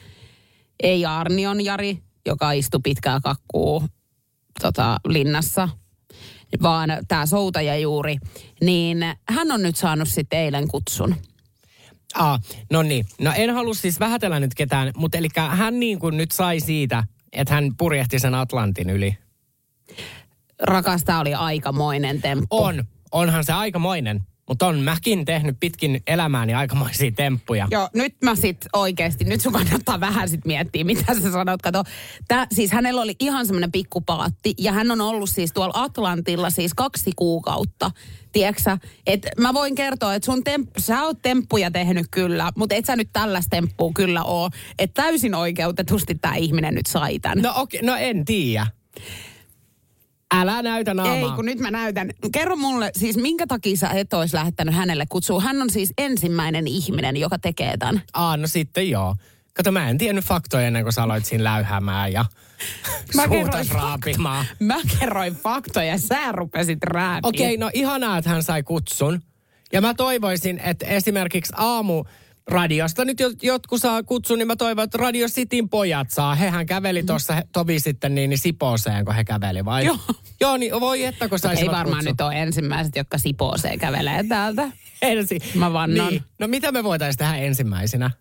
Ei 0.83 1.05
Arnion 1.05 1.65
Jari, 1.65 1.97
joka 2.25 2.51
istui 2.51 2.79
pitkää 2.83 3.19
kakkuu 3.23 3.83
tota, 4.61 4.97
linnassa, 5.07 5.69
vaan 6.61 6.89
tämä 7.07 7.25
soutaja 7.25 7.77
juuri. 7.77 8.17
Niin 8.61 8.97
hän 9.29 9.51
on 9.51 9.61
nyt 9.61 9.75
saanut 9.75 10.07
sitten 10.07 10.39
eilen 10.39 10.67
kutsun. 10.67 11.15
Ah, 12.15 12.41
no 12.71 12.83
niin. 12.83 13.05
No 13.19 13.31
en 13.35 13.49
halua 13.49 13.73
siis 13.73 13.99
vähätellä 13.99 14.39
nyt 14.39 14.53
ketään, 14.55 14.91
mutta 14.97 15.17
eli 15.17 15.27
hän 15.49 15.79
niin 15.79 15.99
kuin 15.99 16.17
nyt 16.17 16.31
sai 16.31 16.59
siitä, 16.59 17.03
että 17.31 17.53
hän 17.53 17.71
purjehti 17.77 18.19
sen 18.19 18.35
Atlantin 18.35 18.89
yli. 18.89 19.17
Rakas, 20.61 21.03
tämä 21.03 21.19
oli 21.19 21.33
aikamoinen 21.33 22.21
temppu. 22.21 22.47
On. 22.49 22.83
Onhan 23.11 23.43
se 23.43 23.53
aikamoinen. 23.53 24.23
Mutta 24.47 24.67
on 24.67 24.79
mäkin 24.79 25.25
tehnyt 25.25 25.57
pitkin 25.59 26.01
elämääni 26.07 26.53
aikamoisia 26.53 27.11
temppuja. 27.11 27.67
Joo, 27.71 27.89
nyt 27.93 28.15
mä 28.23 28.35
sit 28.35 28.57
oikeasti, 28.73 29.23
nyt 29.23 29.41
sun 29.41 29.53
kannattaa 29.53 29.99
vähän 29.99 30.29
sit 30.29 30.45
miettiä, 30.45 30.83
mitä 30.83 31.13
sä 31.21 31.31
sanot. 31.31 31.61
Kato, 31.61 31.83
tää, 32.27 32.47
siis 32.51 32.71
hänellä 32.71 33.01
oli 33.01 33.15
ihan 33.19 33.45
semmoinen 33.45 33.71
pikkupaatti 33.71 34.53
ja 34.57 34.71
hän 34.71 34.91
on 34.91 35.01
ollut 35.01 35.29
siis 35.29 35.53
tuolla 35.53 35.83
Atlantilla 35.83 36.49
siis 36.49 36.73
kaksi 36.73 37.11
kuukautta. 37.15 37.91
Tiedätkö 38.31 38.77
että 39.07 39.29
mä 39.37 39.53
voin 39.53 39.75
kertoa, 39.75 40.15
että 40.15 40.25
sun 40.25 40.43
temp, 40.43 40.69
sä 40.77 41.03
oot 41.03 41.21
temppuja 41.21 41.71
tehnyt 41.71 42.07
kyllä, 42.11 42.51
mutta 42.57 42.75
et 42.75 42.85
sä 42.85 42.95
nyt 42.95 43.09
tällaista 43.13 43.49
temppua 43.49 43.91
kyllä 43.95 44.23
oo. 44.23 44.49
Että 44.79 45.01
täysin 45.01 45.35
oikeutetusti 45.35 46.15
tämä 46.15 46.35
ihminen 46.35 46.75
nyt 46.75 46.85
sai 46.85 47.19
tän. 47.19 47.37
No 47.41 47.53
okei, 47.55 47.81
no 47.81 47.95
en 47.95 48.25
tiedä. 48.25 48.67
Älä 50.33 50.61
näytä 50.61 50.93
naamaa. 50.93 51.15
Ei, 51.15 51.35
kun 51.35 51.45
nyt 51.45 51.59
mä 51.59 51.71
näytän. 51.71 52.11
Kerro 52.31 52.55
mulle, 52.55 52.91
siis 52.97 53.17
minkä 53.17 53.47
takia 53.47 53.77
sä 53.77 53.89
et 53.89 54.13
olisi 54.13 54.35
lähettänyt 54.35 54.75
hänelle 54.75 55.05
kutsua? 55.09 55.41
Hän 55.41 55.61
on 55.61 55.69
siis 55.69 55.93
ensimmäinen 55.97 56.67
ihminen, 56.67 57.17
joka 57.17 57.39
tekee 57.39 57.77
tämän. 57.77 58.01
Aa, 58.13 58.37
no 58.37 58.47
sitten 58.47 58.89
joo. 58.89 59.15
Kato, 59.53 59.71
mä 59.71 59.89
en 59.89 59.97
tiennyt 59.97 60.25
faktoja 60.25 60.67
ennen 60.67 60.83
kuin 60.83 60.93
sä 60.93 61.03
aloit 61.03 61.25
siinä 61.25 61.43
läyhäämään 61.43 62.13
ja 62.13 62.25
Mä 63.15 63.27
kerroin 63.37 63.69
raapimaan. 63.69 64.45
Mä 64.59 64.75
kerroin 64.99 65.35
faktoja 65.35 65.85
ja 65.85 65.97
sä 65.97 66.31
rupesit 66.31 66.83
rääpiä. 66.83 67.29
Okei, 67.29 67.57
no 67.57 67.69
ihanaa, 67.73 68.17
että 68.17 68.29
hän 68.29 68.43
sai 68.43 68.63
kutsun. 68.63 69.21
Ja 69.73 69.81
mä 69.81 69.93
toivoisin, 69.93 70.59
että 70.59 70.85
esimerkiksi 70.85 71.53
aamu 71.57 72.03
radiosta 72.47 73.05
nyt 73.05 73.21
jot- 73.21 73.39
jotkut 73.41 73.81
saa 73.81 74.03
kutsun, 74.03 74.37
niin 74.39 74.47
mä 74.47 74.55
toivon, 74.55 74.83
että 74.83 74.97
Radio 74.97 75.27
Cityn 75.27 75.69
pojat 75.69 76.09
saa. 76.09 76.35
Hehän 76.35 76.65
käveli 76.65 77.03
tuossa 77.03 77.41
tovi 77.53 77.79
sitten 77.79 78.15
niin, 78.15 78.29
niin 78.29 78.37
Sipooseen, 78.37 79.05
kun 79.05 79.15
he 79.15 79.23
käveli, 79.23 79.65
vai? 79.65 79.85
Joo. 79.85 79.97
Joo, 80.41 80.57
niin 80.57 80.79
voi 80.79 81.03
että, 81.03 81.29
kun 81.29 81.35
Ei 81.35 81.39
saisivat 81.39 81.71
varmaan 81.71 81.97
kutsun. 81.97 82.11
nyt 82.11 82.21
ole 82.21 82.41
ensimmäiset, 82.41 82.95
jotka 82.95 83.17
Sipooseen 83.17 83.79
kävelee 83.79 84.23
täältä. 84.23 84.71
Ensi. 85.01 85.39
Mä 85.55 85.73
vannon. 85.73 86.09
Niin. 86.09 86.23
No 86.39 86.47
mitä 86.47 86.71
me 86.71 86.83
voitaisiin 86.83 87.17
tehdä 87.17 87.35
ensimmäisenä? 87.35 88.11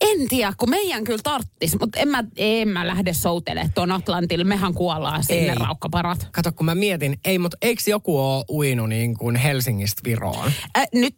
En 0.00 0.28
tiedä, 0.28 0.52
kun 0.56 0.70
meidän 0.70 1.04
kyllä 1.04 1.20
tarttis, 1.22 1.78
mutta 1.80 1.98
en 2.00 2.08
mä, 2.08 2.24
en 2.36 2.68
mä 2.68 2.86
lähde 2.86 3.12
soutelemaan 3.12 3.72
tuon 3.74 3.92
Atlantille. 3.92 4.44
Mehän 4.44 4.74
kuollaan 4.74 5.24
sinne 5.24 5.48
Ei. 5.52 5.54
raukkaparat. 5.54 6.28
Kato, 6.32 6.52
kun 6.52 6.66
mä 6.66 6.74
mietin, 6.74 7.18
ei, 7.24 7.38
mutta 7.38 7.56
eikö 7.62 7.82
joku 7.86 8.18
ole 8.18 8.44
uinut 8.50 8.88
niin 8.88 9.18
kuin 9.18 9.36
Helsingistä 9.36 10.00
Viroon? 10.04 10.52
Äh, 10.78 10.86
nyt 10.94 11.16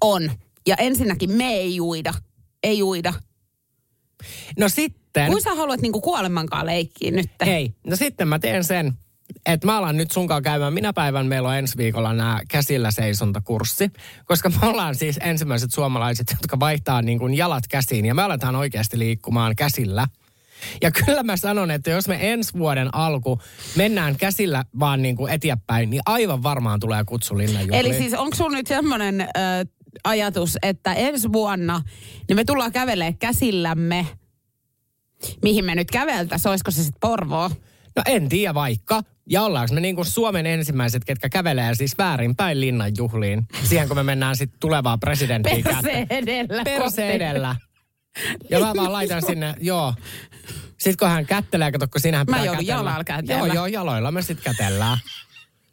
on. 0.00 0.30
Ja 0.66 0.76
ensinnäkin 0.76 1.30
me 1.30 1.48
ei 1.48 1.80
uida. 1.80 2.14
Ei 2.62 2.82
uida. 2.82 3.12
No 4.58 4.68
sitten... 4.68 5.26
Kuin 5.26 5.42
sä 5.42 5.54
haluat 5.54 5.80
niinku 5.80 6.00
kuolemankaan 6.00 6.66
leikkiä 6.66 7.10
nyt? 7.10 7.30
Hei, 7.46 7.74
no 7.86 7.96
sitten 7.96 8.28
mä 8.28 8.38
teen 8.38 8.64
sen, 8.64 8.92
että 9.46 9.66
mä 9.66 9.78
alan 9.78 9.96
nyt 9.96 10.10
sunkaan 10.10 10.42
käymään. 10.42 10.72
Minä 10.72 10.92
päivän 10.92 11.26
meillä 11.26 11.48
on 11.48 11.56
ensi 11.56 11.76
viikolla 11.76 12.12
nämä 12.12 12.40
käsillä 12.48 12.90
seisontakurssi, 12.90 13.90
koska 14.24 14.48
me 14.48 14.68
ollaan 14.68 14.94
siis 14.94 15.18
ensimmäiset 15.22 15.72
suomalaiset, 15.72 16.26
jotka 16.30 16.60
vaihtaa 16.60 17.02
niin 17.02 17.18
kuin 17.18 17.34
jalat 17.34 17.64
käsiin 17.68 18.06
ja 18.06 18.14
me 18.14 18.22
aletaan 18.22 18.56
oikeasti 18.56 18.98
liikkumaan 18.98 19.56
käsillä. 19.56 20.06
Ja 20.82 20.90
kyllä 20.90 21.22
mä 21.22 21.36
sanon, 21.36 21.70
että 21.70 21.90
jos 21.90 22.08
me 22.08 22.32
ensi 22.32 22.52
vuoden 22.58 22.94
alku 22.94 23.40
mennään 23.76 24.16
käsillä 24.16 24.64
vaan 24.80 25.02
niin 25.02 25.16
kuin 25.16 25.32
eteenpäin, 25.32 25.90
niin 25.90 26.02
aivan 26.06 26.42
varmaan 26.42 26.80
tulee 26.80 27.04
kutsu. 27.04 27.34
Eli 27.72 27.94
siis 27.94 28.14
onko 28.14 28.36
sulla 28.36 28.56
nyt 28.56 28.66
semmoinen 28.66 29.20
äh, 29.20 29.28
ajatus, 30.04 30.58
että 30.62 30.92
ensi 30.94 31.32
vuonna 31.32 31.82
niin 32.28 32.36
me 32.36 32.44
tullaan 32.44 32.72
kävelemään 32.72 33.18
käsillämme, 33.18 34.06
mihin 35.42 35.64
me 35.64 35.74
nyt 35.74 35.90
käveltäisiin, 35.90 36.50
olisiko 36.50 36.70
se 36.70 36.82
sitten 36.82 37.00
Porvoo? 37.00 37.50
No 37.96 38.02
en 38.06 38.28
tiedä 38.28 38.54
vaikka. 38.54 39.02
Ja 39.30 39.42
ollaanko 39.42 39.74
me 39.74 39.80
niin 39.80 39.96
kuin 39.96 40.06
Suomen 40.06 40.46
ensimmäiset, 40.46 41.04
ketkä 41.04 41.28
kävelee 41.28 41.74
siis 41.74 41.98
väärinpäin 41.98 42.60
linnanjuhliin. 42.60 43.46
Siihen 43.64 43.88
kun 43.88 43.96
me 43.96 44.02
mennään 44.02 44.36
sitten 44.36 44.60
tulevaa 44.60 44.98
presidenttiä 44.98 45.58
Perse 45.64 46.06
edellä. 46.10 46.64
Perse 46.64 46.82
kohti. 46.82 47.02
edellä. 47.02 47.56
Ja 48.50 48.60
mä 48.60 48.72
vaan 48.76 48.92
laitan 48.92 49.22
sinne, 49.26 49.54
joo. 49.60 49.94
Sitten 50.78 50.96
kun 50.98 51.08
hän 51.08 51.26
kättelee, 51.26 51.72
kato, 51.72 51.88
kun 51.88 52.00
siinähän 52.00 52.26
Mä 52.30 52.36
pitää 52.36 52.44
joudun 52.44 52.64
kätellä. 52.64 52.80
jalalla 52.80 53.04
kätellä. 53.04 53.46
Joo, 53.46 53.54
joo, 53.54 53.66
jaloilla 53.66 54.10
me 54.12 54.22
sitten 54.22 54.54
kätellään. 54.54 54.98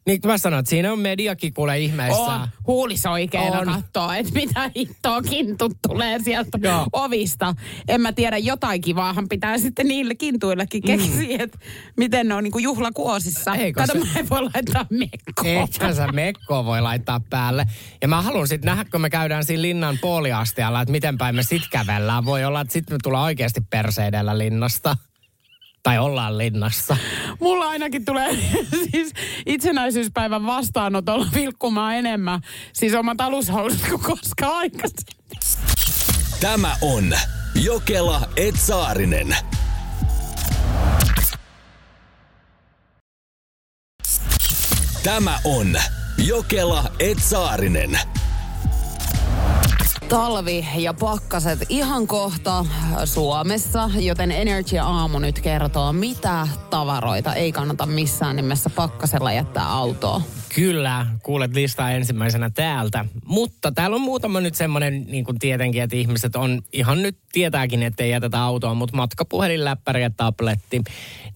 Niin 0.07 0.19
mä 0.25 0.37
sanon, 0.37 0.59
että 0.59 0.69
siinä 0.69 0.91
on 0.91 0.99
mediakin 0.99 1.53
kuule 1.53 1.79
ihmeissään. 1.79 2.41
On. 2.41 2.47
Huulis 2.67 3.05
oikeena 3.05 3.59
On. 3.59 3.65
kattoo, 3.67 4.11
että 4.11 4.33
mitä 4.33 4.71
hittoa 4.77 5.21
kintut 5.21 5.71
tulee 5.87 6.19
sieltä 6.23 6.59
Joo. 6.61 6.85
ovista. 6.93 7.55
En 7.87 8.01
mä 8.01 8.11
tiedä, 8.13 8.37
jotain 8.37 8.81
kivaahan 8.81 9.29
pitää 9.29 9.57
sitten 9.57 9.87
niille 9.87 10.15
kintuillekin 10.15 10.81
keksiä, 10.83 11.37
että 11.39 11.57
miten 11.97 12.27
ne 12.27 12.33
on 12.33 12.43
niinku 12.43 12.59
juhlakuosissa. 12.59 13.53
Mm. 13.53 13.59
Eikö 13.59 13.81
Kato, 13.81 13.93
se- 13.93 13.99
mä 13.99 14.19
en 14.19 14.29
voi 14.29 14.41
laittaa 14.43 14.85
mekkoa. 14.89 15.63
Ethän 15.63 15.95
sä 15.95 16.07
mekkoa 16.07 16.65
voi 16.65 16.81
laittaa 16.81 17.21
päälle. 17.29 17.65
Ja 18.01 18.07
mä 18.07 18.21
haluan 18.21 18.47
sitten 18.47 18.65
nähdä, 18.67 18.85
kun 18.91 19.01
me 19.01 19.09
käydään 19.09 19.45
siinä 19.45 19.61
linnan 19.61 19.97
puoliastialla, 20.01 20.81
että 20.81 20.91
miten 20.91 21.17
päin 21.17 21.35
me 21.35 21.43
sit 21.43 21.63
kävellään. 21.71 22.25
Voi 22.25 22.45
olla, 22.45 22.61
että 22.61 22.73
sitten 22.73 22.95
me 22.95 22.99
tullaan 23.03 23.23
oikeasti 23.25 23.61
perseidellä 23.61 24.37
linnasta. 24.37 24.97
Tai 25.87 25.99
ollaan 25.99 26.37
linnassa. 26.37 26.97
Mulla 27.39 27.67
ainakin 27.67 28.05
tulee 28.05 28.37
siis 28.91 29.13
itsenäisyyspäivän 29.45 30.45
vastaanotolla 30.45 31.25
vilkkumaan 31.33 31.95
enemmän. 31.95 32.41
Siis 32.73 32.93
omat 32.93 33.21
alushousut 33.21 33.81
kuin 33.89 34.01
koskaan 34.01 34.55
aikaisemmin. 34.55 35.39
Tämä 36.41 36.75
on 36.81 37.13
Jokela 37.63 38.21
Etsaarinen. 38.37 39.35
Tämä 45.03 45.39
on 45.43 45.75
Jokela 46.17 46.83
Etsaarinen. 46.99 47.99
Talvi 50.09 50.67
ja 50.77 50.93
pakkaset 50.93 51.59
ihan 51.69 52.07
kohta 52.07 52.65
Suomessa, 53.05 53.89
joten 53.99 54.31
Energy 54.31 54.77
Aamu 54.77 55.19
nyt 55.19 55.39
kertoo, 55.39 55.93
mitä 55.93 56.47
tavaroita 56.69 57.33
ei 57.33 57.51
kannata 57.51 57.85
missään 57.85 58.35
nimessä 58.35 58.69
pakkasella 58.69 59.33
jättää 59.33 59.71
autoon. 59.71 60.21
Kyllä, 60.55 61.05
kuulet 61.23 61.53
listaa 61.53 61.91
ensimmäisenä 61.91 62.49
täältä. 62.49 63.05
Mutta 63.25 63.71
täällä 63.71 63.95
on 63.95 64.01
muutama 64.01 64.41
nyt 64.41 64.55
semmoinen, 64.55 65.05
niin 65.07 65.25
kuin 65.25 65.39
tietenkin, 65.39 65.83
että 65.83 65.95
ihmiset 65.95 66.35
on 66.35 66.61
ihan 66.73 67.01
nyt 67.01 67.17
tietääkin, 67.31 67.83
että 67.83 68.03
ei 68.03 68.09
jätetä 68.09 68.41
autoa, 68.41 68.73
mutta 68.73 68.97
matkapuhelin, 68.97 69.65
läppäri 69.65 70.01
ja 70.01 70.09
tabletti, 70.17 70.83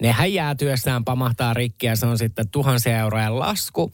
nehän 0.02 0.32
jää 0.32 0.54
työssään, 0.54 1.04
pamahtaa 1.04 1.54
rikki 1.54 1.86
ja 1.86 1.96
se 1.96 2.06
on 2.06 2.18
sitten 2.18 2.48
tuhansia 2.48 2.98
euroja 2.98 3.38
lasku. 3.38 3.92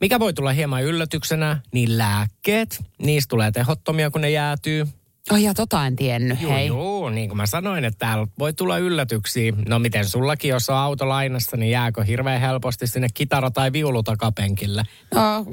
Mikä 0.00 0.20
voi 0.20 0.32
tulla 0.32 0.52
hieman 0.52 0.82
yllätyksenä, 0.82 1.60
niin 1.72 1.98
lääkkeet. 1.98 2.84
Niistä 3.02 3.28
tulee 3.30 3.50
tehottomia, 3.50 4.10
kun 4.10 4.20
ne 4.20 4.30
jäätyy. 4.30 4.86
Ai 5.30 5.42
ja 5.44 5.54
tota 5.54 5.86
en 5.86 5.96
tiennyt, 5.96 6.40
Joo, 6.40 6.52
hei. 6.52 6.66
joo, 6.66 7.10
niin 7.10 7.28
kuin 7.28 7.36
mä 7.36 7.46
sanoin, 7.46 7.84
että 7.84 7.98
täällä 7.98 8.26
voi 8.38 8.52
tulla 8.52 8.78
yllätyksiä. 8.78 9.52
No 9.68 9.78
miten 9.78 10.08
sullakin, 10.08 10.48
jos 10.48 10.68
on 10.70 10.76
auto 10.76 11.08
lainassa, 11.08 11.56
niin 11.56 11.70
jääkö 11.70 12.04
hirveän 12.04 12.40
helposti 12.40 12.86
sinne 12.86 13.08
kitara- 13.14 13.50
tai 13.50 13.72
viulu 13.72 14.02
takapenkille? 14.02 14.82
No, 15.14 15.46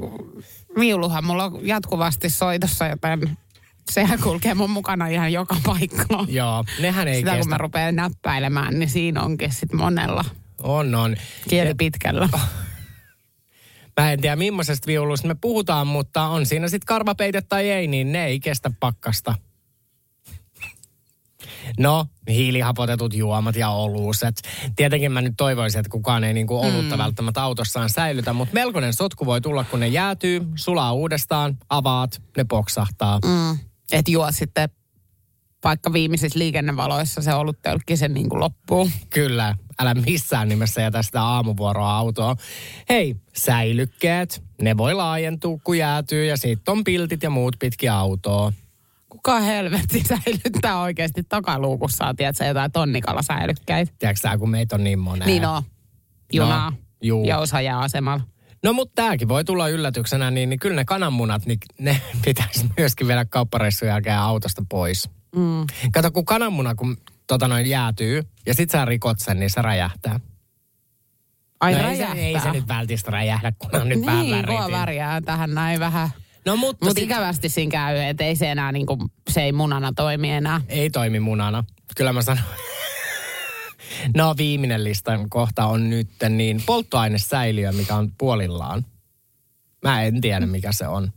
viuluhan 0.78 1.24
mulla 1.24 1.44
on 1.44 1.60
jatkuvasti 1.66 2.30
soitossa, 2.30 2.86
joten 2.86 3.36
sehän 3.90 4.18
kulkee 4.22 4.54
mun 4.54 4.70
mukana 4.70 5.06
ihan 5.06 5.32
joka 5.32 5.56
paikkaan. 5.64 6.26
Joo, 6.28 6.64
nehän 6.80 7.08
ei 7.08 7.16
Sitä 7.16 7.30
kun 7.30 7.36
kestä. 7.38 7.50
mä 7.50 7.58
rupean 7.58 7.96
näppäilemään, 7.96 8.78
niin 8.78 8.88
siinä 8.90 9.22
onkin 9.22 9.52
sitten 9.52 9.78
monella 9.78 10.24
On, 10.62 10.94
on. 10.94 11.16
kieli 11.48 11.74
pitkällä. 11.74 12.28
Mä 13.98 14.12
en 14.12 14.20
tiedä, 14.20 14.36
millaisesta 14.36 14.86
viulusta 14.86 15.28
me 15.28 15.36
puhutaan, 15.40 15.86
mutta 15.86 16.22
on 16.22 16.46
siinä 16.46 16.68
sitten 16.68 16.86
karvapeite 16.86 17.42
tai 17.42 17.70
ei, 17.70 17.86
niin 17.86 18.12
ne 18.12 18.26
ei 18.26 18.40
kestä 18.40 18.70
pakkasta. 18.80 19.34
No, 21.78 22.06
hiilihapotetut 22.28 23.14
juomat 23.14 23.56
ja 23.56 23.70
oluuset. 23.70 24.42
Tietenkin 24.76 25.12
mä 25.12 25.20
nyt 25.20 25.34
toivoisin, 25.36 25.78
että 25.78 25.90
kukaan 25.90 26.24
ei 26.24 26.34
niinku 26.34 26.58
olutta 26.58 26.96
mm. 26.96 27.02
välttämättä 27.02 27.42
autossaan 27.42 27.90
säilytä, 27.90 28.32
mutta 28.32 28.54
melkoinen 28.54 28.92
sotku 28.92 29.26
voi 29.26 29.40
tulla, 29.40 29.64
kun 29.64 29.80
ne 29.80 29.88
jäätyy, 29.88 30.46
sulaa 30.54 30.92
uudestaan, 30.92 31.56
avaat, 31.68 32.22
ne 32.36 32.44
poksahtaa. 32.44 33.18
Mm. 33.24 33.58
Että 33.92 34.10
juo 34.10 34.32
sitten 34.32 34.68
vaikka 35.64 35.92
viimeisissä 35.92 36.38
liikennevaloissa 36.38 37.22
se 37.22 37.34
ollut 37.34 37.62
tölkki 37.62 37.96
sen 37.96 38.14
niin 38.14 38.28
kuin 38.28 38.40
loppuu. 38.40 38.90
Kyllä, 39.10 39.56
älä 39.78 39.94
missään 39.94 40.48
nimessä 40.48 40.80
jätä 40.80 41.02
sitä 41.02 41.22
aamuvuoroa 41.22 41.96
autoa. 41.96 42.36
Hei, 42.88 43.16
säilykkeet, 43.36 44.42
ne 44.62 44.76
voi 44.76 44.94
laajentua, 44.94 45.58
kun 45.64 45.78
jäätyy, 45.78 46.24
ja 46.24 46.36
sitten 46.36 46.72
on 46.72 46.84
piltit 46.84 47.22
ja 47.22 47.30
muut 47.30 47.56
pitkin 47.58 47.92
autoa. 47.92 48.52
Kuka 49.08 49.40
helvetti 49.40 50.02
säilyttää 50.08 50.80
oikeasti 50.80 51.22
takaluukussa, 51.28 52.14
tiedätkö, 52.16 52.44
jotain 52.44 52.72
tonnikala 52.72 53.22
säilykkäitä. 53.22 53.92
Tiedätkö 53.98 54.20
sä, 54.20 54.38
kun 54.38 54.50
meitä 54.50 54.76
on 54.76 54.84
niin 54.84 54.98
moneen. 54.98 55.26
Niin 55.26 55.46
on. 55.46 55.62
Junaa. 56.32 56.70
No, 56.70 56.76
juu. 57.02 57.24
ja 57.24 57.38
osa 57.38 57.60
jää 57.60 57.78
asemalla. 57.78 58.24
No 58.62 58.72
mutta 58.72 59.02
tämäkin 59.02 59.28
voi 59.28 59.44
tulla 59.44 59.68
yllätyksenä, 59.68 60.30
niin, 60.30 60.48
niin 60.48 60.60
kyllä 60.60 60.76
ne 60.76 60.84
kananmunat, 60.84 61.46
niin 61.46 61.58
ne 61.78 62.00
pitäisi 62.24 62.66
myöskin 62.78 63.06
viedä 63.06 63.24
kauppareissun 63.24 63.88
jälkeen 63.88 64.18
autosta 64.18 64.62
pois. 64.68 65.10
Mm. 65.36 65.66
Kato, 65.92 66.10
kun 66.10 66.24
kananmuna 66.24 66.74
kun 66.74 66.96
tota 67.26 67.48
noin 67.48 67.66
jäätyy 67.66 68.22
ja 68.46 68.54
sit 68.54 68.70
sä 68.70 68.84
rikot 68.84 69.18
sen, 69.20 69.40
niin 69.40 69.50
se 69.50 69.62
räjähtää. 69.62 70.20
Ai 71.60 71.72
no 71.72 71.82
räjähtää. 71.82 72.14
Ei 72.14 72.32
se, 72.32 72.38
ei 72.38 72.40
se 72.40 72.52
nyt 72.52 72.68
vältistä 72.68 73.10
räjähdä, 73.10 73.52
kun 73.58 73.80
on 73.80 73.88
nyt 73.88 74.06
vähän 74.06 74.20
niin, 74.20 74.36
väriä. 74.36 74.56
kova 74.58 74.70
väriä 74.78 75.20
tähän 75.24 75.54
näin 75.54 75.80
vähän. 75.80 76.08
No 76.46 76.56
mutta 76.56 76.86
Mutta 76.86 77.00
sit 77.00 77.10
ikävästi 77.10 77.48
siinä 77.48 77.70
käy, 77.70 77.96
että 77.98 78.24
ei 78.24 78.36
se 78.36 78.50
enää 78.50 78.72
niinku, 78.72 79.10
se 79.30 79.42
ei 79.42 79.52
munana 79.52 79.92
toimi 79.92 80.30
enää. 80.30 80.60
ei 80.68 80.90
toimi 80.90 81.20
munana. 81.20 81.64
Kyllä 81.96 82.12
mä 82.12 82.22
sanon. 82.22 82.44
no 84.16 84.34
viimeinen 84.36 84.84
listan 84.84 85.30
kohta 85.30 85.66
on 85.66 85.90
nyt 85.90 86.08
niin 86.28 86.62
polttoainesäiliö, 86.66 87.72
mikä 87.72 87.94
on 87.94 88.12
puolillaan. 88.18 88.86
Mä 89.82 90.02
en 90.02 90.20
tiedä, 90.20 90.46
mikä 90.46 90.72
se 90.72 90.88
on. 90.88 91.12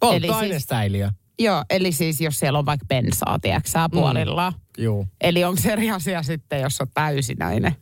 Polttoainesäiliö. 0.00 1.10
Joo, 1.38 1.64
eli 1.70 1.92
siis 1.92 2.20
jos 2.20 2.38
siellä 2.38 2.58
on 2.58 2.66
vaikka 2.66 2.86
bensaa, 2.86 3.38
tiedätkö 3.38 3.70
sä, 3.70 3.88
puolillaan. 3.92 4.52
Juu. 4.78 5.06
Eli 5.20 5.44
onko 5.44 5.60
se 5.60 5.72
eri 5.72 5.90
asia 5.90 6.22
sitten, 6.22 6.60
jos 6.60 6.80
on 6.80 6.86
täysinäinen? 6.94 7.76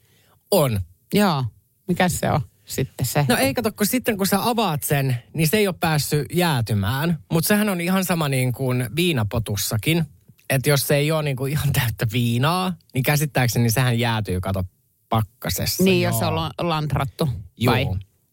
On. 0.50 0.80
Joo. 1.14 1.44
Mikä 1.88 2.08
se 2.08 2.30
on 2.30 2.40
sitten 2.64 3.06
se? 3.06 3.24
No 3.28 3.36
ei 3.36 3.54
kato, 3.54 3.72
kun 3.72 3.86
sitten 3.86 4.16
kun 4.16 4.26
sä 4.26 4.48
avaat 4.48 4.82
sen, 4.82 5.16
niin 5.34 5.48
se 5.48 5.56
ei 5.56 5.66
ole 5.68 5.74
päässyt 5.80 6.26
jäätymään. 6.32 7.18
Mutta 7.32 7.48
sehän 7.48 7.68
on 7.68 7.80
ihan 7.80 8.04
sama 8.04 8.28
niin 8.28 8.52
kuin 8.52 8.88
viinapotussakin. 8.96 10.04
Että 10.50 10.70
jos 10.70 10.86
se 10.86 10.96
ei 10.96 11.12
ole 11.12 11.22
niin 11.22 11.36
kuin 11.36 11.52
ihan 11.52 11.72
täyttä 11.72 12.06
viinaa, 12.12 12.72
niin 12.94 13.02
käsittääkseni 13.02 13.70
sehän 13.70 13.98
jäätyy, 13.98 14.40
kato, 14.40 14.64
pakkasessa. 15.08 15.84
niin, 15.84 16.02
joo. 16.02 16.12
jos 16.12 16.22
on 16.22 16.34
la- 16.34 16.50
lantrattu. 16.58 17.28
Joo. 17.56 17.74
Vai? 17.74 17.86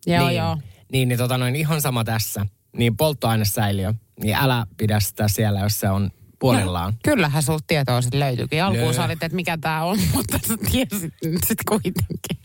Joo, 0.08 0.28
niin, 0.28 0.38
joo. 0.38 0.58
Niin, 0.92 1.08
niin 1.08 1.18
tota 1.18 1.38
noin, 1.38 1.56
ihan 1.56 1.82
sama 1.82 2.04
tässä. 2.04 2.46
Niin 2.78 2.98
polttoainesäiliö, 2.98 3.94
niin 4.24 4.36
älä 4.36 4.66
pidä 4.78 5.00
sitä 5.00 5.28
siellä, 5.28 5.60
jos 5.60 5.80
se 5.80 5.90
on 5.90 6.12
puolillaan. 6.40 6.94
No, 6.94 7.00
kyllähän 7.04 7.44
sulta 7.44 7.64
tietoa 7.68 8.02
sitten 8.02 8.20
löytyykin. 8.20 8.64
Alkuun 8.64 8.94
sä 8.94 9.04
olit, 9.04 9.24
että 9.24 9.36
mikä 9.36 9.58
tämä 9.58 9.84
on, 9.84 9.98
mutta 10.16 10.40
sä 10.48 10.54
tiesit 10.72 11.14
nyt 11.24 11.44
sitten 11.44 11.66
kuitenkin 11.70 12.38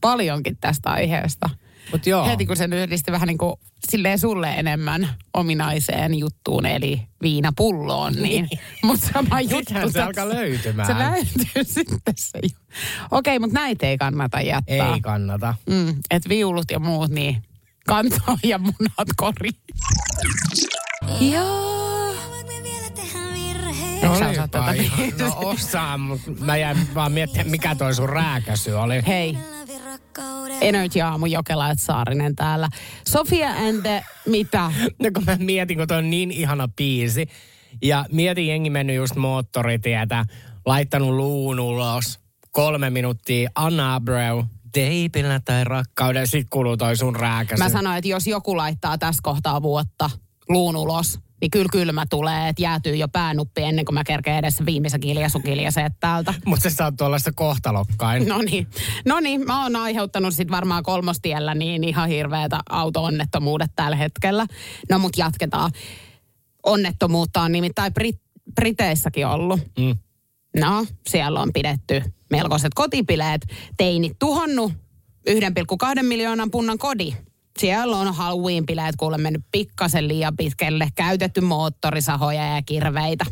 paljonkin 0.00 0.56
tästä 0.60 0.90
aiheesta. 0.90 1.50
Mut 1.92 2.06
joo. 2.06 2.26
Heti 2.26 2.46
kun 2.46 2.56
se 2.56 2.64
yhdisti 2.64 3.12
vähän 3.12 3.26
niin 3.26 3.38
kuin 3.38 3.54
silleen 3.90 4.18
sulle 4.18 4.50
enemmän 4.50 5.08
ominaiseen 5.34 6.14
juttuun, 6.14 6.66
eli 6.66 7.02
viinapulloon, 7.22 8.14
niin. 8.14 8.48
Mutta 8.82 9.08
sama 9.14 9.40
juttu. 9.40 9.90
Se 9.92 10.02
alkaa 10.02 10.28
löytymään. 10.28 10.86
Se 10.86 10.98
löytyy 10.98 11.64
sitten 11.74 12.14
se. 12.16 12.40
Okei, 13.10 13.38
mutta 13.38 13.60
näitä 13.60 13.86
ei 13.86 13.98
kannata 13.98 14.40
jättää. 14.40 14.94
Ei 14.94 15.00
kannata. 15.00 15.54
Mm, 15.66 15.94
että 16.10 16.28
viulut 16.28 16.70
ja 16.70 16.78
muut, 16.78 17.10
niin 17.10 17.42
kantaa 17.86 18.38
ja 18.44 18.58
munat 18.58 19.08
koriin. 19.16 19.56
Joo. 21.20 21.72
Eikö 24.02 24.18
sä 24.18 24.48
tätä 24.48 24.72
biisiä? 24.72 25.26
No 25.26 25.32
osaan, 25.36 26.00
mutta 26.00 26.30
mä 26.30 26.56
jäin 26.56 26.76
vaan 26.94 27.12
miettimään, 27.12 27.50
mikä 27.50 27.74
toi 27.74 27.94
sun 27.94 28.08
rääkäsy 28.08 28.72
oli. 28.72 29.02
Hei, 29.06 29.38
Energy 30.60 31.00
Aamu 31.00 31.26
Jokela 31.26 31.74
Saarinen 31.76 32.36
täällä. 32.36 32.68
Sofia 33.08 33.50
and 33.50 33.82
the, 33.82 34.04
mitä? 34.26 34.72
No 35.02 35.10
kun 35.14 35.24
mä 35.24 35.36
mietin, 35.36 35.78
kun 35.78 35.88
toi 35.88 35.98
on 35.98 36.10
niin 36.10 36.30
ihana 36.30 36.68
biisi. 36.68 37.26
Ja 37.82 38.04
mietin 38.12 38.46
jengi 38.46 38.70
mennyt 38.70 38.96
just 38.96 39.16
moottoritietä, 39.16 40.24
laittanut 40.66 41.10
luun 41.10 41.60
ulos. 41.60 42.20
Kolme 42.50 42.90
minuuttia, 42.90 43.50
Anna 43.54 43.94
Abreu, 43.94 44.44
teipillä 44.72 45.40
tai 45.44 45.64
rakkauden. 45.64 46.26
Sit 46.26 46.46
kuuluu 46.50 46.76
toi 46.76 46.96
sun 46.96 47.16
rääkäsy. 47.16 47.62
Mä 47.62 47.68
sanoin, 47.68 47.98
että 47.98 48.08
jos 48.08 48.26
joku 48.26 48.56
laittaa 48.56 48.98
tässä 48.98 49.20
kohtaa 49.22 49.62
vuotta 49.62 50.10
luun 50.48 50.76
ulos, 50.76 51.18
niin 51.40 51.50
kyllä 51.50 51.68
kylmä 51.72 52.04
tulee, 52.10 52.48
että 52.48 52.62
jäätyy 52.62 52.96
jo 52.96 53.08
päänuppi 53.08 53.62
ennen 53.62 53.84
kuin 53.84 53.94
mä 53.94 54.04
kerkeen 54.04 54.38
edessä 54.38 54.66
viimeisen 54.66 55.00
kiljasukiljaseet 55.00 55.92
täältä. 56.00 56.34
Mutta 56.46 56.70
se 56.70 56.84
olla 57.00 57.18
se 57.18 57.32
kohtalokkain. 57.34 58.28
No 58.28 58.38
niin. 58.38 58.66
No 59.06 59.20
niin, 59.20 59.46
mä 59.46 59.62
oon 59.62 59.76
aiheuttanut 59.76 60.34
sit 60.34 60.50
varmaan 60.50 60.82
kolmostiellä 60.82 61.54
niin 61.54 61.84
ihan 61.84 62.08
hirveätä 62.08 62.60
auto-onnettomuudet 62.70 63.70
tällä 63.76 63.96
hetkellä. 63.96 64.46
No 64.90 64.98
mut 64.98 65.16
jatketaan. 65.16 65.70
Onnettomuutta 66.62 67.42
on 67.42 67.52
nimittäin 67.52 67.92
Brit- 68.00 68.52
Briteissäkin 68.54 69.26
ollut. 69.26 69.60
Mm. 69.78 69.98
No, 70.56 70.86
siellä 71.08 71.40
on 71.40 71.52
pidetty 71.52 72.02
melkoiset 72.30 72.74
kotipileet. 72.74 73.40
Teinit 73.76 74.18
tuhonnut 74.18 74.72
1,2 75.30 76.02
miljoonan 76.02 76.50
punnan 76.50 76.78
kodi. 76.78 77.14
Siellä 77.58 77.96
on 77.96 78.14
Halloween-bileet 78.14 78.96
kuule 78.96 79.18
mennyt 79.18 79.42
pikkasen 79.52 80.08
liian 80.08 80.36
pitkälle. 80.36 80.88
Käytetty 80.94 81.40
moottorisahoja 81.40 82.54
ja 82.54 82.62
kirveitä. 82.62 83.24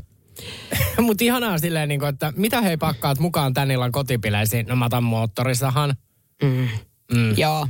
Mutta 1.00 1.24
ihanaa 1.24 1.58
silleen, 1.58 1.88
niin 1.88 2.04
että 2.04 2.32
mitä 2.36 2.60
hei 2.60 2.76
pakkaat 2.76 3.18
mukaan 3.18 3.54
tän 3.54 3.70
illan 3.70 3.92
kotipileisiin? 3.92 4.66
No 4.66 4.76
mä 4.76 4.84
otan 4.84 5.04
moottorisahan. 5.04 5.94
Mm. 6.42 6.68
Mm. 7.14 7.34
Joo. 7.36 7.66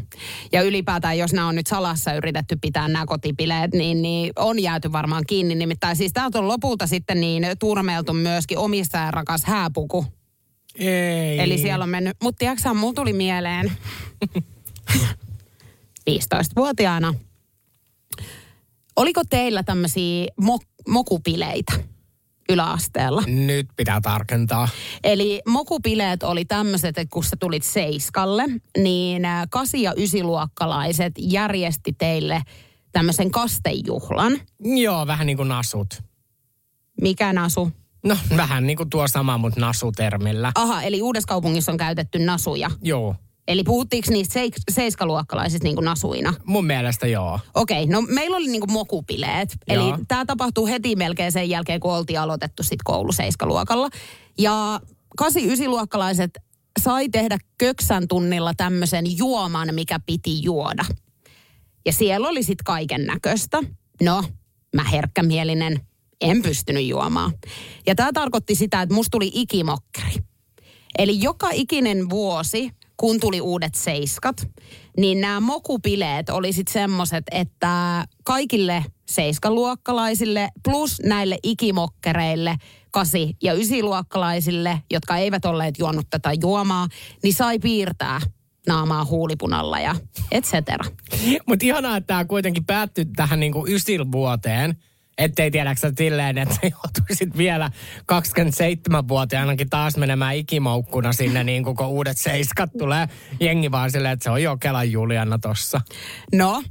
Ja 0.52 0.62
ylipäätään, 0.62 1.18
jos 1.18 1.32
nämä 1.32 1.48
on 1.48 1.54
nyt 1.54 1.66
salassa 1.66 2.14
yritetty 2.14 2.58
pitää 2.60 2.88
nämä 2.88 3.06
kotipileet, 3.06 3.72
niin, 3.72 4.02
niin 4.02 4.32
on 4.36 4.62
jääty 4.62 4.92
varmaan 4.92 5.24
kiinni. 5.26 5.54
Nimittäin 5.54 5.96
siis 5.96 6.12
täältä 6.12 6.38
on 6.38 6.48
lopulta 6.48 6.86
sitten 6.86 7.20
niin 7.20 7.46
turmeltu 7.58 8.12
myöskin 8.12 8.58
omistajan 8.58 9.14
rakas 9.14 9.44
hääpuku. 9.44 10.06
Ei. 10.78 11.38
Eli 11.38 11.58
siellä 11.58 11.82
on 11.82 11.88
mennyt, 11.88 12.16
mutta 12.22 12.38
tiedätkö 12.38 12.74
mulla 12.74 12.94
tuli 12.94 13.12
mieleen 13.12 13.72
15-vuotiaana. 16.10 17.14
Oliko 18.96 19.22
teillä 19.30 19.62
tämmöisiä 19.62 20.26
mok- 20.42 20.82
mokupileitä 20.88 21.72
yläasteella? 22.52 23.22
Nyt 23.26 23.66
pitää 23.76 24.00
tarkentaa. 24.00 24.68
Eli 25.04 25.42
mokupileet 25.48 26.22
oli 26.22 26.44
tämmöiset, 26.44 26.98
että 26.98 27.12
kun 27.12 27.24
sä 27.24 27.36
tulit 27.40 27.62
Seiskalle, 27.62 28.44
niin 28.78 29.24
ä, 29.24 29.46
kasi- 29.50 29.82
ja 29.82 29.94
ysiluokkalaiset 29.96 31.12
järjesti 31.18 31.92
teille 31.98 32.42
tämmöisen 32.92 33.30
kastejuhlan. 33.30 34.32
Joo, 34.60 35.06
vähän 35.06 35.26
niin 35.26 35.36
kuin 35.36 35.48
nasut. 35.48 36.02
Mikä 37.00 37.32
nasu? 37.32 37.72
No, 38.04 38.16
vähän 38.36 38.66
niin 38.66 38.76
kuin 38.76 38.90
tuo 38.90 39.08
sama, 39.08 39.38
mutta 39.38 39.60
nasutermillä. 39.60 40.52
Aha, 40.54 40.82
eli 40.82 41.02
Uudessa 41.02 41.28
kaupungissa 41.28 41.72
on 41.72 41.78
käytetty 41.78 42.18
nasuja. 42.18 42.70
Joo, 42.82 43.16
Eli 43.50 43.64
puhuttiinko 43.64 44.10
niistä 44.10 44.40
seik- 44.40 44.62
seiskaluokkalaisista 44.70 45.64
niin 45.64 45.76
kuin 45.76 45.84
nasuina? 45.84 46.34
mun 46.44 46.66
mielestä 46.66 47.06
joo. 47.06 47.40
Okei, 47.54 47.86
no 47.86 48.00
meillä 48.00 48.36
oli 48.36 48.46
niinku 48.46 48.66
mokupileet. 48.66 49.56
Eli 49.68 49.88
Joo. 49.88 49.98
tämä 50.08 50.24
tapahtuu 50.24 50.66
heti 50.66 50.96
melkein 50.96 51.32
sen 51.32 51.48
jälkeen, 51.50 51.80
kun 51.80 51.92
oltiin 51.92 52.20
aloitettu 52.20 52.62
sit 52.62 52.82
koulu 52.84 53.12
seiskaluokalla. 53.12 53.88
Ja 54.38 54.80
8-9-luokkalaiset 55.22 56.30
sai 56.80 57.08
tehdä 57.08 57.38
köksän 57.58 58.08
tunnilla 58.08 58.54
tämmöisen 58.56 59.18
juoman, 59.18 59.74
mikä 59.74 60.00
piti 60.06 60.42
juoda. 60.42 60.84
Ja 61.86 61.92
siellä 61.92 62.28
oli 62.28 62.42
sitten 62.42 62.64
kaiken 62.64 63.06
näköistä. 63.06 63.62
No, 64.02 64.24
mä 64.76 64.84
herkkämielinen, 64.84 65.80
en 66.20 66.42
pystynyt 66.42 66.84
juomaan. 66.84 67.32
Ja 67.86 67.94
tämä 67.94 68.12
tarkoitti 68.12 68.54
sitä, 68.54 68.82
että 68.82 68.94
musta 68.94 69.10
tuli 69.10 69.30
ikimokkeri. 69.34 70.14
Eli 70.98 71.22
joka 71.22 71.48
ikinen 71.52 72.10
vuosi, 72.10 72.70
kun 73.00 73.20
tuli 73.20 73.40
uudet 73.40 73.74
seiskat, 73.74 74.46
niin 74.96 75.20
nämä 75.20 75.40
mokupileet 75.40 76.30
oli 76.30 76.52
sitten 76.52 76.72
semmoiset, 76.72 77.24
että 77.30 78.04
kaikille 78.24 78.84
seiskaluokkalaisille 79.08 80.48
plus 80.64 81.00
näille 81.04 81.38
ikimokkereille, 81.42 82.56
kasi- 82.90 83.36
ja 83.42 83.52
ysiluokkalaisille, 83.52 84.82
jotka 84.90 85.16
eivät 85.16 85.44
olleet 85.44 85.78
juonut 85.78 86.06
tätä 86.10 86.30
juomaa, 86.40 86.88
niin 87.22 87.34
sai 87.34 87.58
piirtää 87.58 88.20
naamaa 88.66 89.04
huulipunalla 89.04 89.80
ja 89.80 89.96
et 90.32 90.44
cetera. 90.44 90.84
Mutta 91.46 91.66
ihanaa, 91.66 91.96
että 91.96 92.06
tämä 92.06 92.24
kuitenkin 92.24 92.64
päättyi 92.64 93.04
tähän 93.04 93.40
niinku 93.40 93.66
ysilvuoteen. 93.68 94.76
Ettei 95.18 95.50
tiedäksä 95.50 95.92
silleen, 95.98 96.38
että 96.38 96.56
joutuisit 96.72 97.36
vielä 97.36 97.70
27-vuotiaanakin 98.12 99.70
taas 99.70 99.96
menemään 99.96 100.36
ikimoukkuna 100.36 101.12
sinne, 101.12 101.44
niin 101.44 101.64
kun 101.64 101.86
uudet 101.86 102.18
seiskat 102.18 102.70
tulee. 102.78 103.08
Jengi 103.40 103.70
vaan 103.70 103.90
silleen, 103.90 104.12
että 104.12 104.24
se 104.24 104.30
on 104.30 104.42
jo 104.42 104.56
Kelan 104.56 104.92
Juliana 104.92 105.38
tossa. 105.38 105.80
No, 106.32 106.62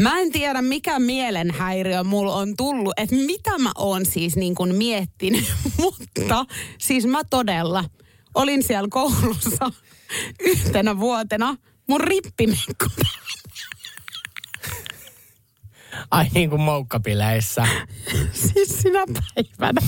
mä 0.00 0.18
en 0.18 0.32
tiedä 0.32 0.62
mikä 0.62 0.98
mielenhäiriö 0.98 2.04
mulla 2.04 2.34
on 2.34 2.56
tullut, 2.56 2.92
että 2.96 3.16
mitä 3.16 3.58
mä 3.58 3.70
oon 3.78 4.06
siis 4.06 4.36
niin 4.36 4.54
kuin 4.54 4.74
miettinyt, 4.74 5.52
mutta 5.80 6.46
siis 6.78 7.06
mä 7.06 7.20
todella 7.30 7.84
olin 8.34 8.62
siellä 8.62 8.88
koulussa 8.90 9.70
yhtenä 10.40 10.98
vuotena 10.98 11.56
mun 11.86 12.00
rippimekko 12.00 12.86
Ai 16.10 16.26
niin 16.34 16.50
kuin 16.50 16.62
moukkapileissä. 16.62 17.66
siis 18.54 18.68
sinä 18.82 19.04
päivänä. 19.06 19.80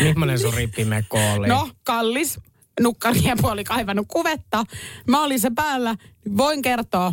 Millainen 0.00 0.38
sun 0.38 0.54
rippimekko 0.54 1.32
oli? 1.32 1.48
No, 1.48 1.68
kallis. 1.84 2.38
Nukkariepu 2.80 3.46
oli 3.46 3.64
kaivannut 3.64 4.06
kuvetta. 4.08 4.64
Mä 5.08 5.24
olin 5.24 5.40
se 5.40 5.50
päällä. 5.54 5.94
Voin 6.36 6.62
kertoa, 6.62 7.12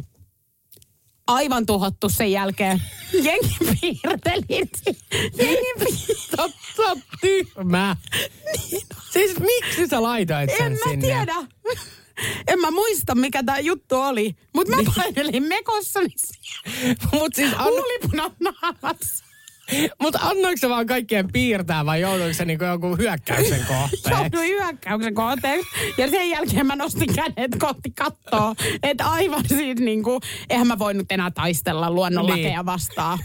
aivan 1.28 1.66
tuhottu 1.66 2.10
sen 2.10 2.32
jälkeen. 2.32 2.82
Jengi 3.14 3.56
piirteli. 3.82 4.70
Jengi 5.38 5.72
piirteli. 5.80 6.18
Totta 6.38 7.02
tyhmä. 7.22 7.96
Siis 9.12 9.40
miksi 9.40 9.88
sä 9.88 10.04
laitoit 10.04 10.50
sen 10.58 10.66
En 10.66 10.72
mä 10.72 10.78
sinne? 10.90 11.08
tiedä. 11.08 11.36
En 12.48 12.60
mä 12.60 12.72
muista, 12.72 13.16
mikä 13.16 13.44
tämä 13.44 13.60
juttu 13.60 13.96
oli. 13.96 14.36
Mutta 14.54 14.76
mä 14.76 14.84
painelin 14.96 15.44
mekossani 15.44 16.10
siellä. 16.16 16.96
Mut 17.14 17.36
siis 17.36 17.52
Huulipunan 17.64 18.32
naamassa. 18.40 19.26
Mut 20.02 20.16
annoiko 20.16 20.58
se 20.58 20.70
vaan 20.70 20.86
kaikkien 20.88 21.32
piirtää 21.32 21.86
vai 21.86 22.02
joutuiko 22.02 22.34
se 22.34 22.46
niinku 22.46 22.64
joku 22.66 22.96
hyökkäyksen 22.98 23.66
kohteen? 23.68 24.18
Jouduin 24.22 24.50
hyökkäyksen 24.50 25.14
kohteeksi. 25.14 25.68
Ja 25.98 26.10
sen 26.10 26.30
jälkeen 26.30 26.66
mä 26.68 26.76
nostin 26.76 27.14
kädet 27.16 27.52
kohti 27.60 27.92
kattoa. 27.92 28.56
Että 28.84 29.06
aivan 29.08 29.44
siis 29.48 29.80
niinku, 29.80 30.20
eihän 30.50 30.68
mä 30.68 30.80
voinut 30.80 31.12
enää 31.12 31.32
taistella 31.32 31.92
luonnonlakeja 31.92 32.58
Niin. 32.58 32.66
vastaan. 32.66 33.20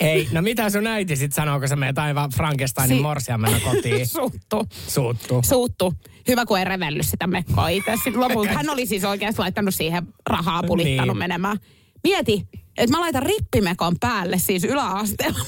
Ei, 0.00 0.28
no 0.32 0.42
mitä 0.42 0.70
sun 0.70 0.86
äiti 0.86 1.16
sit 1.16 1.32
sanoo, 1.32 1.58
kun 1.58 1.68
sä 1.68 1.76
menet 1.76 1.98
aivan 1.98 2.30
Frankensteinin 2.30 2.96
Si- 2.96 3.02
morsiamena 3.02 3.60
kotiin? 3.60 4.06
Suuttu. 4.16 4.66
Suuttu. 4.88 5.40
Suuttu. 5.44 5.94
Hyvä, 6.28 6.46
kun 6.46 6.58
ei 6.58 6.64
revellyt 6.64 7.06
sitä 7.06 7.26
mekkoa 7.26 7.68
itse. 7.68 7.92
Sitten 8.04 8.20
lopulta 8.20 8.52
hän 8.52 8.70
oli 8.70 8.86
siis 8.86 9.04
oikeasti 9.04 9.38
laittanut 9.38 9.74
siihen 9.74 10.06
rahaa 10.30 10.62
pulittanut 10.62 11.14
Niin. 11.14 11.18
menemään. 11.18 11.56
Mieti, 12.04 12.48
että 12.78 12.96
mä 12.96 13.00
laitan 13.00 13.22
rippimekon 13.22 13.96
päälle 14.00 14.38
siis 14.38 14.64
yläasteella. 14.64 15.38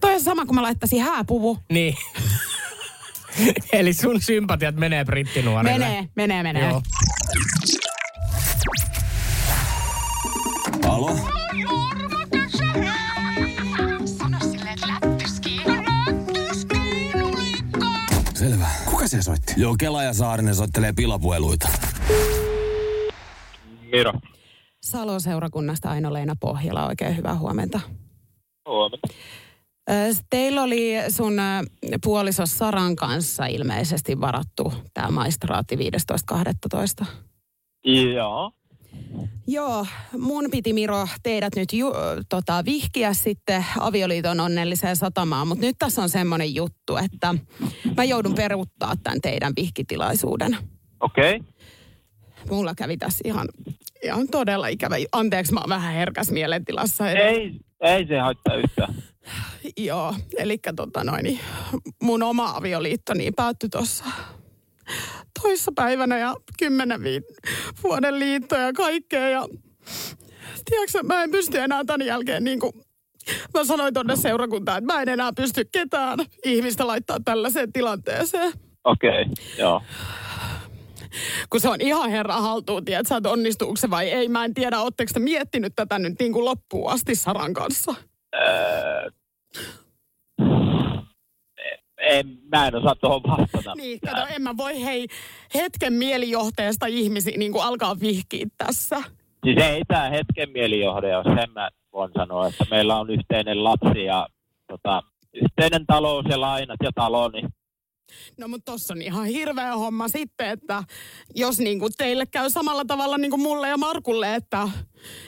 Toi 0.00 0.14
on 0.14 0.20
sama 0.20 0.46
kuin 0.46 0.54
mä 0.54 0.62
laittaisin 0.62 1.02
hääpuvu. 1.02 1.58
Niin. 1.70 1.96
Eli 3.72 3.92
sun 3.92 4.20
sympatiat 4.20 4.76
menee 4.76 5.04
brittinuorille. 5.04 5.78
Menee, 5.78 6.08
menee, 6.14 6.42
menee. 6.42 6.68
Joo. 6.68 6.82
Alo? 10.88 11.18
Selvä. 18.34 18.66
Kuka 18.84 19.08
se 19.08 19.22
soitti? 19.22 19.54
Joo, 19.56 19.76
Kela 19.78 20.02
ja 20.02 20.12
Saarinen 20.12 20.54
soittelee 20.54 20.92
pilapueluita. 20.92 21.68
Miro. 23.92 24.12
Salo-seurakunnasta 24.82 25.90
Aino-Leena 25.90 26.36
Pohjala, 26.40 26.86
oikein 26.86 27.16
hyvää 27.16 27.34
huomenta. 27.34 27.80
Huomenta. 28.66 29.08
Teillä 30.30 30.62
oli 30.62 30.92
sun 31.08 31.36
puoliso 32.04 32.46
Saran 32.46 32.96
kanssa 32.96 33.46
ilmeisesti 33.46 34.20
varattu 34.20 34.72
tämä 34.94 35.10
maistraatti 35.10 35.76
15.12. 37.02 37.06
Joo. 38.14 38.52
Joo, 39.46 39.86
mun 40.18 40.44
piti 40.50 40.72
Miro 40.72 41.08
teidät 41.22 41.56
nyt 41.56 41.72
ju, 41.72 41.92
tota, 42.28 42.64
vihkiä 42.64 43.14
sitten 43.14 43.64
avioliiton 43.80 44.40
onnelliseen 44.40 44.96
satamaan, 44.96 45.48
mutta 45.48 45.66
nyt 45.66 45.76
tässä 45.78 46.02
on 46.02 46.08
semmoinen 46.08 46.54
juttu, 46.54 46.96
että 46.96 47.34
mä 47.96 48.04
joudun 48.04 48.34
peruuttaa 48.34 48.94
tämän 49.02 49.20
teidän 49.20 49.52
vihkitilaisuuden. 49.56 50.56
Okei. 51.00 51.36
Okay. 51.36 51.48
Mulla 52.50 52.74
kävi 52.74 52.96
tässä 52.96 53.18
ihan, 53.24 53.48
ihan 54.02 54.28
todella 54.28 54.68
ikävä. 54.68 54.96
Anteeksi, 55.12 55.52
mä 55.52 55.60
oon 55.60 55.68
vähän 55.68 55.94
herkäs 55.94 56.30
mielentilassa. 56.30 57.10
Ei, 57.10 57.60
ei 57.80 58.06
se 58.06 58.18
haittaa 58.18 58.54
yhtään. 58.54 58.94
Joo, 59.76 60.14
eli 60.38 60.58
tota 60.76 61.04
noin, 61.04 61.24
niin 61.24 61.40
mun 62.02 62.22
oma 62.22 62.50
avioliitto 62.56 63.14
niin 63.14 63.34
päättyi 63.34 63.68
tuossa 63.68 64.04
toissa 65.42 65.72
päivänä 65.74 66.18
ja 66.18 66.34
kymmenen 66.58 67.02
vi- 67.02 67.22
vuoden 67.82 68.18
liitto 68.18 68.56
ja 68.56 68.72
kaikkea. 68.72 69.28
Ja 69.28 69.46
tiedätkö, 70.70 71.02
mä 71.02 71.22
en 71.22 71.30
pysty 71.30 71.58
enää 71.58 71.84
tämän 71.84 72.06
jälkeen 72.06 72.44
niin 72.44 72.60
kuin 72.60 72.72
Mä 73.54 73.64
sanoin 73.64 73.94
tuonne 73.94 74.16
seurakuntaan, 74.16 74.78
että 74.78 74.94
mä 74.94 75.02
en 75.02 75.08
enää 75.08 75.30
pysty 75.36 75.64
ketään 75.72 76.18
ihmistä 76.44 76.86
laittaa 76.86 77.18
tällaiseen 77.24 77.72
tilanteeseen. 77.72 78.52
Okei, 78.84 79.10
okay. 79.10 79.34
joo. 79.58 79.82
Kun 81.50 81.60
se 81.60 81.68
on 81.68 81.80
ihan 81.80 82.10
herra 82.10 82.34
haltuun, 82.34 82.84
tiedät 82.84 83.10
että 83.10 83.30
onnistuuko 83.30 83.76
se 83.76 83.90
vai 83.90 84.10
ei. 84.10 84.28
Mä 84.28 84.44
en 84.44 84.54
tiedä, 84.54 84.80
ootteko 84.80 85.10
te 85.14 85.20
miettinyt 85.20 85.72
tätä 85.76 85.98
nyt 85.98 86.14
niin 86.20 86.32
kuin 86.32 86.44
loppuun 86.44 86.90
asti 86.92 87.14
Saran 87.14 87.54
kanssa. 87.54 87.94
Öö, 88.34 89.10
en, 92.06 92.38
mä 92.52 92.66
en 92.66 92.74
osaa 92.74 92.94
tuohon 92.94 93.22
vastata. 93.22 93.74
Niin, 93.82 94.00
kato, 94.00 94.26
en 94.34 94.42
mä 94.42 94.56
voi 94.56 94.84
hei 94.84 95.06
hetken 95.54 95.92
mielijohteesta 95.92 96.86
ihmisiä 96.86 97.36
niin 97.36 97.52
kuin 97.52 97.64
alkaa 97.64 98.00
vihkiä 98.00 98.46
tässä. 98.58 99.02
Siis 99.44 99.62
ei 99.62 99.82
tämä 99.88 100.08
hetken 100.10 100.50
mielijohde 100.50 101.16
ole, 101.16 101.24
sen 101.24 101.50
mä 101.52 101.70
voin 101.92 102.10
sanoa, 102.16 102.48
että 102.48 102.64
meillä 102.70 102.96
on 102.96 103.10
yhteinen 103.10 103.64
lapsi 103.64 104.04
ja 104.04 104.26
tota, 104.66 105.02
yhteinen 105.34 105.86
talous 105.86 106.24
ja 106.28 106.40
lainat 106.40 106.80
ja 106.82 106.90
talo, 106.94 107.28
niin 107.28 107.48
No 108.38 108.48
mutta 108.48 108.72
tossa 108.72 108.94
on 108.94 109.02
ihan 109.02 109.24
hirveä 109.26 109.76
homma 109.76 110.08
sitten, 110.08 110.48
että 110.48 110.84
jos 111.34 111.58
niin 111.58 111.78
kuin 111.78 111.92
teille 111.98 112.26
käy 112.26 112.50
samalla 112.50 112.84
tavalla 112.84 113.18
niin 113.18 113.30
kuin 113.30 113.42
mulle 113.42 113.68
ja 113.68 113.76
Markulle, 113.76 114.34
että, 114.34 114.68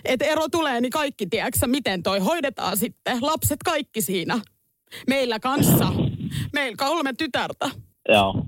että 0.05 0.25
ero 0.25 0.49
tulee, 0.49 0.81
niin 0.81 0.91
kaikki 0.91 1.27
tiedätkö, 1.27 1.67
miten 1.67 2.03
toi 2.03 2.19
hoidetaan 2.19 2.77
sitten. 2.77 3.19
Lapset 3.21 3.63
kaikki 3.65 4.03
siinä. 4.03 4.41
Meillä 5.07 5.41
kanssa. 5.41 5.93
Meillä 6.53 6.77
kolme 6.77 7.13
tytärtä. 7.19 7.71
joo. 8.09 8.45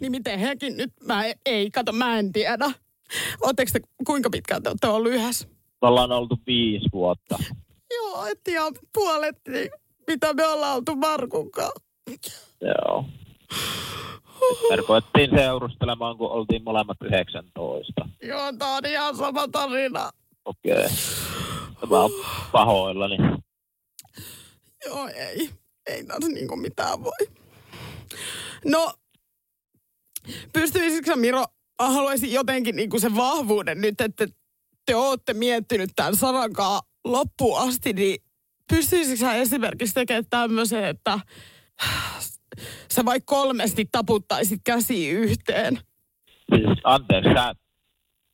Niin 0.00 0.10
miten 0.12 0.38
hekin 0.38 0.76
nyt, 0.76 0.92
mä 1.06 1.26
e- 1.26 1.34
ei, 1.46 1.70
kato, 1.70 1.92
mä 1.92 2.18
en 2.18 2.32
tiedä. 2.32 2.70
Oletteko 3.42 3.70
te, 3.72 3.80
kuinka 4.06 4.30
pitkään 4.30 4.62
te 4.62 4.68
olette 4.68 4.86
ollut 4.88 5.12
yhdessä? 5.12 5.48
Me 5.82 5.88
ollaan 5.88 6.12
oltu 6.12 6.38
viisi 6.46 6.88
vuotta. 6.92 7.38
Joo, 7.96 8.26
et 8.26 8.40
ihan 8.48 8.72
puolet, 8.94 9.36
niin 9.48 9.70
mitä 10.06 10.34
me 10.34 10.46
ollaan 10.46 10.76
oltu 10.76 10.96
Markun 10.96 11.50
kanssa. 11.50 11.82
Joo. 12.60 13.04
Me 14.70 14.76
ruvettiin 14.76 15.30
seurustelemaan, 15.36 16.18
kun 16.18 16.30
oltiin 16.30 16.64
molemmat 16.64 16.96
19. 17.02 18.08
Joo, 18.22 18.52
tää 18.58 18.68
on 18.68 18.86
ihan 18.86 19.16
sama 19.16 19.48
tarina. 19.48 20.10
Okei. 20.44 20.72
Okay. 20.72 20.88
Mä 21.90 22.00
oon 22.00 22.10
pahoillani. 22.52 23.16
Joo, 24.86 25.08
ei. 25.08 25.50
Ei 25.86 26.04
tässä 26.04 26.28
niinku 26.28 26.56
mitään 26.56 27.04
voi. 27.04 27.28
No, 28.64 28.92
pystyisikö 30.52 31.06
sä, 31.06 31.16
Miro, 31.16 31.44
haluaisin 31.78 32.32
jotenkin 32.32 32.76
niinku 32.76 32.98
sen 32.98 33.16
vahvuuden 33.16 33.80
nyt, 33.80 34.00
että 34.00 34.26
te 34.86 34.96
ootte 34.96 35.34
miettinyt 35.34 35.90
tämän 35.96 36.16
sanankaan 36.16 36.82
loppuun 37.04 37.58
asti, 37.60 37.92
niin 37.92 38.18
pystyisikö 38.70 39.16
sä 39.16 39.34
esimerkiksi 39.34 39.94
tekemään 39.94 40.24
tämmöisen, 40.30 40.84
että 40.84 41.18
sä 42.90 43.04
vaikka 43.04 43.34
kolmesti 43.34 43.88
taputtaisit 43.92 44.60
käsi 44.64 45.08
yhteen? 45.08 45.78
Siis, 46.54 46.78
anteeksi, 46.84 47.30
sä, 47.34 47.54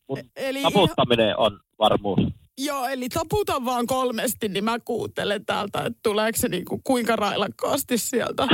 mun 0.09 0.19
Eli 0.37 0.63
taputtaminen 0.63 1.39
on 1.39 1.61
varmuus. 1.79 2.21
Joo, 2.59 2.87
eli 2.87 3.09
taputa 3.09 3.65
vaan 3.65 3.87
kolmesti, 3.87 4.49
niin 4.49 4.65
mä 4.65 4.79
kuuntelen 4.85 5.47
täältä, 5.47 5.79
että 5.79 6.01
tuleeko 6.03 6.39
se 6.39 6.49
niinku 6.49 6.81
kuinka 6.85 7.17
railakkaasti 7.17 7.99
sieltä. 7.99 8.43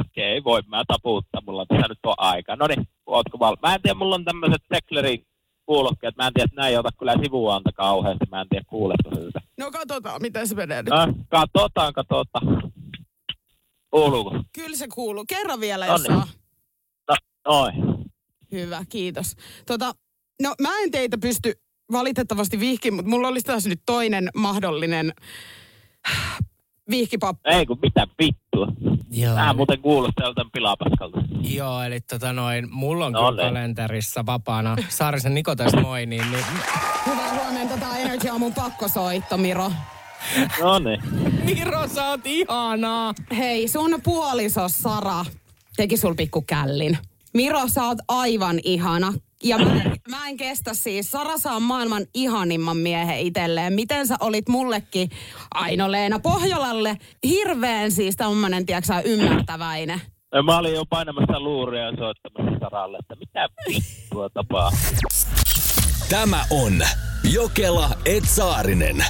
Okei, 0.00 0.38
okay, 0.38 0.44
voi 0.44 0.62
mä 0.66 0.84
taputtaa, 0.88 1.40
mulla 1.46 1.60
on 1.60 1.66
tässä 1.68 1.88
nyt 1.88 1.98
on 2.06 2.14
aika. 2.16 2.56
No 2.56 2.66
niin, 2.66 2.88
ootko 3.06 3.38
val... 3.38 3.56
Mä 3.62 3.74
en 3.74 3.82
tiedä, 3.82 3.94
mulla 3.94 4.14
on 4.14 4.24
tämmöiset 4.24 4.62
Teklerin 4.68 5.26
kuulokkeet. 5.66 6.16
Mä 6.16 6.26
en 6.26 6.32
tiedä, 6.32 6.44
että 6.44 6.60
näin 6.60 6.70
ei 6.70 6.78
ota 6.78 6.88
kyllä 6.98 7.14
sivuanta 7.24 7.70
kauheasti. 7.72 8.24
Mä 8.30 8.40
en 8.40 8.46
tiedä, 8.48 8.64
kuuletko 8.68 9.10
sitä. 9.14 9.40
No 9.58 9.70
katsotaan, 9.70 10.22
miten 10.22 10.48
se 10.48 10.54
menee 10.54 10.82
nyt. 10.82 10.90
No, 10.90 11.14
katsotaan, 11.28 11.92
katsotaan. 11.92 12.72
Kuuluuko? 13.92 14.30
Kyllä 14.52 14.76
se 14.76 14.88
kuuluu. 14.94 15.24
Kerran 15.28 15.60
vielä, 15.60 15.86
jos 15.86 16.02
saa. 16.02 16.28
No, 17.10 17.16
noin. 17.48 17.74
Hyvä, 18.52 18.84
kiitos. 18.88 19.36
Tota, 19.66 19.92
no 20.42 20.54
mä 20.60 20.68
en 20.82 20.90
teitä 20.90 21.18
pysty 21.18 21.52
valitettavasti 21.92 22.60
vihkiin, 22.60 22.94
mutta 22.94 23.10
mulla 23.10 23.28
olisi 23.28 23.46
taas 23.46 23.66
nyt 23.66 23.80
toinen 23.86 24.28
mahdollinen 24.34 25.12
vihkipappi. 26.90 27.50
Ei 27.50 27.66
kun 27.66 27.78
mitä 27.82 28.06
vittua. 28.22 28.66
Joo. 29.10 29.34
Vähän 29.34 29.56
muuten 29.56 29.80
kuulostaa 29.82 30.26
joltain 30.26 30.50
pilapaskalta. 30.52 31.18
Joo, 31.40 31.82
eli 31.82 32.00
tota 32.00 32.32
noin, 32.32 32.68
mulla 32.70 33.06
on 33.06 33.12
No 33.12 33.20
kyllä 33.30 33.42
niin. 33.42 33.54
kalenterissa 33.54 34.26
vapaana 34.26 34.76
Saarisen 34.88 35.34
Niko 35.34 35.56
tästä 35.56 35.80
moi, 35.80 36.06
niin, 36.06 36.30
niin 36.30 36.44
Hyvää 37.06 37.34
huomenta, 37.44 37.76
tää 37.76 37.98
Energy 37.98 38.28
Aamun 38.28 38.54
pakkosoitto, 38.54 39.36
Miro. 39.38 39.72
No 40.60 40.78
niin. 40.78 41.02
Miro, 41.44 41.88
sä 41.88 42.08
oot 42.08 42.20
ihanaa. 42.24 43.14
Hei, 43.38 43.68
sun 43.68 44.00
puoliso 44.04 44.68
Sara 44.68 45.24
teki 45.76 45.96
sul 45.96 46.14
pikku 46.14 46.42
källin. 46.42 46.98
Miro, 47.34 47.68
sä 47.68 47.84
oot 47.84 47.98
aivan 48.08 48.60
ihana. 48.64 49.12
Ja 49.44 49.58
mä, 49.58 49.74
mä 50.08 50.28
en 50.28 50.36
kestä 50.36 50.74
siis. 50.74 51.10
Sara 51.10 51.38
saa 51.38 51.60
maailman 51.60 52.06
ihanimman 52.14 52.76
miehen 52.76 53.18
itselleen. 53.18 53.72
Miten 53.72 54.06
sä 54.06 54.16
olit 54.20 54.48
mullekin, 54.48 55.10
Aino-Leena 55.54 56.18
Pohjolalle, 56.18 56.96
hirveän 57.24 57.90
siis 57.90 58.16
tommonen, 58.16 58.66
tiedätkö 58.66 58.86
sä, 58.86 59.00
ymmärtäväinen. 59.00 60.00
Ja 60.34 60.42
Mä 60.42 60.58
olin 60.58 60.74
jo 60.74 60.84
painamassa 60.90 61.40
luuria 61.40 61.82
ja 61.82 61.92
soittamassa 61.98 62.58
Saralle, 62.60 62.98
että 62.98 63.16
mitä 63.16 63.48
vittua 63.68 64.28
tapaa. 64.28 64.70
Tämä 66.08 66.44
on 66.50 66.72
Jokela 67.32 67.90
Etsaarinen. 68.04 69.04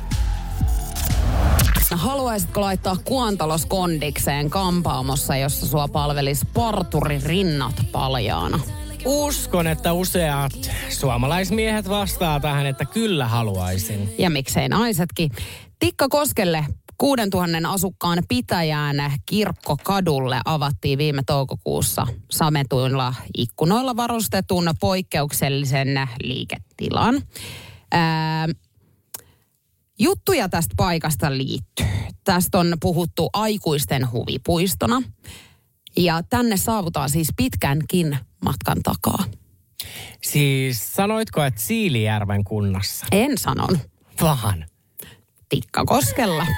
Haluaisitko 1.91 2.61
laittaa 2.61 2.97
Kuantalos 3.05 3.66
kondikseen 3.66 4.51
kampaamossa, 4.51 5.37
jossa 5.37 5.66
sua 5.66 5.89
palvelisi 5.89 6.47
parturi 6.55 7.20
rinnat 7.25 7.75
paljaana? 7.93 8.61
Uskon, 9.05 9.66
että 9.66 9.93
useat 9.93 10.70
suomalaismiehet 10.89 11.89
vastaa 11.89 12.41
tähän, 12.41 12.66
että 12.66 12.85
kyllä 12.85 13.29
haluaisin. 13.29 14.14
Ja 14.18 14.31
miksei 14.31 14.68
naisetkin. 14.68 15.31
Tikka 15.79 16.09
Koskelle 16.09 16.66
6000 16.99 17.70
asukkaan 17.70 18.23
pitäjään 18.29 18.97
kirkkokadulle 19.27 20.41
avattiin 20.45 20.99
viime 20.99 21.23
toukokuussa 21.27 22.07
sametuilla 22.31 23.14
ikkunoilla 23.39 23.97
varustetun 23.97 24.70
poikkeuksellisen 24.81 26.09
liiketilan. 26.23 27.23
Ää, 27.93 28.49
juttuja 30.03 30.48
tästä 30.48 30.74
paikasta 30.76 31.36
liittyy. 31.36 31.86
Tästä 32.24 32.59
on 32.59 32.76
puhuttu 32.80 33.30
aikuisten 33.32 34.12
huvipuistona. 34.12 35.03
Ja 35.96 36.22
tänne 36.30 36.57
saavutaan 36.57 37.11
siis 37.11 37.28
pitkänkin 37.36 38.18
matkan 38.44 38.82
takaa. 38.82 39.24
Siis 40.22 40.94
sanoitko, 40.94 41.42
että 41.44 41.61
Siilijärven 41.61 42.44
kunnassa? 42.44 43.07
En 43.12 43.38
sanon. 43.38 43.78
Vaan. 44.20 44.64
Tikkakoskella. 45.48 46.46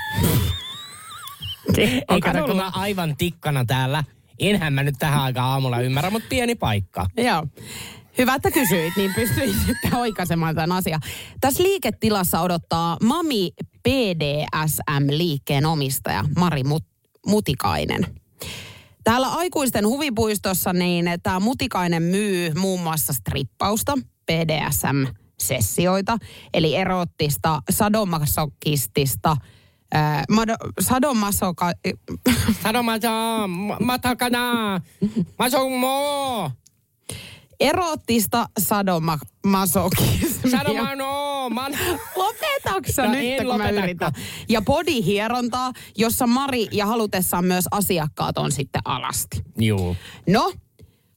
Ei 2.11 2.21
kato, 2.21 2.47
kun 2.47 2.57
mä 2.57 2.71
aivan 2.75 3.17
tikkana 3.17 3.65
täällä. 3.65 4.05
Enhän 4.39 4.73
mä 4.73 4.83
nyt 4.83 4.95
tähän 4.99 5.21
aikaan 5.21 5.51
aamulla 5.51 5.81
ymmärrä, 5.81 6.11
mutta 6.11 6.29
pieni 6.29 6.55
paikka. 6.55 7.07
Joo. 7.17 7.47
Hyvä, 8.19 8.35
että 8.35 8.51
kysyit, 8.51 8.97
niin 8.97 9.15
pystyin 9.15 9.55
sitten 9.67 9.95
oikaisemaan 9.95 10.55
tämän 10.55 10.73
asian. 10.73 11.01
Tässä 11.41 11.63
liiketilassa 11.63 12.41
odottaa 12.41 12.97
Mami 13.03 13.51
PDSM-liikkeen 13.89 15.67
omistaja 15.67 16.25
Mari 16.37 16.63
Mut- 16.63 17.11
Mutikainen. 17.27 18.07
Täällä 19.05 19.29
aikuisten 19.29 19.87
huvipuistossa 19.87 20.73
niin 20.73 21.11
tämä 21.23 21.41
Mutikainen 21.41 22.03
myy 22.03 22.53
muun 22.55 22.81
muassa 22.81 23.13
strippausta, 23.13 23.99
PDSM-sessioita, 24.33 26.19
eli 26.55 26.75
erottista, 26.77 27.63
sadomasokistista, 27.71 29.37
mado- 30.33 30.73
sadomasoka... 30.81 31.73
Saan, 32.63 33.51
matakana, 33.81 34.81
mä 35.39 35.51
erottista 37.61 38.47
sadomasokismia. 38.59 40.51
Sano 40.51 40.75
mä 40.75 40.95
no, 40.95 41.51
man. 41.51 41.73
Lopetaksa 42.17 43.07
No 43.07 43.13
nyt, 43.13 43.41
en 43.41 43.47
kun 43.47 43.59
mä 43.59 43.71
yritän. 43.71 44.13
Ja 44.49 44.63
bodyhierontaa, 44.63 45.73
jossa 45.97 46.27
Mari 46.27 46.69
ja 46.73 46.87
halutessaan 46.87 47.45
myös 47.45 47.65
asiakkaat 47.71 48.39
on 48.39 48.53
sitten 48.53 48.83
alasti. 48.85 49.45
Juu. 49.59 49.97
No, 50.29 50.53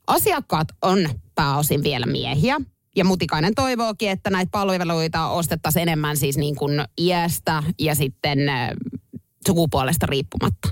asiakkaat 0.07 0.67
on 0.81 1.09
pääosin 1.35 1.83
vielä 1.83 2.05
miehiä. 2.05 2.57
Ja 2.95 3.05
Mutikainen 3.05 3.55
toivookin, 3.55 4.09
että 4.09 4.29
näitä 4.29 4.49
palveluita 4.51 5.27
ostettaisiin 5.27 5.81
enemmän 5.81 6.17
siis 6.17 6.37
niin 6.37 6.55
kuin 6.55 6.85
iästä 6.97 7.63
ja 7.79 7.95
sitten 7.95 8.49
äh, 8.49 8.69
sukupuolesta 9.47 10.05
riippumatta. 10.05 10.69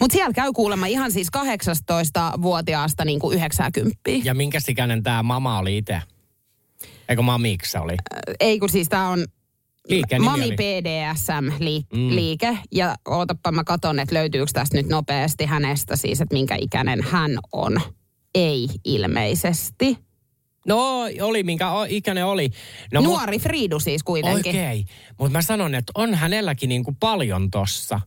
Mutta 0.00 0.14
siellä 0.14 0.32
käy 0.32 0.52
kuulemma 0.52 0.86
ihan 0.86 1.12
siis 1.12 1.28
18-vuotiaasta 1.36 3.04
niin 3.04 3.20
kuin 3.20 3.36
90. 3.36 4.00
Ja 4.24 4.34
minkä 4.34 4.58
ikäinen 4.68 5.02
tää 5.02 5.22
mama 5.22 5.58
oli 5.58 5.76
itse? 5.76 6.02
Eikö 7.08 7.22
mamiksi 7.22 7.78
oli? 7.78 7.96
Ei 8.40 8.58
kun 8.58 8.68
siis 8.68 8.88
tämä 8.88 9.08
on 9.08 9.24
Liike 9.88 10.18
Mami 10.18 10.44
oli. 10.44 10.56
PDSM-liike. 10.56 12.58
Ja 12.72 12.94
ootapa 13.08 13.52
mä 13.52 13.64
katon, 13.64 13.98
että 13.98 14.14
löytyykö 14.14 14.50
tästä 14.52 14.76
nyt 14.76 14.88
nopeasti 14.88 15.46
hänestä 15.46 15.96
siis, 15.96 16.20
että 16.20 16.34
minkä 16.34 16.56
ikäinen 16.60 17.02
hän 17.02 17.38
on. 17.52 17.80
Ei 18.34 18.68
ilmeisesti. 18.84 19.98
No, 20.66 21.00
oli 21.22 21.42
minkä 21.42 21.70
o- 21.70 21.86
ikäinen 21.88 22.26
oli. 22.26 22.50
No, 22.92 23.00
mut- 23.02 23.10
Nuori 23.10 23.38
Friidu 23.38 23.80
siis 23.80 24.02
kuitenkin. 24.02 24.50
Okei, 24.50 24.84
mutta 25.18 25.38
mä 25.38 25.42
sanon, 25.42 25.74
että 25.74 25.92
on 25.94 26.14
hänelläkin 26.14 26.68
niinku 26.68 26.96
paljon 27.00 27.50
tossa. 27.50 28.00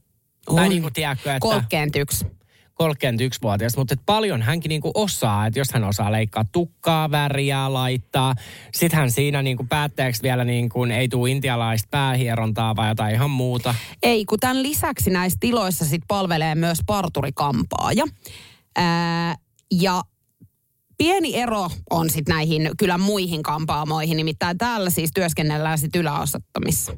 On. 0.47 0.55
Tai 0.55 0.69
niinku 0.69 0.89
tiedätkö, 0.93 1.29
että 1.31 1.39
31. 1.39 2.25
31-vuotias, 2.73 3.77
mutta 3.77 3.93
et 3.93 3.99
paljon 4.05 4.41
hänkin 4.41 4.69
niinku 4.69 4.91
osaa, 4.93 5.45
että 5.45 5.59
jos 5.59 5.71
hän 5.73 5.83
osaa 5.83 6.11
leikkaa 6.11 6.45
tukkaa, 6.51 7.11
väriä, 7.11 7.73
laittaa. 7.73 8.33
Sitten 8.73 8.99
hän 8.99 9.11
siinä 9.11 9.41
niinku 9.41 9.65
päätteeksi 9.69 10.23
vielä 10.23 10.43
niinku, 10.43 10.83
ei 10.83 11.07
tule 11.07 11.31
intialaista 11.31 11.87
päähierontaa 11.91 12.75
vai 12.75 12.89
jotain 12.89 13.15
ihan 13.15 13.29
muuta. 13.29 13.75
Ei, 14.03 14.25
kun 14.25 14.39
tämän 14.39 14.63
lisäksi 14.63 15.09
näissä 15.09 15.37
tiloissa 15.39 15.85
sit 15.85 16.01
palvelee 16.07 16.55
myös 16.55 16.79
parturikampaaja. 16.85 18.05
Ää, 18.75 19.35
ja 19.71 20.01
pieni 20.97 21.35
ero 21.35 21.69
on 21.89 22.09
sitten 22.09 22.33
näihin 22.33 22.71
kyllä 22.77 22.97
muihin 22.97 23.43
kampaamoihin, 23.43 24.17
nimittäin 24.17 24.57
täällä 24.57 24.89
siis 24.89 25.11
työskennellään 25.13 25.77
sitten 25.77 26.01
yläosattomissa. 26.01 26.93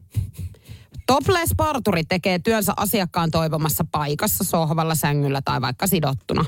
Topless 1.05 1.53
parturi 1.57 2.03
tekee 2.03 2.39
työnsä 2.39 2.73
asiakkaan 2.77 3.31
toivomassa 3.31 3.85
paikassa, 3.91 4.43
sohvalla, 4.43 4.95
sängyllä 4.95 5.41
tai 5.45 5.61
vaikka 5.61 5.87
sidottuna. 5.87 6.45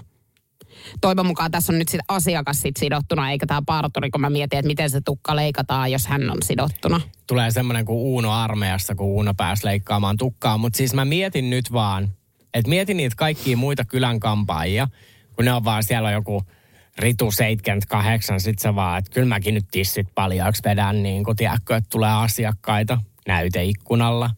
Toivon 1.02 1.26
mukaan 1.26 1.52
tässä 1.52 1.74
on 1.74 1.80
nyt 1.80 1.88
sit 1.90 2.02
asiakas 2.08 2.62
sit 2.62 2.78
sidottuna, 2.78 3.32
eikä 3.32 3.46
tämä 3.46 3.62
parturi, 3.66 4.10
kun 4.10 4.22
mä 4.22 4.30
mietin, 4.30 4.60
että 4.60 4.68
miten 4.68 4.90
se 4.90 5.02
tukka 5.02 5.36
leikataan, 5.36 5.92
jos 5.92 6.08
hän 6.08 6.30
on 6.30 6.38
sidottuna. 6.44 7.02
Tulee 7.28 7.52
semmoinen 7.52 7.86
kuin 7.86 7.98
Uuno 7.98 8.32
armeijassa, 8.32 8.96
kun 8.96 9.08
Uuno 9.08 9.34
pääsi 9.34 9.66
leikkaamaan 9.66 10.18
tukkaa. 10.18 10.58
Mutta 10.58 10.78
siis 10.78 10.94
mä 10.94 11.06
mietin 11.06 11.50
nyt 11.50 11.72
vaan, 11.72 12.14
että 12.54 12.70
mietin 12.70 12.98
niitä 12.98 13.16
kaikkia 13.16 13.58
muita 13.58 13.86
kylän 13.86 14.20
kampaajia, 14.20 14.88
kun 15.36 15.46
ne 15.46 15.54
on 15.54 15.64
vaan 15.64 15.84
siellä 15.84 16.08
on 16.08 16.14
joku 16.14 16.44
Ritu 16.98 17.32
78, 17.32 18.40
sit 18.40 18.60
se 18.60 18.76
vaan, 18.76 19.00
että 19.00 19.12
kyllä 19.12 19.28
mäkin 19.28 19.54
nyt 19.54 19.66
tissit 19.72 20.08
paljaaksi 20.16 20.64
vedän, 20.66 21.04
niin 21.04 21.24
kun 21.24 21.36
tiedätkö, 21.36 21.76
että 21.76 21.90
tulee 21.90 22.12
asiakkaita 22.12 23.02
näyteikkunalla. 23.28 24.30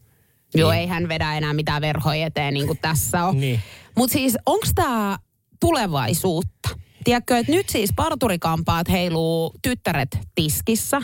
Joo, 0.54 0.70
Niin. 0.70 0.80
ei 0.80 0.86
hän 0.86 1.08
vedä 1.08 1.34
enää 1.36 1.52
mitään 1.52 1.82
verhoja 1.82 2.26
eteen 2.26 2.54
niin 2.54 2.66
kuin 2.66 2.78
tässä 2.82 3.24
on. 3.24 3.40
Niin. 3.40 3.60
Mutta 3.96 4.12
siis 4.12 4.36
onko 4.46 4.66
tämä 4.74 5.18
tulevaisuutta? 5.60 6.68
Tiedätkö, 7.04 7.38
että 7.38 7.52
nyt 7.52 7.68
siis 7.68 7.90
parturikampaat 7.96 8.88
heiluu 8.88 9.54
tyttäret 9.62 10.18
tiskissä, 10.34 11.02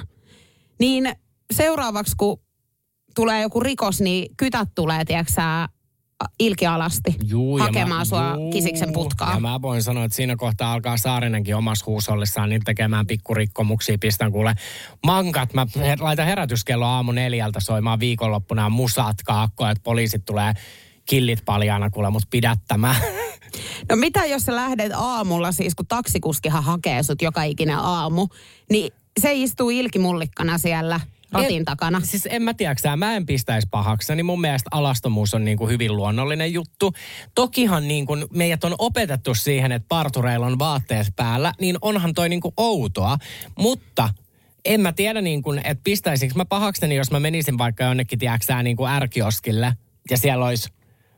niin 0.80 1.12
seuraavaksi 1.54 2.16
kun 2.16 2.40
tulee 3.14 3.42
joku 3.42 3.60
rikos, 3.60 4.00
niin 4.00 4.36
kytät 4.36 4.68
tulee, 4.74 5.04
tiedätkö 5.04 5.32
sä, 6.24 6.28
Ilki 6.38 6.66
alasti 6.66 7.14
Juu, 7.28 7.58
hakemaan 7.58 8.00
mä- 8.00 8.04
sua 8.04 8.34
juu. 8.34 8.50
kisiksen 8.52 8.92
putkaa. 8.92 9.34
Ja 9.34 9.40
mä 9.40 9.62
voin 9.62 9.82
sanoa, 9.82 10.04
että 10.04 10.16
siinä 10.16 10.36
kohtaa 10.36 10.72
alkaa 10.72 10.96
Saarinenkin 10.96 11.56
omassa 11.56 11.86
huusollissaan 11.86 12.48
niin 12.48 12.62
tekemään 12.64 13.06
pikkurikkomuksia. 13.06 13.98
Pistän 14.00 14.32
kuule 14.32 14.54
mankat. 15.06 15.54
Mä 15.54 15.66
laitan 16.00 16.26
herätyskello 16.26 16.86
aamu 16.86 17.12
neljältä 17.12 17.60
soimaan 17.60 18.00
viikonloppuna 18.00 18.68
musat 18.68 19.16
kaakkoa, 19.24 19.70
että 19.70 19.82
poliisit 19.82 20.24
tulee 20.24 20.52
killit 21.06 21.44
paljaana 21.44 21.90
kuule 21.90 22.10
mut 22.10 22.22
pidättämään. 22.30 22.96
No 23.88 23.96
mitä 23.96 24.24
jos 24.24 24.42
sä 24.42 24.54
lähdet 24.54 24.92
aamulla, 24.94 25.52
siis 25.52 25.74
kun 25.74 25.86
taksikuskihan 25.86 26.64
hakee 26.64 27.02
sut 27.02 27.22
joka 27.22 27.42
ikinen 27.42 27.78
aamu, 27.78 28.28
niin 28.70 28.92
se 29.20 29.32
istuu 29.34 29.70
ilkimullikkana 29.70 30.58
siellä 30.58 31.00
ratin 31.36 31.56
En- 31.56 31.64
takana. 31.64 32.00
Siis 32.04 32.28
en 32.30 32.42
mä 32.42 32.54
tiedäksä, 32.54 32.96
mä 32.96 33.16
en 33.16 33.26
pistäisi 33.26 33.68
pahaksi. 33.70 34.14
Niin 34.14 34.26
mun 34.26 34.40
mielestä 34.40 34.68
alastomuus 34.72 35.34
on 35.34 35.44
niin 35.44 35.58
kuin 35.58 35.70
hyvin 35.70 35.96
luonnollinen 35.96 36.52
juttu. 36.52 36.94
Tokihan 37.34 37.88
niin 37.88 38.06
kuin 38.06 38.24
meidät 38.34 38.64
on 38.64 38.74
opetettu 38.78 39.34
siihen, 39.34 39.72
että 39.72 39.86
partureilla 39.88 40.46
on 40.46 40.58
vaatteet 40.58 41.06
päällä, 41.16 41.52
niin 41.60 41.78
onhan 41.80 42.14
toi 42.14 42.28
niin 42.28 42.40
kuin 42.40 42.54
outoa. 42.56 43.18
Mutta 43.58 44.08
en 44.64 44.80
mä 44.80 44.92
tiedä, 44.92 45.20
niin 45.20 45.42
kuin, 45.42 45.58
että 45.58 45.80
pistäisikö 45.84 46.34
mä 46.36 46.44
pahakseni, 46.44 46.96
jos 46.96 47.10
mä 47.10 47.20
menisin 47.20 47.58
vaikka 47.58 47.84
jonnekin, 47.84 48.18
tiedäksä, 48.18 48.62
niin 48.62 48.76
kuin 48.76 48.90
ärkioskille 48.90 49.72
ja 50.10 50.18
siellä 50.18 50.46
olisi 50.46 50.68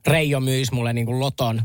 Reijo 0.06 0.40
myys 0.40 0.72
mulle 0.72 0.92
niin 0.92 1.06
kuin 1.06 1.20
loton 1.20 1.62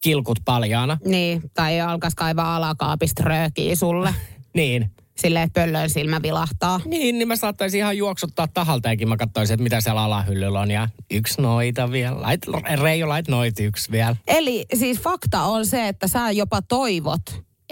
kilkut 0.00 0.38
paljaana. 0.44 0.98
Niin, 1.04 1.42
tai 1.54 1.80
alkaisi 1.80 2.16
kaivaa 2.16 2.56
alakaapista 2.56 3.22
röökiä 3.24 3.76
sulle. 3.76 4.14
Niin. 4.54 4.90
Silleen, 5.18 5.44
että 5.44 5.60
pöllön 5.60 5.90
silmä 5.90 6.22
vilahtaa. 6.22 6.80
Niin, 6.84 7.18
niin 7.18 7.28
mä 7.28 7.36
saattaisin 7.36 7.78
ihan 7.78 7.96
juoksuttaa 7.96 8.48
tahalteenkin. 8.48 9.08
Mä 9.08 9.16
katsoisin, 9.16 9.54
että 9.54 9.62
mitä 9.62 9.80
siellä 9.80 10.02
alahyllyllä 10.02 10.60
on. 10.60 10.70
Ja 10.70 10.88
yksi 11.10 11.42
noita 11.42 11.90
vielä. 11.90 12.22
Lait, 12.22 12.40
Reijo, 12.82 13.08
lait 13.08 13.28
noit 13.28 13.60
yksi 13.60 13.92
vielä. 13.92 14.16
Eli 14.26 14.64
siis 14.74 15.00
fakta 15.00 15.42
on 15.42 15.66
se, 15.66 15.88
että 15.88 16.08
sä 16.08 16.30
jopa 16.30 16.62
toivot, 16.62 17.22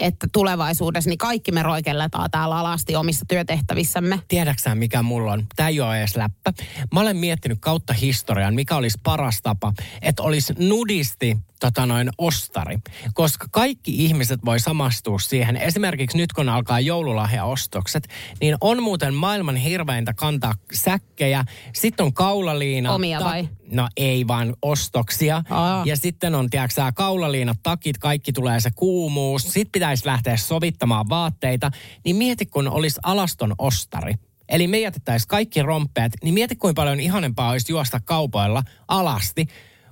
että 0.01 0.27
tulevaisuudessa 0.33 1.09
niin 1.09 1.17
kaikki 1.17 1.51
me 1.51 1.63
roikelletaan 1.63 2.31
täällä 2.31 2.57
alasti 2.57 2.95
omissa 2.95 3.25
työtehtävissämme. 3.27 4.19
Tiedäksä 4.27 4.75
mikä 4.75 5.01
mulla 5.01 5.31
on? 5.31 5.45
Tämä 5.55 5.69
ei 5.69 5.81
ole 5.81 5.99
edes 5.99 6.15
läppä. 6.15 6.53
Mä 6.93 6.99
olen 6.99 7.17
miettinyt 7.17 7.57
kautta 7.61 7.93
historian, 7.93 8.55
mikä 8.55 8.75
olisi 8.75 8.99
paras 9.03 9.41
tapa, 9.41 9.73
että 10.01 10.23
olisi 10.23 10.53
nudisti 10.59 11.37
tota 11.61 11.85
noin 11.85 12.09
ostari. 12.17 12.77
Koska 13.13 13.47
kaikki 13.51 14.05
ihmiset 14.05 14.45
voi 14.45 14.59
samastua 14.59 15.19
siihen. 15.19 15.57
Esimerkiksi 15.57 16.17
nyt 16.17 16.33
kun 16.33 16.49
alkaa 16.49 16.79
joululahjaostokset, 16.79 18.07
niin 18.41 18.55
on 18.61 18.83
muuten 18.83 19.13
maailman 19.13 19.55
hirveintä 19.55 20.13
kantaa 20.13 20.53
säkkejä. 20.73 21.45
Sitten 21.73 22.05
on 22.05 22.13
kaulaliina. 22.13 22.93
Omia 22.93 23.19
vai? 23.19 23.49
No 23.71 23.89
ei 23.97 24.27
vaan 24.27 24.53
ostoksia. 24.61 25.43
Aa. 25.49 25.83
Ja 25.85 25.95
sitten 25.95 26.35
on, 26.35 26.49
tiedätkö 26.49 26.81
kaulaliinat, 26.95 27.57
takit, 27.63 27.97
kaikki 27.97 28.33
tulee 28.33 28.59
se 28.59 28.71
kuumuus. 28.75 29.43
Sitten 29.43 29.79
pitäisi 29.91 30.05
lähteä 30.05 30.37
sovittamaan 30.37 31.09
vaatteita. 31.09 31.71
Niin 32.05 32.15
mieti, 32.15 32.45
kun 32.45 32.67
olisi 32.67 32.99
alaston 33.03 33.55
ostari. 33.57 34.13
Eli 34.49 34.67
me 34.67 34.79
jätettäisiin 34.79 35.27
kaikki 35.27 35.61
romppeet, 35.61 36.13
niin 36.23 36.33
mieti 36.33 36.55
kuinka 36.55 36.81
paljon 36.81 36.99
ihanempaa 36.99 37.51
olisi 37.51 37.71
juosta 37.71 37.99
kaupoilla 37.99 38.63
alasti, 38.87 39.47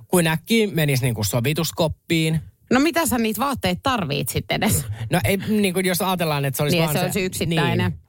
kuin 0.08 0.26
äkkiä 0.26 0.66
menisi 0.66 1.02
niin 1.02 1.14
kuin 1.14 1.24
sovituskoppiin. 1.24 2.40
No 2.70 2.80
mitä 2.80 3.06
sä 3.06 3.18
niitä 3.18 3.40
vaatteita 3.40 3.80
tarvit 3.82 4.28
sitten 4.28 4.62
edes? 4.62 4.84
No 5.10 5.20
ei, 5.24 5.36
niin 5.36 5.74
kuin 5.74 5.86
jos 5.86 6.02
ajatellaan, 6.02 6.44
että 6.44 6.56
se 6.56 6.62
olisi 6.62 6.76
Niin, 6.76 6.84
vaan 6.84 6.98
se 6.98 7.04
olisi 7.04 7.24
yksittäinen. 7.24 7.90
Niin, 7.90 7.99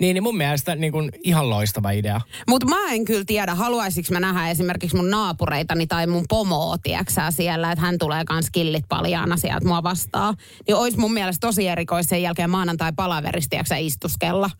niin, 0.00 0.14
niin 0.14 0.22
mun 0.22 0.36
mielestä 0.36 0.76
niin 0.76 0.92
kuin 0.92 1.10
ihan 1.24 1.50
loistava 1.50 1.90
idea. 1.90 2.20
Mutta 2.48 2.66
mä 2.66 2.92
en 2.92 3.04
kyllä 3.04 3.24
tiedä, 3.26 3.54
haluaisinko 3.54 4.08
mä 4.12 4.20
nähdä 4.20 4.50
esimerkiksi 4.50 4.96
mun 4.96 5.10
naapureitani 5.10 5.86
tai 5.86 6.06
mun 6.06 6.24
pomoa, 6.28 6.78
tiedäksä, 6.78 7.30
siellä, 7.30 7.72
että 7.72 7.84
hän 7.84 7.98
tulee 7.98 8.24
kans 8.24 8.50
killit 8.50 8.84
paljaana 8.88 9.36
sieltä 9.36 9.66
mua 9.66 9.82
vastaan. 9.82 10.36
Niin 10.66 10.76
ois 10.76 10.96
mun 10.96 11.12
mielestä 11.12 11.46
tosi 11.46 11.68
erikoista 11.68 12.10
sen 12.10 12.22
jälkeen 12.22 12.50
maanantai 12.50 12.92
palaverista, 12.96 13.50
tiedäksä, 13.50 13.76
istuskella 13.76 14.50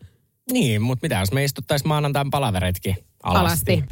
Niin, 0.51 0.81
mutta 0.81 1.05
mitä 1.05 1.19
jos 1.19 1.31
me 1.31 1.43
istuttaisiin 1.43 1.87
maanantain 1.87 2.29
palaveritkin 2.31 2.95
alasti? 3.23 3.73
alasti. 3.73 3.83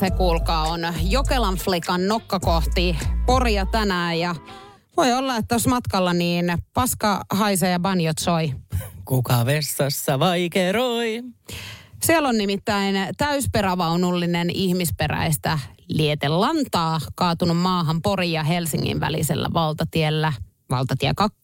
Se 0.00 0.10
kuulkaa 0.10 0.62
on 0.62 0.80
Jokelan 1.02 1.54
flikan 1.54 2.08
nokka 2.08 2.40
kohti 2.40 2.96
Poria 3.26 3.66
tänään 3.66 4.18
ja 4.18 4.34
voi 4.96 5.12
olla, 5.12 5.36
että 5.36 5.48
tuossa 5.48 5.70
matkalla 5.70 6.12
niin 6.12 6.58
paska 6.74 7.24
haisee 7.30 7.70
ja 7.70 7.80
banjot 7.80 8.18
soi. 8.18 8.54
Kuka 9.04 9.46
vessassa 9.46 10.18
vaikeroi? 10.18 11.22
Siellä 12.02 12.28
on 12.28 12.38
nimittäin 12.38 12.96
täysperävaunullinen 13.16 14.50
ihmisperäistä 14.50 15.58
lietelantaa 15.88 17.00
kaatunut 17.14 17.56
maahan 17.56 18.02
Porin 18.02 18.32
ja 18.32 18.42
Helsingin 18.42 19.00
välisellä 19.00 19.48
valtatiellä, 19.54 20.32
valtatie 20.70 21.12
2, 21.16 21.38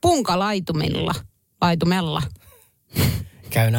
punkalaitumilla, 0.00 1.14
laitumella. 1.60 2.22
Käy 3.50 3.70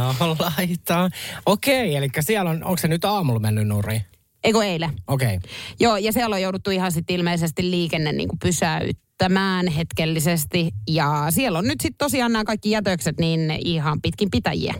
laitaan. 0.57 1.12
Okei, 1.45 1.95
eli 1.95 2.10
siellä 2.20 2.49
on, 2.49 2.64
onko 2.64 2.78
se 2.78 2.88
nyt 2.88 3.05
aamulla 3.05 3.39
mennyt 3.39 3.68
nurin? 3.68 4.01
Eikö 4.43 4.64
eilen? 4.64 4.93
Okei. 5.07 5.39
Joo, 5.80 5.97
ja 5.97 6.14
siellä 6.14 6.36
on 6.36 6.41
jouduttu 6.41 6.72
ihan 6.72 6.91
sitten 6.91 7.16
ilmeisesti 7.16 7.72
liikenne 7.72 8.12
niin 8.12 8.30
kuin 8.30 8.39
pysäyttämään 9.20 9.67
hetkellisesti. 9.67 10.72
Ja 10.88 11.26
siellä 11.30 11.59
on 11.59 11.65
nyt 11.65 11.82
sitten 11.82 11.97
tosiaan 11.97 12.32
nämä 12.32 12.43
kaikki 12.43 12.72
jätökset 12.72 13.20
niin 13.20 13.51
ihan 13.51 14.01
pitkin 14.01 14.30
pitäjiä. 14.32 14.74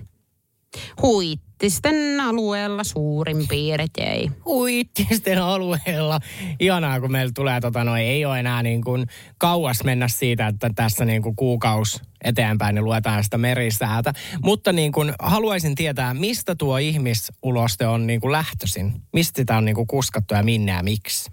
Huittisten 1.01 2.19
alueella 2.19 2.83
suurin 2.83 3.47
piirtein. 3.47 4.31
Huittisten 4.45 5.41
alueella. 5.41 6.19
Ihanaa, 6.59 6.99
kun 6.99 7.11
meillä 7.11 7.31
tulee, 7.35 7.61
tota, 7.61 7.83
no, 7.83 7.97
ei 7.97 8.25
ole 8.25 8.39
enää 8.39 8.63
niin 8.63 8.83
kuin 8.83 9.07
kauas 9.37 9.83
mennä 9.83 10.07
siitä, 10.07 10.47
että 10.47 10.69
tässä 10.75 11.05
niin 11.05 11.21
kuin 11.21 11.35
kuukaus 11.35 12.01
eteenpäin 12.23 12.75
niin 12.75 12.85
luetaan 12.85 13.23
sitä 13.23 13.37
merisäätä. 13.37 14.13
Mutta 14.43 14.73
niin 14.73 14.91
kuin, 14.91 15.13
haluaisin 15.19 15.75
tietää, 15.75 16.13
mistä 16.13 16.55
tuo 16.55 16.77
ihmisuloste 16.77 17.87
on 17.87 18.07
niin 18.07 18.21
kuin 18.21 18.31
lähtöisin? 18.31 19.01
Mistä 19.13 19.41
sitä 19.41 19.57
on 19.57 19.65
niin 19.65 19.75
kuin 19.75 19.87
kuskattu 19.87 20.33
ja 20.33 20.43
minne 20.43 20.71
ja 20.71 20.83
miksi? 20.83 21.31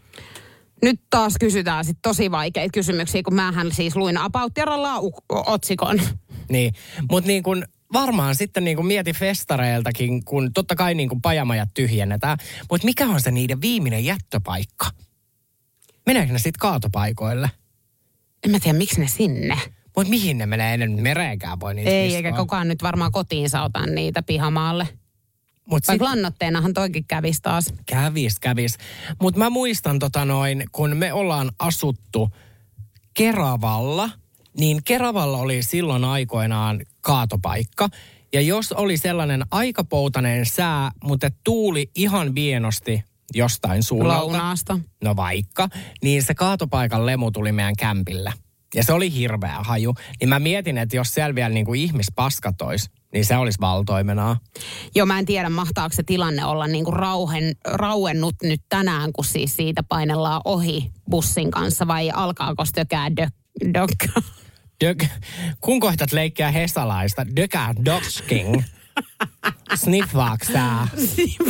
Nyt 0.83 1.01
taas 1.11 1.35
kysytään 1.41 1.85
sit 1.85 1.99
tosi 2.03 2.31
vaikeita 2.31 2.73
kysymyksiä, 2.73 3.23
kun 3.23 3.35
mähän 3.35 3.73
siis 3.73 3.97
luin 3.97 4.19
About 4.19 4.53
Jaralla 4.59 4.95
otsikon. 5.29 6.01
Niin, 6.49 6.75
mutta 7.11 7.29
niin 7.29 7.43
kuin 7.43 7.65
varmaan 7.93 8.35
sitten 8.35 8.65
niin 8.65 8.77
kuin 8.77 8.87
mieti 8.87 9.13
festareiltakin, 9.13 10.25
kun 10.25 10.53
totta 10.53 10.75
kai 10.75 10.95
niin 10.95 11.09
kuin 11.09 11.23
pajamajat 11.23 11.69
tyhjennetään, 11.75 12.39
mutta 12.71 12.85
mikä 12.85 13.07
on 13.07 13.21
se 13.21 13.31
niiden 13.31 13.61
viimeinen 13.61 14.05
jättöpaikka? 14.05 14.87
Meneekö 16.07 16.33
ne 16.33 16.39
sitten 16.39 16.61
kaatopaikoille? 16.61 17.51
En 18.45 18.51
mä 18.51 18.61
tiedä, 18.61 18.79
miksi 18.79 19.01
ne 19.01 19.09
sinne. 19.09 19.59
Mutta 19.97 20.11
mihin 20.11 20.39
ne 20.39 20.47
menee? 20.47 20.71
Ei 20.71 20.79
ne 20.79 20.87
mereenkään 20.87 21.61
voi 21.61 21.75
niitä 21.75 21.91
Ei, 21.91 22.05
viskoa. 22.05 22.17
eikä 22.17 22.33
kukaan 22.33 22.69
nyt 22.69 22.83
varmaan 22.83 23.13
kotiinsa 23.13 23.63
ota 23.63 23.87
niitä 23.87 24.23
pihamaalle. 24.23 24.89
Mut 25.67 25.85
sit, 25.85 25.89
Vaikka 25.89 26.05
lannoitteenahan 26.05 26.75
toikin 26.75 27.05
kävisi 27.05 27.43
taas. 27.43 27.73
kävis, 27.87 28.39
kävis. 28.39 28.79
Mutta 29.21 29.39
mä 29.39 29.51
muistan 29.51 29.99
tota 29.99 30.25
noin, 30.25 30.65
kun 30.73 30.97
me 30.97 31.13
ollaan 31.13 31.51
asuttu 31.59 32.31
Keravalla, 33.15 34.11
niin 34.59 34.81
Keravalla 34.85 35.39
oli 35.39 35.63
silloin 35.63 36.05
aikoinaan 36.05 36.81
kaatopaikka. 37.01 37.89
Ja 38.33 38.41
jos 38.41 38.73
oli 38.73 38.97
sellainen 38.97 39.45
aikapoutainen 39.51 40.47
sää, 40.47 40.91
mutta 41.05 41.31
tuuli 41.45 41.91
ihan 41.95 42.35
vienosti 42.35 43.05
jostain 43.35 43.83
suunnalta. 43.83 44.21
Lounaasta. 44.23 44.79
No 45.05 45.17
vaikka, 45.17 45.69
niin 46.03 46.23
se 46.23 46.35
kaatopaikan 46.35 47.07
lemu 47.07 47.31
tuli 47.31 47.53
meidän 47.53 47.77
kämpillä. 47.79 48.33
Ja 48.75 48.85
se 48.85 48.93
oli 48.93 49.15
hirveä 49.15 49.57
haju. 49.61 49.95
Niin 50.21 50.29
mä 50.29 50.39
mietin, 50.39 50.79
että 50.79 50.97
jos 50.97 51.15
siellä 51.15 51.35
vielä 51.35 51.49
niin 51.49 51.67
kuin 51.67 51.81
ihmispaskat 51.81 52.63
ois, 52.63 52.91
niin 53.13 53.25
se 53.25 53.37
olisi 53.37 53.61
valtoimenaa. 53.61 54.37
Joo, 54.95 55.07
mä 55.07 55.19
en 55.19 55.27
tiedä, 55.27 55.49
mahtaako 55.49 55.95
se 55.95 56.03
tilanne 56.03 56.45
olla 56.45 56.67
niinku 56.67 56.91
rauhen, 56.91 57.57
rauennut 57.65 58.35
nyt 58.43 58.63
tänään, 58.69 59.13
kun 59.13 59.25
siis 59.25 59.57
siitä 59.57 59.83
painellaan 59.83 60.41
ohi 60.45 60.91
bussin 61.11 61.51
kanssa, 61.51 61.87
vai 61.87 62.11
alkaako 62.11 62.65
stökää 62.65 63.17
dök, 63.17 63.35
dök. 63.75 64.25
Dök, 64.85 65.05
kun 65.61 65.81
koitat 65.81 66.13
leikkiä 66.13 66.51
hesalaista, 66.51 67.37
dökää 67.37 67.75
dotsking. 67.85 68.63
Sniffaaks 69.75 70.47
tää? 70.47 70.89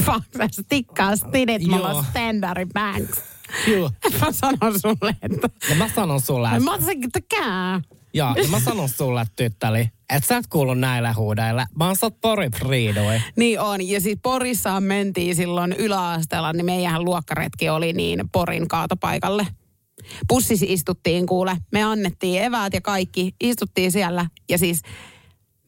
Vaikka 0.07 0.49
stikkaa 0.63 1.17
stinit, 1.17 1.67
mulla 1.67 1.89
on 1.89 2.05
standard 2.05 2.69
banks. 2.75 3.23
Joo. 3.67 3.91
Mä 4.21 4.33
sanon 4.33 4.81
sulle, 4.81 5.17
että 5.23 5.49
Ja 5.69 5.75
mä 5.75 5.89
sanon 5.95 6.21
sulle, 6.21 6.49
että, 6.49 6.61
mä 6.61 6.71
oon 6.71 6.83
tökää. 7.13 7.81
joo, 8.15 8.35
ja 8.43 8.49
mä 8.49 8.61
sanon 8.61 8.89
sulle, 8.89 9.25
tyttäli, 9.37 9.89
että 10.11 10.27
sä 10.29 10.37
et 10.37 10.47
kuulu 10.47 10.75
näillä 10.75 11.13
huudeilla. 11.13 11.67
Mä 11.79 11.87
oon 11.87 11.97
sot 11.97 12.21
pori 12.21 12.51
friidoi. 12.51 13.21
Niin 13.37 13.61
on. 13.61 13.89
Ja 13.89 14.01
siis 14.01 14.19
Porissaan 14.23 14.83
mentiin 14.83 15.37
silloin 15.37 15.73
yläasteella, 15.73 16.53
niin 16.53 16.67
meidän 16.67 17.05
luokkaretki 17.05 17.69
oli 17.69 17.93
niin 17.93 18.29
Porin 18.33 18.69
kaatopaikalle. 18.69 19.47
Bussissa 20.29 20.67
istuttiin 20.69 21.27
kuule. 21.27 21.57
Me 21.73 21.83
annettiin 21.83 22.43
eväät 22.43 22.75
ja 22.75 22.81
kaikki. 22.81 23.35
Istuttiin 23.41 23.93
siellä. 23.93 24.27
Ja 24.49 24.59
siis 24.59 24.83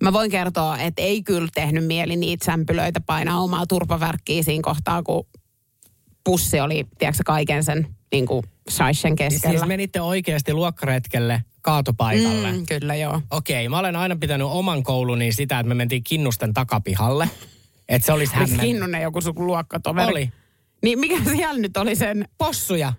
mä 0.03 0.13
voin 0.13 0.31
kertoa, 0.31 0.79
että 0.79 1.03
ei 1.03 1.23
kyllä 1.23 1.49
tehnyt 1.55 1.87
mieli 1.87 2.17
niitä 2.17 2.45
sämpylöitä 2.45 3.01
painaa 3.01 3.41
omaa 3.41 3.67
turpavärkkiä 3.67 4.43
siinä 4.43 4.63
kohtaa, 4.63 5.03
kun 5.03 5.27
pussi 6.25 6.61
oli, 6.61 6.87
tiedätkö, 6.99 7.23
kaiken 7.27 7.65
sen 7.65 7.87
niin 8.13 8.27
kuin 8.27 8.45
shaishen 8.71 9.17
keskellä. 9.17 9.59
Siis 9.59 9.69
menitte 9.69 10.01
oikeasti 10.01 10.55
luokkaretkelle 10.55 11.43
kaatopaikalle. 11.69 12.53
mm, 12.53 12.67
kyllä 12.67 12.95
joo. 12.95 13.23
Okei, 13.31 13.69
mä 13.69 13.79
olen 13.79 13.97
aina 13.97 14.17
pitänyt 14.17 14.47
oman 14.51 14.83
kouluni 14.83 15.33
sitä, 15.33 15.59
että 15.59 15.69
me 15.69 15.75
mentiin 15.75 16.05
Kinnusten 16.05 16.55
takapihalle. 16.55 17.31
Että 17.89 18.07
se 18.07 18.13
olisi 18.13 18.35
hämmen. 18.35 18.61
Kinnunen 18.61 19.03
joku 19.03 19.21
sun 19.21 19.47
luokkatoveri? 19.47 20.11
Oli. 20.11 20.33
Niin 20.83 20.99
mikä 20.99 21.17
siellä 21.25 21.61
nyt 21.61 21.77
oli 21.77 21.97
sen? 21.97 22.29
Possuja. 22.39 22.93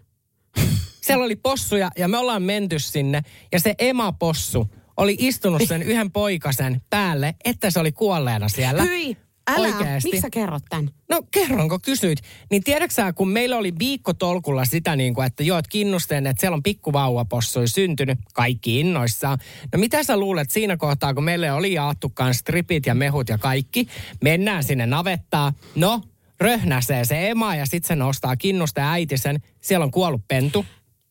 Siellä 1.01 1.25
oli 1.25 1.35
possuja 1.35 1.91
ja 1.97 2.07
me 2.07 2.17
ollaan 2.17 2.43
menty 2.43 2.79
sinne. 2.79 3.21
Ja 3.51 3.59
se 3.59 3.75
ema-possu 3.79 4.67
oli 4.97 5.15
istunut 5.19 5.61
sen 5.67 5.83
yhden 5.83 6.11
poikasen 6.11 6.81
päälle, 6.89 7.35
että 7.45 7.71
se 7.71 7.79
oli 7.79 7.91
kuolleena 7.91 8.49
siellä. 8.49 8.83
Hyi, 8.83 9.17
älä. 9.49 9.67
Oikeesti. 9.67 10.09
Miksi 10.09 10.21
sä 10.21 10.29
kerrot 10.29 10.63
tän? 10.69 10.89
No 11.09 11.21
kerronko 11.31 11.79
kysyit. 11.79 12.19
Niin 12.51 12.63
tiedätkö 12.63 12.93
sä, 12.93 13.13
kun 13.13 13.29
meillä 13.29 13.57
oli 13.57 13.73
viikko 13.79 14.13
tolkulla 14.13 14.65
sitä 14.65 14.95
niin 14.95 15.13
kuin, 15.13 15.27
että 15.27 15.43
joo, 15.43 15.57
että 15.57 15.69
kinnusteen, 15.69 16.27
että 16.27 16.41
siellä 16.41 16.55
on 16.55 16.63
pikkuvauvapossui 16.63 17.67
syntynyt, 17.67 18.19
kaikki 18.33 18.79
innoissaan. 18.79 19.37
No 19.73 19.79
mitä 19.79 20.03
sä 20.03 20.17
luulet 20.17 20.51
siinä 20.51 20.77
kohtaa, 20.77 21.13
kun 21.13 21.23
meille 21.23 21.51
oli 21.51 21.73
jaattukaan 21.73 22.33
stripit 22.33 22.85
ja 22.85 22.95
mehut 22.95 23.29
ja 23.29 23.37
kaikki, 23.37 23.87
mennään 24.21 24.63
sinne 24.63 24.85
navettaa, 24.85 25.53
no 25.75 26.01
röhnäsee 26.39 27.05
se 27.05 27.29
ema 27.29 27.55
ja 27.55 27.65
sitten 27.65 27.87
se 27.87 27.95
nostaa 27.95 28.35
kinnusta 28.35 28.91
äiti 28.91 29.17
sen, 29.17 29.39
siellä 29.61 29.83
on 29.83 29.91
kuollut 29.91 30.27
pentu. 30.27 30.65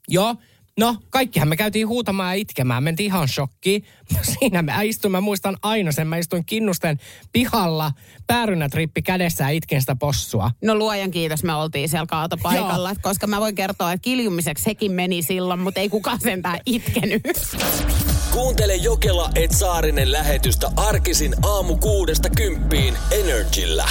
Joo, 0.08 0.36
No, 0.78 0.96
kaikkihan 1.10 1.48
me 1.48 1.56
käytiin 1.56 1.88
huutamaan 1.88 2.36
ja 2.36 2.40
itkemään, 2.40 2.82
mentiin 2.82 3.04
ihan 3.06 3.28
shokkiin. 3.28 3.84
Siinä 4.38 4.62
mä 4.62 4.82
istuin, 4.82 5.12
mä 5.12 5.20
muistan 5.20 5.56
aina 5.62 5.92
sen, 5.92 6.06
mä 6.06 6.16
istuin 6.16 6.44
kinnusten 6.44 6.98
pihalla, 7.32 7.92
päärynätrippi 8.26 9.02
kädessä 9.02 9.44
ja 9.44 9.50
itken 9.50 9.80
sitä 9.80 9.96
possua. 9.96 10.50
No 10.62 10.74
luojan 10.74 11.10
kiitos, 11.10 11.44
me 11.44 11.54
oltiin 11.54 11.88
siellä 11.88 12.06
kaatopaikalla, 12.06 12.94
koska 13.02 13.26
mä 13.26 13.40
voin 13.40 13.54
kertoa, 13.54 13.92
että 13.92 14.04
kiljumiseksi 14.04 14.64
sekin 14.64 14.92
meni 14.92 15.22
silloin, 15.22 15.60
mutta 15.60 15.80
ei 15.80 15.88
kukaan 15.88 16.20
sentään 16.20 16.60
itkenyt. 16.66 17.22
Kuuntele 18.32 18.74
Jokela 18.74 19.30
et 19.34 19.52
Saarinen 19.52 20.12
lähetystä 20.12 20.70
arkisin 20.76 21.34
aamu 21.42 21.76
kuudesta 21.76 22.30
kymppiin 22.30 22.94
Energillä. 23.10 23.88